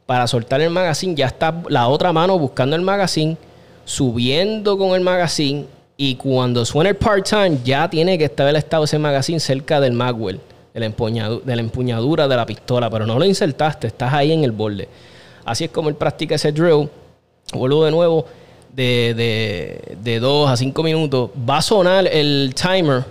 para 0.07 0.27
soltar 0.27 0.61
el 0.61 0.71
magazine, 0.71 1.15
ya 1.15 1.27
está 1.27 1.63
la 1.69 1.89
otra 1.89 2.13
mano 2.13 2.39
buscando 2.39 2.77
el 2.77 2.83
magazine, 2.83 3.37
subiendo 3.85 4.79
con 4.79 4.95
el 4.95 5.01
magazine. 5.01 5.67
Y 5.97 6.15
cuando 6.15 6.65
suena 6.65 6.91
el 6.91 6.97
part-time, 6.97 7.59
ya 7.65 7.91
tiene 7.91 8.17
que 8.17 8.25
estar 8.25 8.47
el 8.47 8.55
estado 8.55 8.85
ese 8.85 9.01
magazine 9.01 9.41
cerca 9.41 9.81
del 9.81 9.93
magwell, 9.93 10.41
de 10.81 11.57
la, 11.57 11.61
empuñadura 11.61 12.29
de 12.29 12.37
la 12.37 12.47
pistola. 12.47 12.91
Pero 12.91 13.07
no 13.07 13.19
lo 13.19 13.25
insertaste, 13.25 13.89
estás 13.89 14.13
ahí 14.13 14.33
en 14.33 14.45
el 14.45 14.53
borde. 14.53 14.89
Así 15.45 15.65
es 15.65 15.71
como 15.71 15.89
él 15.89 15.95
practica 15.95 16.35
ese 16.35 16.53
drill. 16.53 16.89
Vuelvo 17.53 17.85
de 17.85 17.91
nuevo 17.91 18.27
de, 18.75 19.97
de, 20.01 20.21
2 20.21 20.51
a 20.51 20.57
5 20.57 20.83
minutos, 20.83 21.31
va 21.49 21.59
a 21.59 21.63
sonar 21.63 22.07
el 22.07 22.55
timer, 22.55 23.05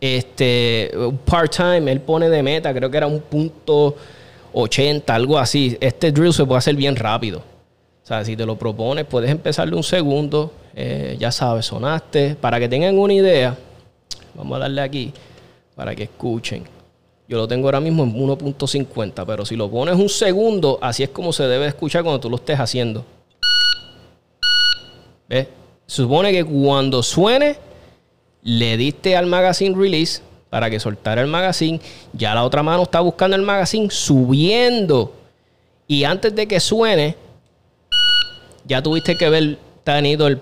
este, 0.00 0.90
part-time, 1.24 1.90
él 1.90 2.00
pone 2.00 2.28
de 2.28 2.42
meta, 2.42 2.74
creo 2.74 2.90
que 2.90 2.96
era 2.96 3.06
un 3.06 3.20
punto 3.20 3.96
80, 4.52 5.14
algo 5.14 5.38
así. 5.38 5.76
Este 5.80 6.12
drill 6.12 6.32
se 6.32 6.44
puede 6.44 6.58
hacer 6.58 6.76
bien 6.76 6.96
rápido. 6.96 7.38
O 7.38 8.06
sea, 8.06 8.22
si 8.24 8.36
te 8.36 8.44
lo 8.44 8.56
propones, 8.56 9.06
puedes 9.06 9.30
empezarle 9.30 9.74
un 9.74 9.82
segundo, 9.82 10.52
eh, 10.74 11.16
ya 11.18 11.32
sabes, 11.32 11.66
sonaste. 11.66 12.36
Para 12.38 12.60
que 12.60 12.68
tengan 12.68 12.98
una 12.98 13.14
idea, 13.14 13.56
vamos 14.34 14.56
a 14.56 14.58
darle 14.60 14.82
aquí 14.82 15.12
para 15.74 15.94
que 15.94 16.02
escuchen. 16.02 16.64
Yo 17.26 17.38
lo 17.38 17.48
tengo 17.48 17.68
ahora 17.68 17.80
mismo 17.80 18.04
en 18.04 18.14
1.50, 18.14 19.24
pero 19.26 19.46
si 19.46 19.56
lo 19.56 19.70
pones 19.70 19.96
un 19.96 20.08
segundo, 20.08 20.78
así 20.82 21.02
es 21.02 21.08
como 21.08 21.32
se 21.32 21.44
debe 21.44 21.66
escuchar 21.66 22.02
cuando 22.02 22.20
tú 22.20 22.28
lo 22.28 22.36
estés 22.36 22.60
haciendo. 22.60 23.04
Se 25.28 25.48
supone 25.86 26.32
que 26.32 26.44
cuando 26.44 27.02
suene, 27.02 27.56
le 28.42 28.76
diste 28.76 29.16
al 29.16 29.26
magazine 29.26 29.74
release 29.76 30.22
para 30.50 30.70
que 30.70 30.78
soltara 30.78 31.22
el 31.22 31.28
magazine. 31.28 31.80
Ya 32.12 32.34
la 32.34 32.44
otra 32.44 32.62
mano 32.62 32.82
está 32.82 33.00
buscando 33.00 33.36
el 33.36 33.42
magazine 33.42 33.90
subiendo. 33.90 35.14
Y 35.86 36.04
antes 36.04 36.34
de 36.34 36.46
que 36.46 36.60
suene, 36.60 37.16
ya 38.66 38.82
tuviste 38.82 39.16
que 39.16 39.28
ver 39.28 39.58
tenido 39.82 40.26
el, 40.26 40.40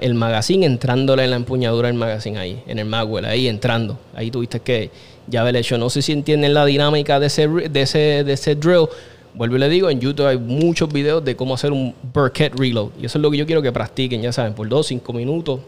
el 0.00 0.14
magazine 0.14 0.66
entrándole 0.66 1.24
en 1.24 1.30
la 1.30 1.36
empuñadura 1.36 1.88
del 1.88 1.96
magazine 1.96 2.38
ahí, 2.38 2.62
en 2.66 2.78
el 2.78 2.86
magwell, 2.86 3.24
ahí 3.24 3.46
entrando. 3.46 3.98
Ahí 4.14 4.30
tuviste 4.30 4.60
que 4.60 4.90
ya 5.26 5.40
haber 5.42 5.56
hecho. 5.56 5.78
No 5.78 5.90
sé 5.90 6.02
si 6.02 6.12
entienden 6.12 6.54
la 6.54 6.64
dinámica 6.64 7.20
de 7.20 7.26
ese, 7.26 7.48
de 7.48 7.82
ese, 7.82 7.98
de 8.24 8.32
ese 8.32 8.54
drill 8.54 8.88
Vuelvo 9.36 9.56
y 9.56 9.58
le 9.58 9.68
digo, 9.68 9.90
en 9.90 10.00
YouTube 10.00 10.26
hay 10.26 10.38
muchos 10.38 10.90
videos 10.90 11.22
de 11.22 11.36
cómo 11.36 11.52
hacer 11.52 11.70
un 11.70 11.94
Burkett 12.14 12.58
Reload. 12.58 12.92
Y 12.98 13.04
eso 13.04 13.18
es 13.18 13.22
lo 13.22 13.30
que 13.30 13.36
yo 13.36 13.44
quiero 13.44 13.60
que 13.60 13.70
practiquen, 13.70 14.22
ya 14.22 14.32
saben, 14.32 14.54
por 14.54 14.66
2, 14.66 14.86
5 14.86 15.12
minutos 15.12 15.60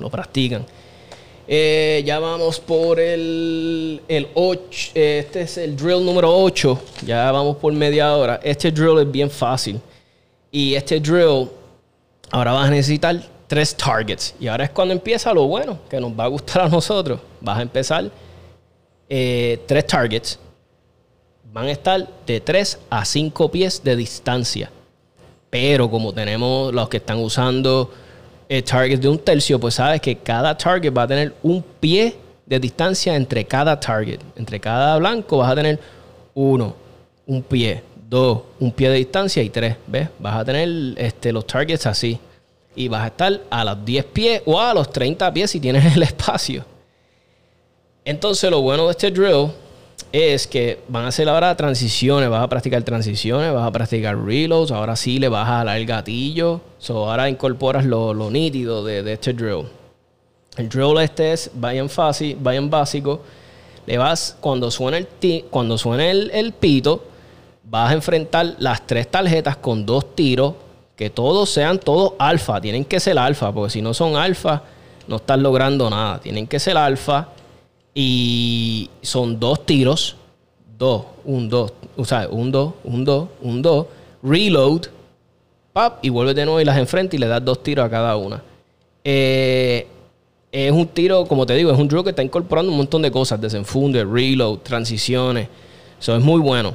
lo 0.00 0.10
practican. 0.10 0.66
Eh, 1.46 2.02
ya 2.04 2.18
vamos 2.18 2.58
por 2.58 2.98
el, 2.98 4.02
el 4.08 4.26
8. 4.34 4.90
Este 4.94 5.42
es 5.42 5.56
el 5.56 5.76
drill 5.76 6.04
número 6.04 6.36
8. 6.36 6.80
Ya 7.06 7.30
vamos 7.30 7.58
por 7.58 7.72
media 7.72 8.12
hora. 8.12 8.40
Este 8.42 8.72
drill 8.72 8.98
es 8.98 9.08
bien 9.08 9.30
fácil. 9.30 9.80
Y 10.50 10.74
este 10.74 10.98
drill, 10.98 11.48
ahora 12.32 12.52
vas 12.54 12.66
a 12.66 12.70
necesitar 12.70 13.22
tres 13.46 13.76
targets. 13.76 14.34
Y 14.40 14.48
ahora 14.48 14.64
es 14.64 14.70
cuando 14.70 14.92
empieza 14.92 15.32
lo 15.32 15.46
bueno, 15.46 15.78
que 15.88 16.00
nos 16.00 16.10
va 16.10 16.24
a 16.24 16.28
gustar 16.28 16.62
a 16.62 16.68
nosotros. 16.68 17.20
Vas 17.40 17.56
a 17.56 17.62
empezar 17.62 18.10
eh, 19.08 19.62
tres 19.66 19.86
targets 19.86 20.38
van 21.56 21.68
a 21.68 21.70
estar 21.70 22.06
de 22.26 22.40
3 22.40 22.78
a 22.90 23.02
5 23.02 23.50
pies 23.50 23.82
de 23.82 23.96
distancia. 23.96 24.70
Pero 25.48 25.90
como 25.90 26.12
tenemos 26.12 26.74
los 26.74 26.88
que 26.90 26.98
están 26.98 27.18
usando 27.18 27.90
el 28.46 28.62
target 28.62 29.00
de 29.00 29.08
un 29.08 29.18
tercio, 29.18 29.58
pues 29.58 29.76
sabes 29.76 30.02
que 30.02 30.16
cada 30.18 30.54
target 30.56 30.92
va 30.94 31.04
a 31.04 31.08
tener 31.08 31.34
un 31.42 31.64
pie 31.80 32.14
de 32.44 32.60
distancia 32.60 33.16
entre 33.16 33.46
cada 33.46 33.80
target. 33.80 34.20
Entre 34.36 34.60
cada 34.60 34.98
blanco 34.98 35.38
vas 35.38 35.52
a 35.52 35.54
tener 35.54 35.80
uno, 36.34 36.76
un 37.26 37.42
pie, 37.42 37.82
dos, 38.06 38.42
un 38.60 38.70
pie 38.70 38.90
de 38.90 38.96
distancia 38.96 39.42
y 39.42 39.48
tres. 39.48 39.76
¿Ves? 39.86 40.10
Vas 40.18 40.36
a 40.36 40.44
tener 40.44 40.68
este, 40.98 41.32
los 41.32 41.46
targets 41.46 41.86
así. 41.86 42.18
y 42.74 42.88
vas 42.88 43.04
a 43.04 43.06
estar 43.06 43.40
a 43.48 43.64
los 43.64 43.82
10 43.82 44.04
pies 44.04 44.42
o 44.44 44.60
a 44.60 44.74
los 44.74 44.92
30 44.92 45.32
pies 45.32 45.50
si 45.52 45.58
tienes 45.58 45.96
el 45.96 46.02
espacio. 46.02 46.75
Entonces 48.06 48.48
lo 48.52 48.62
bueno 48.62 48.84
de 48.84 48.92
este 48.92 49.10
drill 49.10 49.50
es 50.12 50.46
que 50.46 50.78
van 50.86 51.06
a 51.06 51.08
hacer 51.08 51.28
ahora 51.28 51.56
transiciones, 51.56 52.30
vas 52.30 52.44
a 52.44 52.48
practicar 52.48 52.80
transiciones, 52.84 53.52
vas 53.52 53.66
a 53.66 53.72
practicar 53.72 54.16
reloads, 54.16 54.70
ahora 54.70 54.94
sí 54.94 55.18
le 55.18 55.28
vas 55.28 55.48
a 55.48 55.64
dar 55.64 55.76
el 55.76 55.86
gatillo, 55.86 56.60
so, 56.78 57.10
ahora 57.10 57.28
incorporas 57.28 57.84
lo, 57.84 58.14
nítido 58.30 58.84
de, 58.84 59.12
este 59.12 59.32
drill. 59.32 59.66
El 60.56 60.68
drill 60.68 60.98
este 61.00 61.32
es 61.32 61.50
vayan 61.52 61.88
fácil, 61.88 62.38
vayan 62.40 62.70
básico, 62.70 63.22
le 63.86 63.98
vas, 63.98 64.36
cuando 64.40 64.70
suena 64.70 64.98
el, 64.98 65.08
cuando 65.50 65.76
suena 65.76 66.08
el, 66.08 66.30
el 66.32 66.52
pito, 66.52 67.02
vas 67.64 67.90
a 67.90 67.94
enfrentar 67.94 68.54
las 68.60 68.86
tres 68.86 69.10
tarjetas 69.10 69.56
con 69.56 69.84
dos 69.84 70.14
tiros, 70.14 70.54
que 70.94 71.10
todos 71.10 71.50
sean 71.50 71.80
todos 71.80 72.12
alfa, 72.20 72.60
tienen 72.60 72.84
que 72.84 73.00
ser 73.00 73.18
alfa, 73.18 73.50
porque 73.50 73.70
si 73.70 73.82
no 73.82 73.92
son 73.92 74.14
alfa, 74.14 74.62
no 75.08 75.16
están 75.16 75.42
logrando 75.42 75.90
nada, 75.90 76.20
tienen 76.20 76.46
que 76.46 76.60
ser 76.60 76.76
alfa 76.76 77.30
y 77.98 78.90
son 79.00 79.40
dos 79.40 79.64
tiros. 79.64 80.16
Dos, 80.78 81.06
un, 81.24 81.48
dos. 81.48 81.72
O 81.96 82.04
sea, 82.04 82.28
un, 82.30 82.52
dos, 82.52 82.74
un, 82.84 83.04
dos, 83.06 83.28
un, 83.40 83.62
dos. 83.62 83.86
Reload. 84.22 84.82
Pap, 85.72 86.04
y 86.04 86.10
vuelve 86.10 86.34
de 86.34 86.44
nuevo 86.44 86.60
y 86.60 86.64
las 86.66 86.76
enfrenta 86.76 87.16
y 87.16 87.18
le 87.18 87.26
das 87.26 87.42
dos 87.42 87.62
tiros 87.62 87.86
a 87.86 87.90
cada 87.90 88.16
una. 88.16 88.42
Eh, 89.02 89.86
es 90.52 90.72
un 90.72 90.86
tiro, 90.88 91.24
como 91.24 91.46
te 91.46 91.54
digo, 91.54 91.70
es 91.70 91.78
un 91.78 91.88
drill 91.88 92.04
que 92.04 92.10
está 92.10 92.22
incorporando 92.22 92.70
un 92.70 92.76
montón 92.76 93.00
de 93.00 93.10
cosas. 93.10 93.40
Desenfunde, 93.40 94.04
reload, 94.04 94.58
transiciones. 94.58 95.48
Eso 95.98 96.16
es 96.16 96.22
muy 96.22 96.40
bueno. 96.40 96.74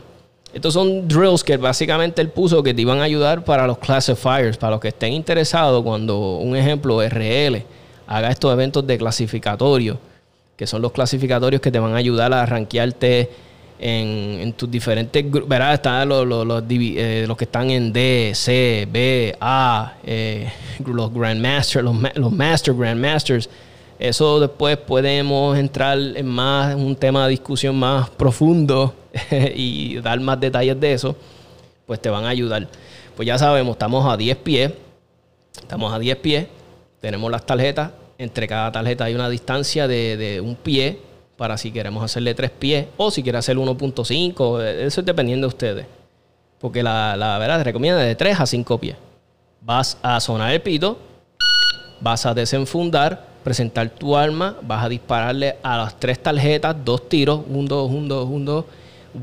Estos 0.52 0.74
son 0.74 1.08
drills 1.08 1.44
que 1.44 1.56
básicamente 1.58 2.22
él 2.22 2.30
puso 2.30 2.64
que 2.64 2.74
te 2.74 2.82
iban 2.82 3.00
a 3.00 3.04
ayudar 3.04 3.44
para 3.46 3.68
los 3.68 3.78
classifiers, 3.78 4.58
para 4.58 4.72
los 4.72 4.80
que 4.80 4.88
estén 4.88 5.14
interesados 5.14 5.84
cuando, 5.84 6.38
un 6.38 6.56
ejemplo, 6.56 7.00
RL 7.08 7.64
haga 8.08 8.32
estos 8.32 8.52
eventos 8.52 8.86
de 8.88 8.98
clasificatorio 8.98 10.11
que 10.62 10.68
son 10.68 10.80
los 10.80 10.92
clasificatorios 10.92 11.60
que 11.60 11.72
te 11.72 11.80
van 11.80 11.96
a 11.96 11.98
ayudar 11.98 12.32
a 12.32 12.46
rankearte 12.46 13.32
en, 13.80 14.54
tus 14.54 14.70
diferentes 14.70 15.24
grupos. 15.24 15.50
Verás, 15.50 15.74
están 15.74 16.08
los, 16.08 16.24
eh, 16.70 17.26
los, 17.28 17.36
que 17.36 17.46
están 17.46 17.72
en 17.72 17.92
D, 17.92 18.34
C, 18.36 18.88
B, 18.92 19.36
A, 19.42 19.96
eh, 20.04 20.52
los 20.86 21.12
Grandmasters, 21.12 21.84
los, 21.84 21.96
los 22.14 22.32
Master 22.32 22.76
Grandmasters. 22.76 23.50
Eso 23.98 24.40
después 24.40 24.78
podemos 24.78 25.58
entrar 25.58 25.98
en 25.98 26.28
más 26.28 26.76
un 26.76 26.96
tema 26.96 27.24
de 27.24 27.32
discusión 27.32 27.76
más 27.76 28.12
profundo 28.12 28.94
y 29.56 29.96
dar 29.96 30.20
más 30.20 30.40
detalles 30.40 30.80
de 30.80 30.94
eso, 30.94 31.16
pues 31.88 32.00
te 32.00 32.12
van 32.12 32.26
a 32.26 32.30
ayudar. 32.30 32.68
Pues 33.16 33.26
ya 33.26 33.40
sabemos, 33.40 33.72
estamos 33.72 34.06
a 34.06 34.16
10 34.16 34.38
pies, 34.38 34.72
estamos 35.60 35.92
a 35.92 35.98
10 35.98 36.18
pies, 36.18 36.46
tenemos 37.00 37.32
las 37.32 37.48
tarjetas 37.48 37.94
entre 38.22 38.48
cada 38.48 38.72
tarjeta 38.72 39.06
hay 39.06 39.16
una 39.16 39.30
distancia 39.30 39.88
de, 39.88 40.40
un 40.46 40.56
pie 40.56 41.00
para 41.38 41.58
si 41.58 41.72
queremos 41.72 42.04
hacerle 42.04 42.36
tres 42.36 42.52
pies 42.52 42.86
o 42.98 43.10
si 43.10 43.24
quiere 43.24 43.40
hacer 43.40 43.58
1.5. 43.58 44.62
Eso 44.62 45.02
es 45.02 45.06
dependiendo 45.06 45.48
de 45.48 45.50
ustedes. 45.50 45.86
Porque 46.60 46.84
la, 46.84 47.16
la 47.18 47.40
verdad 47.40 47.64
recomienda 47.64 48.00
de 48.00 48.14
3 48.14 48.40
a 48.40 48.46
5 48.46 48.78
pies. 48.78 48.96
Vas 49.62 49.98
a 50.04 50.20
sonar 50.20 50.54
el 50.54 50.62
pito, 50.62 51.00
vas 52.00 52.28
a 52.28 52.36
desenfundar, 52.36 53.26
presentar 53.44 53.90
tu 53.90 54.16
arma, 54.16 54.56
vas 54.62 54.86
a 54.86 54.90
dispararle 54.90 55.56
a 55.64 55.78
las 55.78 56.00
tres 56.00 56.22
tarjetas, 56.22 56.76
dos 56.86 57.10
tiros, 57.10 57.42
un, 57.48 57.66
dos, 57.66 57.90
un, 57.90 58.08
dos, 58.08 58.30
un, 58.30 58.46
dos. 58.46 58.66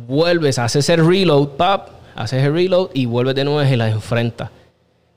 Vuelves, 0.08 0.58
haces 0.58 0.88
el 0.88 1.06
reload, 1.06 1.50
pap, 1.50 1.90
haces 2.16 2.42
el 2.42 2.52
reload 2.52 2.90
y 2.94 3.06
vuelves 3.06 3.36
de 3.36 3.44
nuevo 3.44 3.62
y 3.62 3.76
las 3.76 3.92
enfrentas. 3.92 4.50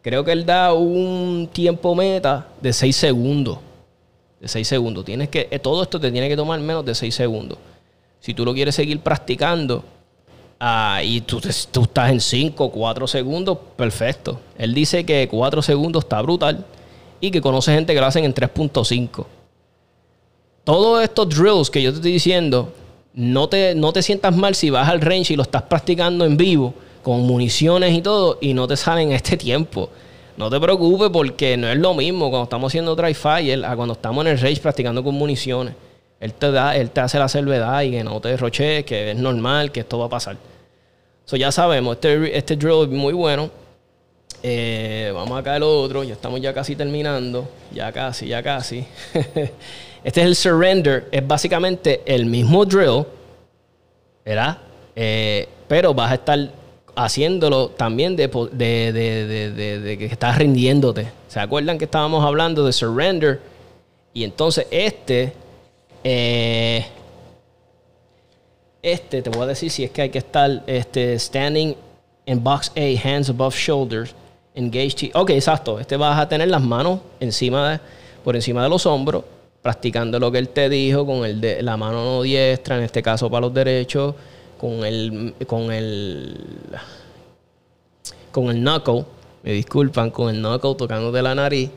Creo 0.03 0.23
que 0.23 0.33
él 0.33 0.45
da 0.45 0.71
un 0.73 1.49
tiempo 1.51 1.95
meta 1.95 2.47
de 2.61 2.73
6 2.73 2.95
segundos 2.95 3.57
de 4.41 4.47
6 4.47 4.67
segundos. 4.67 5.05
Tienes 5.05 5.29
que, 5.29 5.47
eh, 5.51 5.59
todo 5.59 5.83
esto 5.83 5.99
te 5.99 6.11
tiene 6.11 6.27
que 6.27 6.35
tomar 6.35 6.59
menos 6.59 6.83
de 6.83 6.95
6 6.95 7.13
segundos. 7.13 7.59
Si 8.19 8.33
tú 8.33 8.43
lo 8.43 8.53
quieres 8.53 8.75
seguir 8.75 8.99
practicando 8.99 9.83
ah, 10.59 11.01
y 11.03 11.21
tú, 11.21 11.39
tú, 11.71 11.83
estás 11.83 12.11
en 12.11 12.19
5, 12.19 12.71
4 12.71 13.07
segundos, 13.07 13.57
perfecto. 13.75 14.39
Él 14.57 14.73
dice 14.73 15.05
que 15.05 15.27
4 15.29 15.61
segundos 15.61 16.03
está 16.03 16.21
brutal 16.21 16.65
y 17.19 17.29
que 17.29 17.39
conoce 17.39 17.73
gente 17.73 17.93
que 17.93 17.99
lo 17.99 18.07
hacen 18.07 18.25
en 18.25 18.33
3.5. 18.33 19.25
Todos 20.63 21.03
estos 21.03 21.29
drills 21.29 21.69
que 21.69 21.81
yo 21.81 21.91
te 21.91 21.97
estoy 21.97 22.11
diciendo, 22.11 22.73
no 23.13 23.47
te, 23.47 23.75
no 23.75 23.93
te 23.93 24.01
sientas 24.01 24.35
mal 24.35 24.55
si 24.55 24.71
vas 24.71 24.89
al 24.89 25.01
range 25.01 25.33
y 25.33 25.35
lo 25.35 25.43
estás 25.43 25.63
practicando 25.63 26.25
en 26.25 26.37
vivo, 26.37 26.73
con 27.03 27.21
municiones 27.21 27.93
y 27.93 28.01
todo, 28.01 28.37
y 28.41 28.53
no 28.53 28.67
te 28.67 28.75
salen 28.75 29.11
este 29.11 29.37
tiempo. 29.37 29.89
No 30.37 30.49
te 30.49 30.59
preocupes 30.59 31.09
porque 31.09 31.57
no 31.57 31.67
es 31.67 31.77
lo 31.77 31.93
mismo 31.93 32.29
cuando 32.29 32.43
estamos 32.43 32.71
haciendo 32.71 32.95
dry 32.95 33.13
fire 33.13 33.65
a 33.65 33.75
cuando 33.75 33.93
estamos 33.93 34.25
en 34.25 34.31
el 34.31 34.39
rage 34.39 34.61
practicando 34.61 35.03
con 35.03 35.15
municiones. 35.15 35.75
Él 36.19 36.33
te 36.33 36.51
da, 36.51 36.75
él 36.75 36.91
te 36.91 37.01
hace 37.01 37.17
la 37.17 37.27
cervedad 37.27 37.81
y 37.81 37.91
que 37.91 38.03
no 38.03 38.19
te 38.21 38.29
derroches, 38.29 38.85
que 38.85 39.11
es 39.11 39.17
normal, 39.17 39.71
que 39.71 39.81
esto 39.81 39.97
va 39.97 40.05
a 40.05 40.09
pasar. 40.09 40.37
Eso 41.25 41.35
ya 41.35 41.51
sabemos, 41.51 41.95
este, 41.95 42.37
este 42.37 42.55
drill 42.55 42.83
es 42.83 42.89
muy 42.89 43.13
bueno. 43.13 43.49
Eh, 44.43 45.11
vamos 45.13 45.39
acá 45.39 45.55
al 45.55 45.63
otro, 45.63 46.03
ya 46.03 46.13
estamos 46.13 46.39
ya 46.41 46.53
casi 46.53 46.75
terminando. 46.75 47.49
Ya 47.71 47.91
casi, 47.91 48.27
ya 48.27 48.41
casi. 48.41 48.85
este 50.03 50.21
es 50.21 50.27
el 50.27 50.35
surrender, 50.35 51.07
es 51.11 51.27
básicamente 51.27 52.01
el 52.05 52.25
mismo 52.25 52.65
drill, 52.65 53.05
¿verdad? 54.25 54.57
Eh, 54.95 55.47
pero 55.67 55.93
vas 55.93 56.11
a 56.11 56.15
estar 56.15 56.51
haciéndolo 56.95 57.69
también 57.69 58.15
de, 58.15 58.29
que 58.29 60.09
estás 60.11 60.37
rindiéndote. 60.37 61.11
¿Se 61.27 61.39
acuerdan 61.39 61.77
que 61.77 61.85
estábamos 61.85 62.25
hablando 62.25 62.65
de 62.65 62.73
surrender? 62.73 63.39
Y 64.13 64.23
entonces 64.23 64.67
este, 64.71 65.33
eh, 66.03 66.85
este, 68.81 69.21
te 69.21 69.29
voy 69.29 69.43
a 69.43 69.47
decir 69.47 69.71
si 69.71 69.83
es 69.83 69.91
que 69.91 70.01
hay 70.03 70.09
que 70.09 70.17
estar 70.17 70.63
este, 70.67 71.17
standing 71.17 71.75
in 72.25 72.43
box 72.43 72.71
A, 72.75 73.07
hands 73.07 73.29
above 73.29 73.55
shoulders, 73.55 74.13
engage. 74.55 75.11
Ok, 75.13 75.29
exacto. 75.31 75.79
Este 75.79 75.95
vas 75.97 76.19
a 76.19 76.27
tener 76.27 76.49
las 76.49 76.61
manos 76.61 76.99
encima 77.19 77.71
de, 77.71 77.79
por 78.23 78.35
encima 78.35 78.63
de 78.63 78.69
los 78.69 78.85
hombros, 78.85 79.23
practicando 79.61 80.19
lo 80.19 80.31
que 80.31 80.39
él 80.39 80.49
te 80.49 80.67
dijo 80.69 81.05
con 81.05 81.25
el 81.25 81.39
de, 81.39 81.61
la 81.61 81.77
mano 81.77 82.03
no 82.03 82.21
diestra, 82.23 82.77
en 82.77 82.83
este 82.83 83.01
caso 83.01 83.29
para 83.29 83.41
los 83.41 83.53
derechos 83.53 84.15
con 84.61 84.85
el, 84.85 85.33
con 85.47 85.71
el, 85.71 86.37
con 88.31 88.51
el 88.51 88.57
knuckle, 88.57 89.05
me 89.41 89.53
disculpan, 89.53 90.11
con 90.11 90.29
el 90.29 90.39
knuckle 90.39 90.75
tocándote 90.75 91.19
la 91.23 91.33
nariz, 91.33 91.71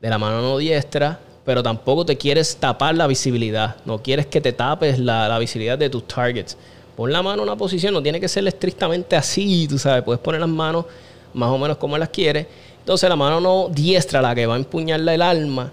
de 0.00 0.08
la 0.08 0.16
mano 0.16 0.40
no 0.40 0.56
diestra, 0.56 1.20
pero 1.44 1.62
tampoco 1.62 2.06
te 2.06 2.16
quieres 2.16 2.56
tapar 2.56 2.94
la 2.94 3.06
visibilidad, 3.06 3.76
no 3.84 4.02
quieres 4.02 4.24
que 4.24 4.40
te 4.40 4.54
tapes 4.54 4.98
la, 4.98 5.38
visibilidad 5.38 5.76
de 5.76 5.90
tus 5.90 6.08
targets. 6.08 6.56
Pon 6.96 7.12
la 7.12 7.22
mano 7.22 7.42
en 7.42 7.50
una 7.50 7.56
posición, 7.56 7.92
no 7.92 8.02
tiene 8.02 8.18
que 8.18 8.28
ser 8.28 8.48
estrictamente 8.48 9.14
así, 9.14 9.66
tú 9.68 9.76
sabes, 9.76 10.02
puedes 10.02 10.22
poner 10.22 10.40
las 10.40 10.48
manos 10.48 10.86
más 11.34 11.50
o 11.50 11.58
menos 11.58 11.76
como 11.76 11.98
las 11.98 12.08
quieres. 12.08 12.46
Entonces 12.78 13.10
la 13.10 13.16
mano 13.16 13.42
no 13.42 13.68
diestra, 13.68 14.22
la 14.22 14.34
que 14.34 14.46
va 14.46 14.54
a 14.54 14.56
empuñarle 14.56 15.16
el 15.16 15.22
alma, 15.22 15.70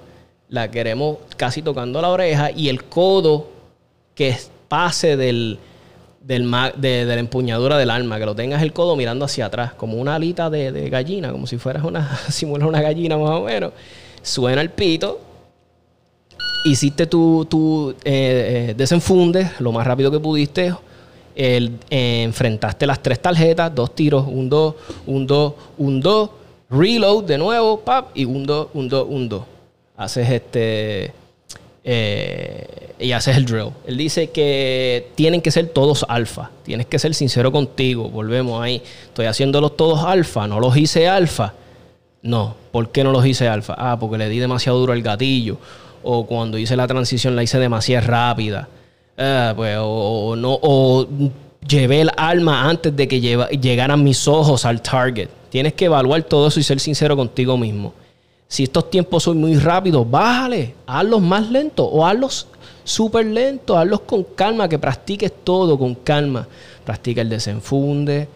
la 0.49 0.69
queremos 0.69 1.19
casi 1.37 1.61
tocando 1.61 2.01
la 2.01 2.09
oreja 2.09 2.51
y 2.51 2.67
el 2.67 2.83
codo 2.83 3.47
que 4.13 4.35
pase 4.67 5.15
del, 5.15 5.57
del 6.29 6.47
de, 6.77 7.05
la 7.05 7.15
empuñadura 7.15 7.75
del 7.79 7.89
arma, 7.89 8.19
que 8.19 8.25
lo 8.27 8.35
tengas 8.35 8.61
el 8.61 8.71
codo 8.71 8.95
mirando 8.95 9.25
hacia 9.25 9.47
atrás, 9.47 9.73
como 9.73 9.97
una 9.97 10.13
alita 10.13 10.51
de, 10.51 10.87
gallina, 10.87 11.31
como 11.31 11.47
si 11.47 11.57
fueras 11.57 11.83
una, 11.83 12.17
simular 12.29 12.67
una 12.67 12.81
gallina 12.83 13.17
más 13.17 13.31
o 13.31 13.45
menos. 13.45 13.73
Suena 14.21 14.61
el 14.61 14.69
pito, 14.69 15.19
hiciste 16.65 17.07
tu, 17.07 17.47
tu 17.49 17.95
eh, 18.03 18.69
eh, 18.69 18.73
desenfunde 18.77 19.53
lo 19.57 19.71
más 19.71 19.87
rápido 19.87 20.11
que 20.11 20.19
pudiste, 20.19 20.71
eh, 21.35 21.71
enfrentaste 21.89 22.85
las 22.85 23.01
tres 23.01 23.19
tarjetas, 23.19 23.73
dos 23.73 23.95
tiros, 23.95 24.27
un 24.27 24.47
dos, 24.49 24.75
un 25.07 25.25
dos, 25.25 25.53
un 25.79 25.99
dos, 25.99 26.29
reload 26.69 27.23
de 27.23 27.39
nuevo, 27.39 27.79
pap, 27.79 28.15
y 28.15 28.25
un 28.25 28.45
dos, 28.45 28.67
un 28.75 28.87
dos, 28.87 29.07
un 29.09 29.29
dos. 29.29 29.45
Haces 29.97 30.29
este 30.29 31.11
y 32.99 33.11
haces 33.13 33.37
el 33.37 33.45
drill. 33.45 33.71
Él 33.87 33.97
dice 33.97 34.29
que 34.29 35.11
tienen 35.15 35.41
que 35.41 35.51
ser 35.51 35.67
todos 35.69 36.05
alfa. 36.09 36.51
Tienes 36.63 36.85
que 36.85 36.99
ser 36.99 37.15
sincero 37.15 37.51
contigo. 37.51 38.09
Volvemos 38.09 38.61
ahí. 38.61 38.81
Estoy 39.05 39.25
haciéndolos 39.25 39.77
todos 39.77 40.03
alfa. 40.03 40.47
No 40.47 40.59
los 40.59 40.75
hice 40.75 41.07
alfa. 41.07 41.53
No. 42.21 42.55
¿Por 42.71 42.91
qué 42.91 43.03
no 43.03 43.11
los 43.11 43.25
hice 43.25 43.47
alfa? 43.47 43.75
Ah, 43.77 43.97
porque 43.99 44.17
le 44.17 44.29
di 44.29 44.39
demasiado 44.39 44.77
duro 44.79 44.93
al 44.93 45.01
gatillo. 45.01 45.57
O 46.03 46.25
cuando 46.25 46.57
hice 46.57 46.75
la 46.75 46.87
transición 46.87 47.35
la 47.35 47.43
hice 47.43 47.57
demasiado 47.57 48.07
rápida. 48.07 48.67
Ah, 49.17 49.53
pues, 49.55 49.77
o, 49.79 50.35
no, 50.35 50.59
o 50.61 51.07
llevé 51.67 52.01
el 52.01 52.11
alma 52.15 52.69
antes 52.69 52.95
de 52.95 53.07
que 53.07 53.19
llegaran 53.19 54.03
mis 54.03 54.27
ojos 54.27 54.65
al 54.65 54.81
target. 54.81 55.29
Tienes 55.49 55.73
que 55.73 55.85
evaluar 55.85 56.23
todo 56.23 56.47
eso 56.47 56.59
y 56.59 56.63
ser 56.63 56.79
sincero 56.79 57.15
contigo 57.15 57.57
mismo. 57.57 57.93
Si 58.47 58.63
estos 58.63 58.89
tiempos 58.89 59.23
son 59.23 59.37
muy 59.37 59.55
rápidos, 59.55 60.09
bájale, 60.09 60.73
hazlos 60.87 61.21
más 61.21 61.49
lentos 61.51 61.87
o 61.89 62.05
hazlos 62.05 62.47
súper 62.89 63.25
lentos, 63.25 63.77
hazlos 63.77 64.01
con 64.01 64.23
calma, 64.23 64.67
que 64.67 64.79
practiques 64.79 65.31
todo 65.43 65.77
con 65.77 65.95
calma. 65.95 66.47
Practica 66.83 67.21
el 67.21 67.29
desenfunde, 67.29 68.27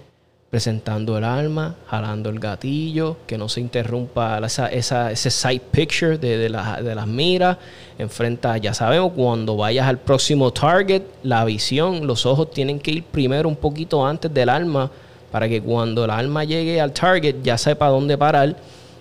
presentando 0.52 1.18
el 1.18 1.24
arma, 1.24 1.76
jalando 1.88 2.30
el 2.30 2.40
gatillo, 2.40 3.18
que 3.26 3.38
no 3.38 3.50
se 3.50 3.62
interrumpa 3.62 4.40
esa, 4.46 4.68
ese 4.72 5.32
sight 5.32 5.64
picture 5.64 6.20
de, 6.20 6.38
de, 6.38 6.50
de, 6.50 6.96
las 6.96 7.08
miras. 7.08 7.58
Enfrenta, 7.98 8.58
ya 8.58 8.76
sabemos, 8.76 9.14
cuando 9.16 9.58
vayas 9.58 9.88
al 9.88 9.98
próximo 9.98 10.54
target, 10.54 11.02
la 11.24 11.44
visión, 11.46 12.06
los 12.06 12.28
ojos 12.28 12.52
tienen 12.52 12.80
que 12.80 12.92
ir 12.92 13.04
primero 13.04 13.50
un 13.50 13.56
poquito 13.56 14.06
antes 14.06 14.32
del 14.32 14.50
arma 14.50 14.92
para 15.32 15.50
que 15.50 15.64
cuando 15.64 16.06
el 16.06 16.12
arma 16.12 16.44
llegue 16.44 16.80
al 16.80 16.92
target 16.92 17.38
ya 17.42 17.58
sepa 17.58 17.88
dónde 17.88 18.16
parar 18.20 18.56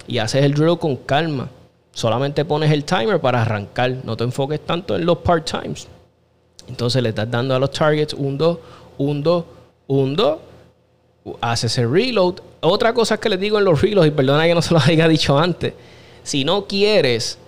y 0.09 0.17
haces 0.17 0.43
el 0.43 0.55
drill 0.55 0.79
con 0.79 0.97
calma. 0.97 1.51
Solamente 1.93 2.45
pones 2.45 2.71
el 2.71 2.85
timer 2.85 3.21
para 3.21 3.43
arrancar, 3.43 3.97
no 4.05 4.17
te 4.17 4.25
enfoques 4.25 4.61
tanto 4.65 4.97
en 4.97 5.05
los 5.05 5.19
part 5.19 5.51
times. 5.51 5.87
Entonces 6.69 7.03
le 7.03 7.11
estás 7.11 7.31
dando 7.31 7.55
a 7.55 7.59
los 7.59 7.71
targets 7.71 8.15
un 8.15 8.39
2, 8.39 8.59
un 8.99 9.23
2, 9.23 9.45
un 9.89 10.17
2 10.17 10.39
haces 11.41 11.79
el 11.79 11.91
reload. 11.91 12.37
Otra 12.61 12.93
cosa 12.95 13.19
que 13.19 13.29
les 13.29 13.41
digo 13.41 13.59
en 13.59 13.65
los 13.65 13.81
reloads, 13.81 14.09
y 14.09 14.11
perdona 14.11 14.47
que 14.47 14.55
no 14.55 14.63
se 14.63 14.75
lo 14.75 14.81
haya 14.85 15.09
dicho 15.09 15.39
antes, 15.39 15.75
si 16.23 16.45
no 16.45 16.67
quieres, 16.67 17.39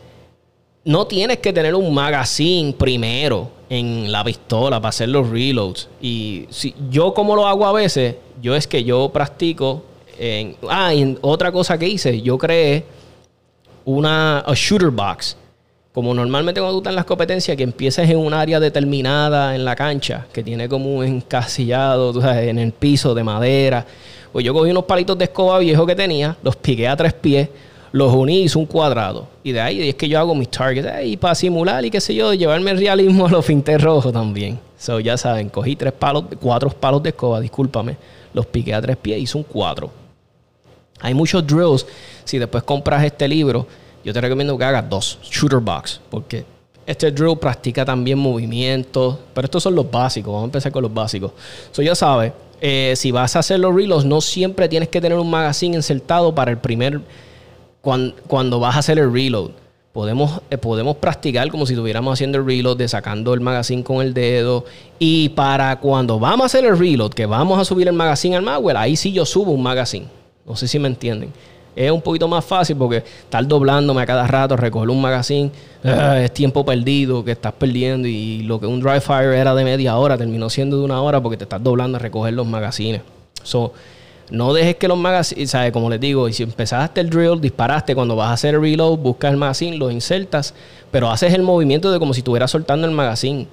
no 0.85 1.07
tienes 1.07 1.39
que 1.39 1.53
tener 1.53 1.75
un 1.75 1.95
magazine 1.95 2.73
primero 2.73 3.51
en 3.71 4.13
la 4.13 4.23
pistola 4.25 4.79
para 4.79 4.91
hacer 4.91 5.09
los 5.09 5.31
reloads. 5.31 5.89
Y 6.01 6.47
si, 6.51 6.75
yo 6.91 7.15
como 7.15 7.35
lo 7.37 7.47
hago 7.47 7.67
a 7.67 7.73
veces, 7.73 8.17
yo 8.43 8.55
es 8.55 8.67
que 8.67 8.85
yo 8.85 9.09
practico 9.11 9.83
en... 10.19 10.57
Ah, 10.69 10.93
y 10.95 11.17
otra 11.23 11.51
cosa 11.51 11.79
que 11.79 11.89
hice, 11.89 12.21
yo 12.21 12.37
creé 12.37 12.85
una 13.85 14.45
shooter 14.55 14.91
box 14.91 15.37
como 15.95 16.13
normalmente 16.13 16.61
cuando 16.61 16.75
tú 16.75 16.79
estás 16.81 16.91
en 16.91 16.97
las 16.97 17.05
competencias, 17.05 17.57
que 17.57 17.63
empieces 17.63 18.11
en 18.11 18.19
un 18.19 18.35
área 18.35 18.59
determinada 18.59 19.55
en 19.55 19.65
la 19.65 19.77
cancha, 19.77 20.27
que 20.33 20.43
tiene 20.43 20.69
como 20.69 20.93
un 20.93 21.05
encasillado 21.05 22.13
tú 22.13 22.21
sabes, 22.21 22.49
en 22.49 22.59
el 22.59 22.73
piso 22.73 23.15
de 23.15 23.23
madera. 23.23 23.87
Pues 24.33 24.45
yo 24.45 24.53
cogí 24.53 24.73
unos 24.73 24.87
palitos 24.87 25.17
de 25.17 25.27
escoba 25.27 25.61
viejos 25.61 25.87
que 25.87 25.95
tenía, 25.95 26.37
los 26.43 26.57
piqué 26.57 26.89
a 26.89 26.97
tres 26.97 27.13
pies, 27.13 27.49
los 27.93 28.13
uní 28.13 28.43
hice 28.43 28.59
un 28.59 28.67
cuadrado. 28.67 29.29
Y 29.45 29.53
de 29.53 29.61
ahí 29.61 29.89
es 29.89 29.95
que 29.95 30.09
yo 30.09 30.19
hago 30.19 30.35
mis 30.35 30.51
targets. 30.51 30.89
Y 31.05 31.17
para 31.17 31.37
simular 31.37 31.85
y 31.85 31.93
qué 31.93 32.01
sé 32.01 32.13
yo, 32.13 32.35
llevarme 32.35 32.73
el 32.73 32.79
realismo 32.79 33.27
a 33.27 33.31
los 33.31 33.47
fintes 33.47 33.81
rojos 33.81 34.13
también. 34.13 34.59
So, 34.77 34.99
ya 34.99 35.17
saben, 35.17 35.49
cogí 35.49 35.77
tres 35.77 35.93
palos, 35.93 36.25
cuatro 36.41 36.71
palos 36.71 37.05
de 37.05 37.11
escoba, 37.11 37.41
discúlpame. 37.41 37.97
Los 38.33 38.47
piqué 38.47 38.75
a 38.75 38.83
tres 38.83 38.97
pies 38.97 39.21
hice 39.21 39.39
un 39.39 39.45
cuadro. 39.45 39.93
Hay 41.05 41.13
muchos 41.13 41.47
drills. 41.47 41.87
Si 42.25 42.39
después 42.39 42.65
compras 42.65 43.05
este 43.05 43.29
libro, 43.29 43.67
yo 44.03 44.13
te 44.15 44.21
recomiendo 44.23 44.57
que 44.57 44.65
hagas 44.65 44.89
dos, 44.89 45.19
shooter 45.23 45.61
box, 45.61 46.01
porque 46.11 46.47
este 46.87 47.13
drill 47.13 47.37
practica 47.37 47.85
también 47.85 48.19
movimientos, 48.19 49.19
pero 49.35 49.45
estos 49.45 49.63
son 49.63 49.75
los 49.75 49.91
básicos, 49.91 50.33
vamos 50.33 50.45
a 50.45 50.47
empezar 50.47 50.73
con 50.73 50.83
los 50.83 50.93
básicos. 50.93 51.33
So 51.73 51.83
ya 51.83 51.95
sabes, 51.95 52.33
eh, 52.59 52.95
si 52.97 53.13
vas 53.13 53.37
a 53.37 53.41
hacer 53.41 53.61
los 53.61 53.75
reloads, 53.75 54.07
no 54.07 54.23
siempre 54.23 54.67
tienes 54.67 54.89
que 54.89 54.99
tener 54.99 55.19
un 55.19 55.29
magazine 55.29 55.77
insertado 55.77 56.35
para 56.35 56.51
el 56.51 56.57
primer, 56.57 57.03
cuando, 57.83 58.59
vas 58.59 58.77
a 58.77 58.79
hacer 58.79 58.99
el 58.99 59.13
reload. 59.13 59.51
Podemos, 59.93 60.41
eh, 60.51 60.57
podemos 60.57 60.97
practicar 60.97 61.51
como 61.51 61.67
si 61.67 61.75
estuviéramos 61.75 62.15
haciendo 62.15 62.39
el 62.39 62.47
reload, 62.47 62.79
de 62.79 62.89
sacando 62.89 63.35
el 63.35 63.41
magazine 63.41 63.85
con 63.85 64.01
el 64.01 64.15
dedo. 64.15 64.65
Y 64.99 65.29
para 65.31 65.79
cuando 65.81 66.19
vamos 66.19 66.45
a 66.45 66.47
hacer 66.47 66.65
el 66.65 66.79
reload, 66.79 67.13
que 67.13 67.27
vamos 67.27 67.59
a 67.59 67.65
subir 67.67 67.89
el 67.89 67.95
magazine 67.95 68.37
al 68.37 68.43
malware, 68.43 68.79
ahí 68.79 68.97
sí 68.97 69.13
yo 69.13 69.27
subo 69.27 69.53
un 69.53 69.63
magazine. 69.63 70.24
No 70.47 70.57
sé 70.57 70.69
si 70.69 70.79
me 70.79 70.89
entienden 70.89 71.33
es 71.77 71.91
un 71.91 72.01
poquito 72.01 72.29
más 72.29 72.45
fácil 72.45 72.77
porque 72.77 72.99
estar 72.99 73.47
doblándome 73.47 74.03
a 74.03 74.07
cada 74.07 74.27
rato, 74.27 74.57
recoger 74.57 74.91
un 74.91 75.01
magazine, 75.01 75.51
ah, 75.85 76.21
es 76.21 76.33
tiempo 76.33 76.65
perdido 76.65 77.25
que 77.25 77.33
estás 77.33 77.53
perdiendo 77.53 78.07
y 78.07 78.43
lo 78.43 78.61
que 78.61 78.67
un 78.67 78.81
dry 78.81 79.01
fire 79.01 79.35
era 79.35 79.55
de 79.55 79.65
media 79.65 79.97
hora 79.97 80.17
terminó 80.17 80.49
siendo 80.51 80.79
de 80.79 80.85
una 80.85 81.01
hora 81.03 81.21
porque 81.21 81.37
te 81.37 81.45
estás 81.45 81.63
doblando 81.63 81.97
a 81.97 82.01
recoger 82.01 82.33
los 82.35 82.47
magazines. 82.47 83.03
So, 83.43 83.73
no 84.31 84.55
dejes 84.55 84.77
que 84.77 84.89
los 84.89 84.97
magazines, 84.97 85.51
¿sabes? 85.51 85.73
Como 85.73 85.91
les 85.91 86.01
digo, 86.01 86.29
y 86.29 86.33
si 86.33 86.45
empezaste 86.45 87.01
el 87.01 87.11
drill, 87.11 87.41
disparaste, 87.41 87.95
cuando 87.95 88.17
vas 88.17 88.29
a 88.29 88.33
hacer 88.35 88.55
el 88.55 88.61
reload, 88.61 88.99
buscas 88.99 89.33
el 89.33 89.37
magazine, 89.37 89.77
lo 89.77 89.91
insertas, 89.91 90.55
pero 90.91 91.11
haces 91.11 91.35
el 91.35 91.43
movimiento 91.43 91.91
de 91.93 91.99
como 91.99 92.15
si 92.15 92.21
estuvieras 92.21 92.51
soltando 92.51 92.87
el 92.87 92.95
magazine 92.95 93.47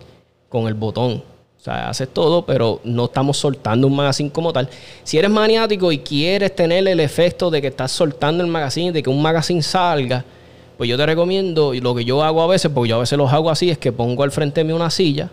con 0.48 0.68
el 0.68 0.76
botón. 0.76 1.24
O 1.62 1.64
sea, 1.64 1.90
haces 1.90 2.10
todo, 2.12 2.44
pero 2.44 2.82
no 2.84 3.06
estamos 3.06 3.38
soltando 3.38 3.86
un 3.86 3.96
magazine 3.96 4.32
como 4.32 4.52
tal. 4.52 4.68
Si 5.04 5.20
eres 5.20 5.30
maniático 5.30 5.92
y 5.92 6.00
quieres 6.00 6.56
tener 6.56 6.88
el 6.88 7.00
efecto 7.00 7.52
de 7.52 7.62
que 7.62 7.68
estás 7.68 7.92
soltando 7.92 8.44
el 8.44 8.50
magazine, 8.50 8.92
de 8.92 9.04
que 9.04 9.12
un 9.12 9.22
magazine 9.22 9.62
salga, 9.62 10.26
pues 10.76 10.90
yo 10.90 10.98
te 10.98 11.06
recomiendo, 11.06 11.76
y 11.76 11.80
lo 11.80 11.94
que 11.94 12.04
yo 12.04 12.24
hago 12.24 12.42
a 12.42 12.48
veces, 12.48 12.72
porque 12.74 12.90
yo 12.90 12.96
a 12.96 13.00
veces 13.02 13.16
los 13.16 13.32
hago 13.32 13.52
así, 13.52 13.70
es 13.70 13.78
que 13.78 13.92
pongo 13.92 14.24
al 14.24 14.32
frente 14.32 14.62
de 14.62 14.64
mí 14.64 14.74
una 14.74 14.90
silla, 14.90 15.30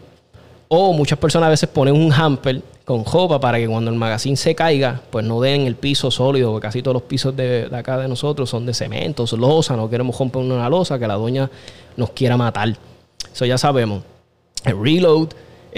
o 0.68 0.93
muchas 0.93 1.18
personas 1.18 1.47
a 1.47 1.51
veces 1.51 1.70
ponen 1.70 1.95
un 1.95 2.12
hamper 2.12 2.61
con 2.85 3.05
jopa 3.05 3.41
para 3.41 3.57
que 3.57 3.66
cuando 3.66 3.91
el 3.91 3.97
magazine 3.97 4.37
se 4.37 4.55
caiga, 4.55 5.01
pues 5.09 5.24
no 5.24 5.41
den 5.41 5.62
el 5.62 5.76
piso 5.76 6.11
sólido, 6.11 6.53
porque 6.53 6.66
casi 6.66 6.83
todos 6.83 6.93
los 6.93 7.05
pisos 7.05 7.35
de, 7.35 7.70
acá 7.72 7.97
de 7.97 8.07
nosotros 8.07 8.51
son 8.51 8.66
de 8.66 8.74
cemento, 8.74 9.26
son 9.26 9.41
losa, 9.41 9.76
no 9.76 9.89
queremos 9.89 10.18
romper 10.18 10.43
una 10.43 10.68
losa 10.68 10.99
que 10.99 11.07
la 11.07 11.14
doña 11.14 11.51
nos 11.97 12.11
quiera 12.11 12.37
matar. 12.37 12.76
Eso 13.33 13.47
ya 13.47 13.57
sabemos. 13.57 14.03
El 14.66 14.79
reload 14.79 15.29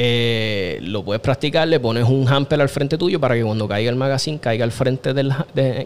eh, 0.03 0.79
lo 0.81 1.05
puedes 1.05 1.21
practicar, 1.21 1.69
le 1.69 1.79
pones 1.79 2.05
un 2.05 2.27
hamper 2.27 2.59
al 2.59 2.71
frente 2.71 2.97
tuyo 2.97 3.21
para 3.21 3.35
que 3.35 3.43
cuando 3.43 3.69
caiga 3.69 3.91
el 3.91 3.97
magazine 3.97 4.39
caiga 4.39 4.65
al 4.65 4.73
frente 4.73 5.13
del 5.13 5.31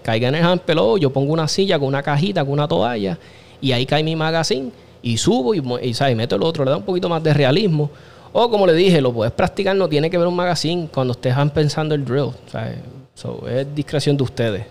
caiga 0.04 0.28
en 0.28 0.36
el 0.36 0.44
hamper 0.44 0.78
o 0.78 0.96
yo 0.98 1.12
pongo 1.12 1.32
una 1.32 1.48
silla 1.48 1.80
con 1.80 1.88
una 1.88 2.00
cajita, 2.00 2.44
con 2.44 2.52
una 2.52 2.68
toalla 2.68 3.18
y 3.60 3.72
ahí 3.72 3.84
cae 3.84 4.04
mi 4.04 4.14
magazine 4.14 4.70
y 5.02 5.16
subo 5.16 5.52
y, 5.52 5.58
y, 5.58 6.14
meto 6.14 6.36
el 6.36 6.44
otro, 6.44 6.64
le 6.64 6.70
da 6.70 6.76
un 6.76 6.84
poquito 6.84 7.08
más 7.08 7.24
de 7.24 7.34
realismo. 7.34 7.90
O 8.32 8.48
como 8.48 8.68
le 8.68 8.74
dije, 8.74 9.00
lo 9.00 9.12
puedes 9.12 9.32
practicar, 9.32 9.74
no 9.74 9.88
tiene 9.88 10.08
que 10.08 10.16
ver 10.16 10.28
un 10.28 10.36
magazine 10.36 10.88
cuando 10.94 11.12
estés 11.12 11.34
pensando 11.52 11.96
el 11.96 12.04
drill. 12.04 12.30
es 13.48 13.74
discreción 13.74 14.16
de 14.16 14.22
ustedes. 14.22 14.64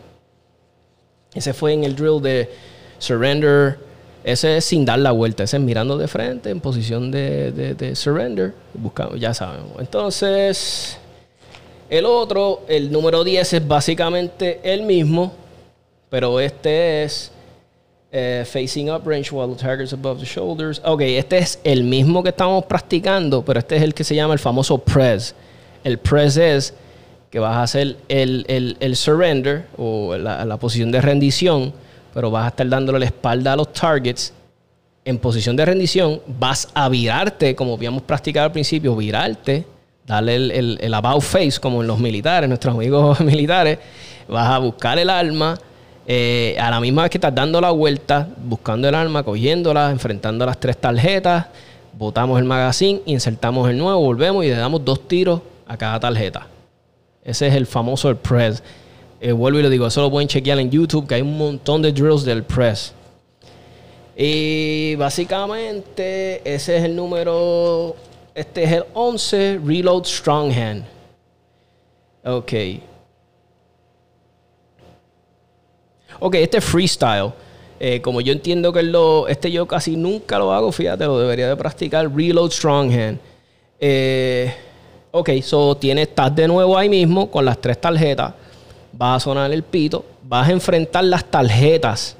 Ese 1.33 1.53
fue 1.53 1.73
en 1.73 1.83
el 1.83 1.97
drill 1.97 2.21
de 2.21 2.49
Surrender 2.97 3.77
ese 4.23 4.57
es 4.57 4.65
sin 4.65 4.85
dar 4.85 4.99
la 4.99 5.11
vuelta, 5.11 5.43
ese 5.43 5.57
es 5.57 5.63
mirando 5.63 5.97
de 5.97 6.07
frente 6.07 6.49
en 6.49 6.61
posición 6.61 7.11
de, 7.11 7.91
surrender. 7.95 8.53
Buscamos, 8.73 9.19
ya 9.19 9.33
sabemos. 9.33 9.73
Entonces, 9.79 10.97
el 11.89 12.05
otro, 12.05 12.61
el 12.69 12.91
número 12.91 13.23
10 13.23 13.53
es 13.53 13.67
básicamente 13.67 14.61
el 14.63 14.83
mismo, 14.83 15.33
pero 16.09 16.39
este 16.39 17.03
es 17.03 17.31
eh, 18.13 18.45
facing 18.45 18.89
up 18.89 19.01
range 19.05 19.31
while 19.31 19.53
the 19.53 19.61
target's 19.61 19.91
above 19.91 20.19
the 20.19 20.25
shoulders. 20.25 20.81
Ok, 20.85 21.01
este 21.01 21.39
es 21.39 21.59
el 21.65 21.83
mismo 21.83 22.23
que 22.23 22.29
estamos 22.29 22.63
practicando, 22.63 23.43
pero 23.43 23.59
este 23.59 23.75
es 23.75 23.81
el 23.81 23.93
que 23.93 24.05
se 24.05 24.15
llama 24.15 24.33
el 24.33 24.39
famoso 24.39 24.77
press. 24.77 25.35
El 25.83 25.97
press 25.99 26.37
es 26.37 26.73
que 27.29 27.39
vas 27.39 27.57
a 27.57 27.63
hacer 27.63 27.97
el, 28.07 28.95
surrender 28.95 29.65
o 29.77 30.15
la, 30.15 30.45
la 30.45 30.57
posición 30.57 30.91
de 30.91 31.01
rendición 31.01 31.73
pero 32.13 32.29
vas 32.29 32.45
a 32.45 32.47
estar 32.49 32.67
dándole 32.67 32.99
la 32.99 33.05
espalda 33.05 33.53
a 33.53 33.55
los 33.55 33.73
targets 33.73 34.33
en 35.05 35.17
posición 35.17 35.55
de 35.55 35.65
rendición, 35.65 36.21
vas 36.39 36.69
a 36.73 36.87
virarte, 36.87 37.55
como 37.55 37.73
habíamos 37.73 38.03
practicado 38.03 38.45
al 38.45 38.51
principio, 38.51 38.95
virarte, 38.95 39.65
darle 40.05 40.35
el, 40.35 40.77
el, 40.79 40.93
about 40.93 41.21
face, 41.21 41.59
como 41.59 41.81
en 41.81 41.87
los 41.87 41.99
militares, 41.99 42.47
nuestros 42.47 42.73
amigos 42.73 43.19
militares, 43.21 43.79
vas 44.27 44.47
a 44.47 44.59
buscar 44.59 44.97
el 44.97 45.09
arma, 45.09 45.57
eh, 46.05 46.55
a 46.59 46.69
la 46.69 46.79
misma 46.79 47.03
vez 47.03 47.11
que 47.11 47.17
estás 47.17 47.33
dando 47.33 47.59
la 47.59 47.71
vuelta, 47.71 48.27
buscando 48.43 48.87
el 48.87 48.95
arma, 48.95 49.23
cogiéndola, 49.23 49.91
enfrentando 49.91 50.45
las 50.45 50.59
tres 50.59 50.77
tarjetas, 50.77 51.47
botamos 51.97 52.39
el 52.39 52.45
magazine, 52.45 53.01
insertamos 53.05 53.69
el 53.69 53.77
nuevo, 53.77 53.99
volvemos 53.99 54.43
y 54.45 54.49
le 54.49 54.55
damos 54.55 54.83
dos 54.83 55.07
tiros 55.07 55.41
a 55.67 55.77
cada 55.77 55.99
tarjeta. 55.99 56.47
Ese 57.23 57.47
es 57.47 57.55
el 57.55 57.65
famoso 57.65 58.09
el 58.09 58.17
press. 58.17 58.61
Eh, 59.25 59.31
vuelvo 59.31 59.57
y 59.57 59.63
lo 59.63 59.69
digo, 59.69 59.87
eso 59.87 60.01
lo 60.01 60.11
pueden 60.11 60.27
chequear 60.27 60.59
en 60.59 60.69
YouTube, 60.69 61.07
que 61.07 61.15
hay 61.15 61.21
un 61.21 61.37
montón 61.37 61.81
de 61.81 61.93
drills 61.93 62.25
del 62.25 62.43
press. 62.43 62.93
Y 64.17 64.95
básicamente 64.95 66.41
ese 66.43 66.75
es 66.75 66.83
el 66.83 66.93
número, 66.93 67.95
este 68.35 68.63
es 68.63 68.71
el 68.73 68.83
11, 68.93 69.61
Reload 69.65 70.03
Strong 70.03 70.51
Hand. 70.51 70.85
Ok. 72.25 72.53
Ok, 76.19 76.35
este 76.35 76.57
es 76.57 76.65
freestyle. 76.65 77.31
Eh, 77.79 78.01
como 78.01 78.19
yo 78.19 78.33
entiendo 78.33 78.73
que 78.73 78.83
lo, 78.83 79.29
este 79.29 79.49
yo 79.49 79.65
casi 79.65 79.95
nunca 79.95 80.37
lo 80.37 80.51
hago, 80.51 80.69
fíjate, 80.69 81.05
lo 81.05 81.17
debería 81.17 81.47
de 81.47 81.55
practicar. 81.55 82.13
Reload 82.13 82.51
Strong 82.51 82.91
Hand. 82.91 83.19
Eh, 83.79 84.53
ok, 85.11 85.29
so 85.41 85.77
tienes, 85.77 86.09
estás 86.09 86.35
de 86.35 86.45
nuevo 86.45 86.77
ahí 86.77 86.89
mismo 86.89 87.31
con 87.31 87.45
las 87.45 87.61
tres 87.61 87.79
tarjetas 87.79 88.42
vas 88.93 89.17
a 89.17 89.19
sonar 89.25 89.51
el 89.51 89.63
pito, 89.63 90.05
vas 90.23 90.47
a 90.47 90.51
enfrentar 90.51 91.03
las 91.03 91.25
tarjetas. 91.25 92.15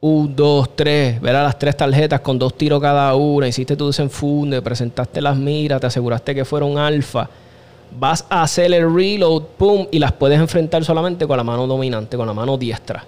Un, 0.00 0.34
dos, 0.36 0.76
tres, 0.76 1.18
ver 1.20 1.34
a 1.34 1.44
las 1.44 1.58
tres 1.58 1.76
tarjetas 1.76 2.20
con 2.20 2.38
dos 2.38 2.54
tiros 2.58 2.80
cada 2.80 3.14
una, 3.14 3.48
hiciste 3.48 3.74
tu 3.74 3.86
desenfunde, 3.86 4.60
presentaste 4.60 5.22
las 5.22 5.36
miras, 5.36 5.80
te 5.80 5.86
aseguraste 5.86 6.34
que 6.34 6.44
fueron 6.44 6.76
alfa. 6.76 7.28
Vas 7.98 8.26
a 8.28 8.42
hacer 8.42 8.72
el 8.74 8.94
reload, 8.94 9.42
pum, 9.56 9.86
y 9.90 9.98
las 9.98 10.12
puedes 10.12 10.38
enfrentar 10.38 10.84
solamente 10.84 11.26
con 11.26 11.36
la 11.36 11.44
mano 11.44 11.66
dominante, 11.66 12.16
con 12.16 12.26
la 12.26 12.34
mano 12.34 12.58
diestra. 12.58 13.02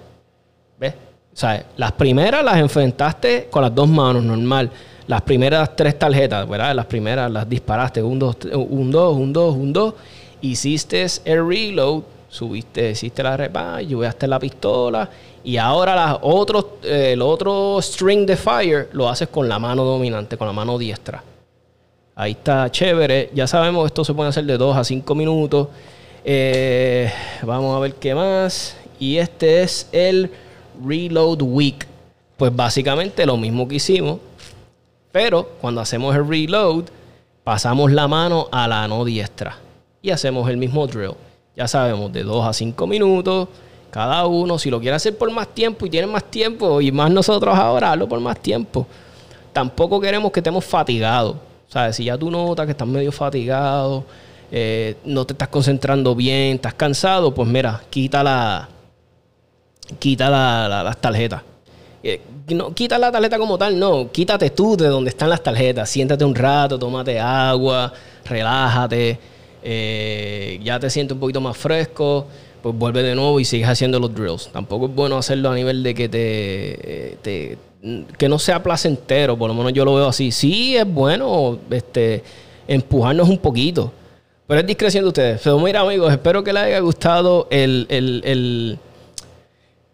¿Ves? 0.79 0.93
O 0.93 1.39
sea, 1.39 1.63
las 1.75 1.91
primeras 1.91 2.43
las 2.43 2.57
enfrentaste 2.57 3.47
con 3.51 3.61
las 3.61 3.75
dos 3.75 3.87
manos, 3.87 4.23
normal. 4.23 4.71
Las 5.05 5.21
primeras 5.21 5.75
tres 5.75 5.99
tarjetas, 5.99 6.49
¿verdad? 6.49 6.73
Las 6.73 6.87
primeras 6.87 7.29
las 7.29 7.47
disparaste, 7.47 8.01
un, 8.01 8.17
dos, 8.17 8.37
un, 8.53 8.89
dos, 8.89 9.15
un, 9.15 9.33
dos, 9.33 9.55
un, 9.55 9.71
dos. 9.71 9.93
Hiciste 10.41 11.05
el 11.25 11.47
reload 11.47 12.01
Subiste, 12.37 12.91
hiciste 12.91 13.23
la 13.23 13.35
repa, 13.35 13.79
hasta 14.05 14.27
la 14.27 14.37
pistola 14.37 15.09
y 15.43 15.57
ahora 15.57 15.95
las 15.95 16.19
otros, 16.21 16.65
eh, 16.83 17.13
el 17.13 17.21
otro 17.23 17.81
string 17.81 18.27
de 18.27 18.37
fire 18.37 18.89
lo 18.91 19.09
haces 19.09 19.29
con 19.29 19.49
la 19.49 19.57
mano 19.57 19.83
dominante, 19.83 20.37
con 20.37 20.45
la 20.45 20.53
mano 20.53 20.77
diestra. 20.77 21.23
Ahí 22.15 22.33
está 22.33 22.69
chévere. 22.69 23.31
Ya 23.33 23.47
sabemos 23.47 23.87
esto 23.87 24.03
se 24.05 24.13
puede 24.13 24.29
hacer 24.29 24.43
de 24.43 24.55
2 24.55 24.77
a 24.77 24.83
5 24.83 25.15
minutos. 25.15 25.69
Eh, 26.23 27.11
vamos 27.41 27.75
a 27.75 27.79
ver 27.79 27.95
qué 27.95 28.13
más. 28.13 28.77
Y 28.99 29.17
este 29.17 29.63
es 29.63 29.89
el 29.91 30.29
Reload 30.85 31.41
Week. 31.41 31.87
Pues 32.37 32.55
básicamente 32.55 33.25
lo 33.25 33.35
mismo 33.37 33.67
que 33.67 33.75
hicimos. 33.75 34.19
Pero 35.11 35.49
cuando 35.59 35.81
hacemos 35.81 36.15
el 36.15 36.27
reload, 36.27 36.83
pasamos 37.43 37.91
la 37.91 38.07
mano 38.07 38.47
a 38.51 38.67
la 38.67 38.87
no 38.87 39.03
diestra. 39.05 39.57
Y 40.03 40.11
hacemos 40.11 40.47
el 40.51 40.57
mismo 40.57 40.85
drill. 40.85 41.15
Ya 41.57 41.67
sabemos, 41.67 42.13
de 42.13 42.21
2 42.21 42.45
a 42.45 42.53
5 42.53 42.85
minutos. 42.85 43.47
Cada 43.89 44.27
uno, 44.27 44.59
si 44.59 44.69
lo 44.69 44.79
quiere 44.79 44.95
hacer 44.95 45.17
por 45.17 45.31
más 45.31 45.47
tiempo 45.47 45.87
y 45.87 45.89
tiene 45.89 46.05
más 46.05 46.23
tiempo, 46.25 46.79
y 46.81 46.91
más 46.91 47.09
nosotros 47.09 47.57
ahora, 47.57 47.93
hazlo 47.93 48.07
por 48.07 48.19
más 48.19 48.39
tiempo. 48.39 48.85
Tampoco 49.53 49.99
queremos 49.99 50.31
que 50.31 50.39
estemos 50.39 50.63
fatigados. 50.63 51.35
Sea, 51.67 51.91
si 51.91 52.03
ya 52.03 52.15
tú 52.15 52.29
notas 52.29 52.67
que 52.67 52.73
estás 52.73 52.87
medio 52.87 53.11
fatigado, 53.11 54.03
eh, 54.51 54.97
no 55.03 55.25
te 55.25 55.33
estás 55.33 55.47
concentrando 55.47 56.13
bien, 56.13 56.57
estás 56.57 56.75
cansado, 56.75 57.33
pues 57.33 57.49
mira, 57.49 57.81
quita 57.89 58.21
la, 58.21 58.69
quita 59.97 60.29
las 60.29 60.97
tarjetas. 61.01 61.41
Eh, 62.03 62.21
no, 62.49 62.71
quita 62.75 62.99
la 62.99 63.11
tarjeta 63.11 63.39
como 63.39 63.57
tal, 63.57 63.79
no, 63.79 64.11
quítate 64.11 64.51
tú 64.51 64.77
de 64.77 64.89
donde 64.89 65.09
están 65.09 65.31
las 65.31 65.41
tarjetas, 65.41 65.89
siéntate 65.89 66.23
un 66.23 66.35
rato, 66.35 66.77
tómate 66.77 67.19
agua, 67.19 67.91
relájate, 68.25 69.19
eh, 69.63 70.59
ya 70.63 70.79
te 70.79 70.89
sientes 70.89 71.13
un 71.15 71.19
poquito 71.19 71.41
más 71.41 71.57
fresco, 71.57 72.27
pues 72.61 72.75
vuelve 72.75 73.03
de 73.03 73.15
nuevo 73.15 73.39
y 73.39 73.45
sigues 73.45 73.67
haciendo 73.67 73.99
los 73.99 74.13
drills. 74.13 74.49
Tampoco 74.51 74.87
es 74.87 74.95
bueno 74.95 75.17
hacerlo 75.17 75.51
a 75.51 75.55
nivel 75.55 75.83
de 75.83 75.93
que 75.95 76.09
te, 76.09 77.17
te 77.21 77.57
que 78.17 78.27
no 78.27 78.39
sea 78.39 78.61
placentero, 78.61 79.37
por 79.37 79.49
lo 79.49 79.53
menos 79.53 79.73
yo 79.73 79.85
lo 79.85 79.95
veo 79.95 80.07
así. 80.07 80.31
Sí, 80.31 80.75
es 80.75 80.85
bueno 80.85 81.59
este, 81.69 82.23
empujarnos 82.67 83.29
un 83.29 83.37
poquito, 83.37 83.91
pero 84.47 84.61
es 84.61 84.67
discreción 84.67 85.03
de 85.03 85.09
ustedes. 85.09 85.41
Pero 85.43 85.59
mira, 85.59 85.81
amigos, 85.81 86.11
espero 86.11 86.43
que 86.43 86.53
les 86.53 86.63
haya 86.63 86.79
gustado 86.79 87.47
el, 87.49 87.85
el, 87.89 88.79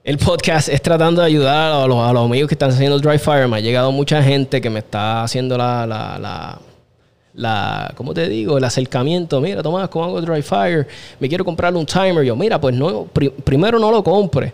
el, 0.03 0.18
podcast. 0.18 0.70
Es 0.70 0.82
tratando 0.82 1.22
de 1.22 1.28
ayudar 1.28 1.74
a 1.74 1.88
los, 1.88 1.97
a 1.97 2.14
los, 2.14 2.26
amigos 2.26 2.47
que 2.47 2.55
están 2.55 2.72
haciendo 2.72 2.95
el 2.95 3.01
dry 3.01 3.18
fire. 3.18 3.47
Me 3.47 3.57
ha 3.57 3.59
llegado 3.59 3.91
mucha 3.91 4.24
gente 4.24 4.61
que 4.61 4.70
me 4.70 4.80
está 4.80 5.24
haciendo 5.24 5.57
la, 5.57 5.86
la 5.86 6.59
la, 7.36 7.92
¿cómo 7.96 8.14
te 8.14 8.28
digo? 8.30 8.58
El 8.58 8.64
acercamiento. 8.64 9.42
Mira, 9.42 9.62
Tomás, 9.64 9.90
¿cómo 9.90 10.06
hago 10.06 10.22
dry 10.22 10.42
fire? 10.42 10.88
Me 11.20 11.28
quiero 11.28 11.44
comprar 11.44 11.76
un 11.76 11.86
timer. 11.86 12.24
Yo, 12.24 12.36
mira, 12.36 12.60
pues 12.60 12.76
no, 12.76 13.06
primero 13.44 13.80
no 13.80 13.92
lo 13.92 14.04
compre 14.04 14.54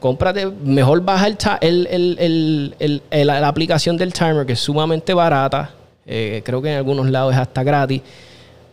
cómprate, 0.00 0.46
mejor 0.46 1.02
baja 1.02 1.28
el, 1.60 2.74
la 3.10 3.48
aplicación 3.48 3.96
del 3.96 4.12
timer, 4.12 4.46
que 4.46 4.54
es 4.54 4.60
sumamente 4.60 5.14
barata. 5.14 5.70
Eh, 6.06 6.42
creo 6.44 6.60
que 6.60 6.72
en 6.72 6.78
algunos 6.78 7.08
lados 7.08 7.34
es 7.34 7.38
hasta 7.38 7.62
gratis. 7.62 8.00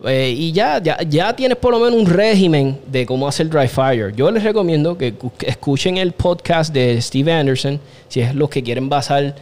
Eh, 0.04 0.34
y 0.36 0.52
ya, 0.52 0.80
ya, 0.82 0.98
ya 1.02 1.34
tienes 1.34 1.58
por 1.58 1.72
lo 1.72 1.80
menos 1.80 2.00
un 2.00 2.06
régimen 2.06 2.78
de 2.86 3.04
cómo 3.04 3.28
hacer 3.28 3.48
dry 3.48 3.68
fire. 3.68 4.14
Yo 4.14 4.30
les 4.30 4.42
recomiendo 4.42 4.96
que 4.96 5.14
escuchen 5.46 5.98
el 5.98 6.12
podcast 6.12 6.72
de 6.72 7.00
Steve 7.00 7.32
Anderson, 7.32 7.78
si 8.08 8.20
es 8.20 8.34
los 8.34 8.48
que 8.48 8.62
quieren 8.62 8.88
basar 8.88 9.34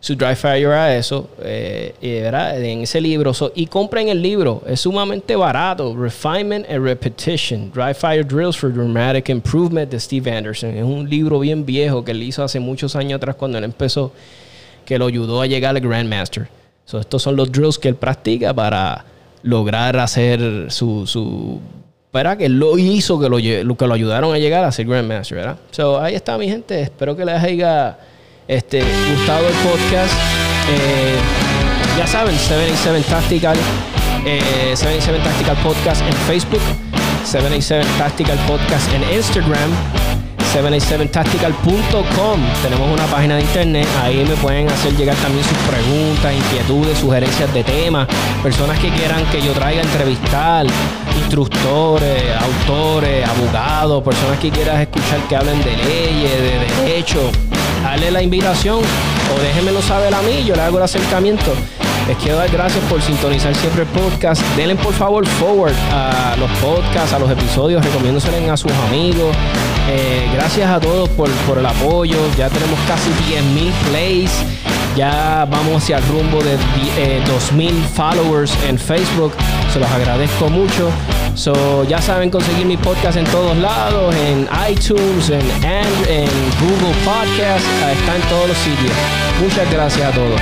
su 0.00 0.16
dry 0.16 0.34
fire 0.34 0.72
a 0.72 0.96
eso, 0.96 1.28
eh, 1.42 1.94
en 2.00 2.80
ese 2.80 3.00
libro. 3.02 3.32
y 3.54 3.66
compren 3.66 4.08
el 4.08 4.22
libro, 4.22 4.62
es 4.66 4.80
sumamente 4.80 5.36
barato. 5.36 5.94
Refinement 5.94 6.66
and 6.70 6.82
Repetition, 6.82 7.70
Dry 7.70 7.92
Fire 7.92 8.26
Drills 8.26 8.56
for 8.56 8.72
Dramatic 8.72 9.28
Improvement 9.28 9.90
de 9.90 10.00
Steve 10.00 10.30
Anderson. 10.30 10.70
Es 10.70 10.84
un 10.84 11.08
libro 11.08 11.38
bien 11.38 11.66
viejo 11.66 12.02
que 12.02 12.12
él 12.12 12.22
hizo 12.22 12.42
hace 12.42 12.58
muchos 12.58 12.96
años 12.96 13.18
atrás 13.18 13.36
cuando 13.36 13.58
él 13.58 13.64
empezó, 13.64 14.12
que 14.86 14.98
lo 14.98 15.06
ayudó 15.06 15.42
a 15.42 15.46
llegar 15.46 15.76
al 15.76 15.82
Grandmaster. 15.82 16.48
So, 16.86 16.98
estos 16.98 17.22
son 17.22 17.36
los 17.36 17.52
drills 17.52 17.78
que 17.78 17.88
él 17.88 17.94
practica 17.96 18.54
para 18.54 19.04
lograr 19.42 19.98
hacer 19.98 20.70
su... 20.72 21.06
su 21.06 21.60
¿verdad? 22.12 22.38
Que 22.38 22.48
lo 22.48 22.76
hizo, 22.76 23.20
que 23.20 23.28
lo, 23.28 23.36
que 23.76 23.86
lo 23.86 23.94
ayudaron 23.94 24.34
a 24.34 24.38
llegar 24.38 24.64
a 24.64 24.72
ser 24.72 24.86
Grandmaster, 24.86 25.36
¿verdad? 25.36 25.56
So, 25.70 26.00
ahí 26.00 26.14
está 26.14 26.38
mi 26.38 26.48
gente. 26.48 26.80
Espero 26.80 27.14
que 27.14 27.24
les 27.24 27.40
haya 27.40 27.98
este, 28.50 28.82
gustado 29.14 29.46
el 29.46 29.54
podcast. 29.54 30.12
Eh, 30.68 31.16
ya 31.96 32.06
saben, 32.06 32.36
77 32.36 33.02
Tactical, 33.08 33.56
eh, 34.26 34.72
77 34.74 35.18
Tactical 35.22 35.56
Podcast 35.58 36.02
en 36.02 36.12
Facebook, 36.26 36.60
77 37.24 37.86
Tactical 37.96 38.38
Podcast 38.48 38.92
en 38.92 39.02
Instagram, 39.14 39.70
787tactical.com. 40.52 42.40
Tenemos 42.62 42.92
una 42.92 43.06
página 43.06 43.36
de 43.36 43.42
internet, 43.42 43.86
ahí 44.02 44.24
me 44.28 44.34
pueden 44.36 44.68
hacer 44.68 44.96
llegar 44.96 45.14
también 45.16 45.44
sus 45.44 45.58
preguntas, 45.58 46.34
inquietudes, 46.34 46.98
sugerencias 46.98 47.54
de 47.54 47.62
temas, 47.62 48.08
personas 48.42 48.80
que 48.80 48.90
quieran 48.90 49.24
que 49.26 49.40
yo 49.40 49.52
traiga 49.52 49.82
a 49.82 49.84
entrevistar, 49.84 50.66
instructores, 51.16 52.24
autores, 52.36 53.28
abogados, 53.28 54.02
personas 54.02 54.40
que 54.40 54.50
quieran 54.50 54.80
escuchar 54.80 55.20
que 55.28 55.36
hablen 55.36 55.62
de 55.62 55.76
leyes, 55.76 56.42
de 56.42 56.58
derechos 56.82 57.30
Dale 57.82 58.10
la 58.10 58.22
invitación 58.22 58.78
o 58.78 59.40
déjenmelo 59.40 59.82
saber 59.82 60.14
a 60.14 60.22
mí, 60.22 60.44
yo 60.44 60.54
le 60.54 60.62
hago 60.62 60.78
el 60.78 60.84
acercamiento. 60.84 61.52
Les 62.06 62.16
quiero 62.16 62.38
dar 62.38 62.50
gracias 62.50 62.84
por 62.86 63.00
sintonizar 63.00 63.54
siempre 63.54 63.82
el 63.82 63.88
podcast. 63.88 64.42
Denle 64.56 64.74
por 64.76 64.92
favor 64.92 65.26
forward 65.26 65.74
a 65.92 66.34
los 66.38 66.50
podcasts, 66.58 67.12
a 67.12 67.18
los 67.18 67.30
episodios, 67.30 67.84
recomiéndoselo 67.84 68.52
a 68.52 68.56
sus 68.56 68.72
amigos. 68.88 69.36
Eh, 69.88 70.28
gracias 70.34 70.70
a 70.70 70.80
todos 70.80 71.08
por, 71.10 71.30
por, 71.46 71.58
el 71.58 71.66
apoyo. 71.66 72.16
Ya 72.36 72.48
tenemos 72.48 72.78
casi 72.86 73.10
10.000 73.10 73.72
plays. 73.88 74.30
Ya 74.96 75.46
vamos 75.50 75.82
hacia 75.82 75.98
el 75.98 76.06
rumbo 76.08 76.42
de 76.42 76.54
eh, 76.96 77.22
2.000 77.26 77.70
followers 77.94 78.52
en 78.68 78.78
Facebook. 78.78 79.32
Se 79.72 79.78
los 79.78 79.90
agradezco 79.90 80.48
mucho. 80.48 80.90
So, 81.34 81.84
ya 81.84 82.02
saben 82.02 82.30
conseguir 82.30 82.66
mi 82.66 82.76
podcast 82.76 83.16
en 83.16 83.24
todos 83.26 83.56
lados, 83.56 84.14
en 84.16 84.48
iTunes, 84.68 85.30
en, 85.30 85.40
en 85.62 86.28
Google 86.60 86.94
Podcast, 87.04 87.64
está 87.92 88.16
en 88.16 88.22
todos 88.28 88.48
los 88.48 88.58
sitios. 88.58 88.92
Muchas 89.40 89.70
gracias 89.70 90.12
a 90.12 90.12
todos. 90.12 90.40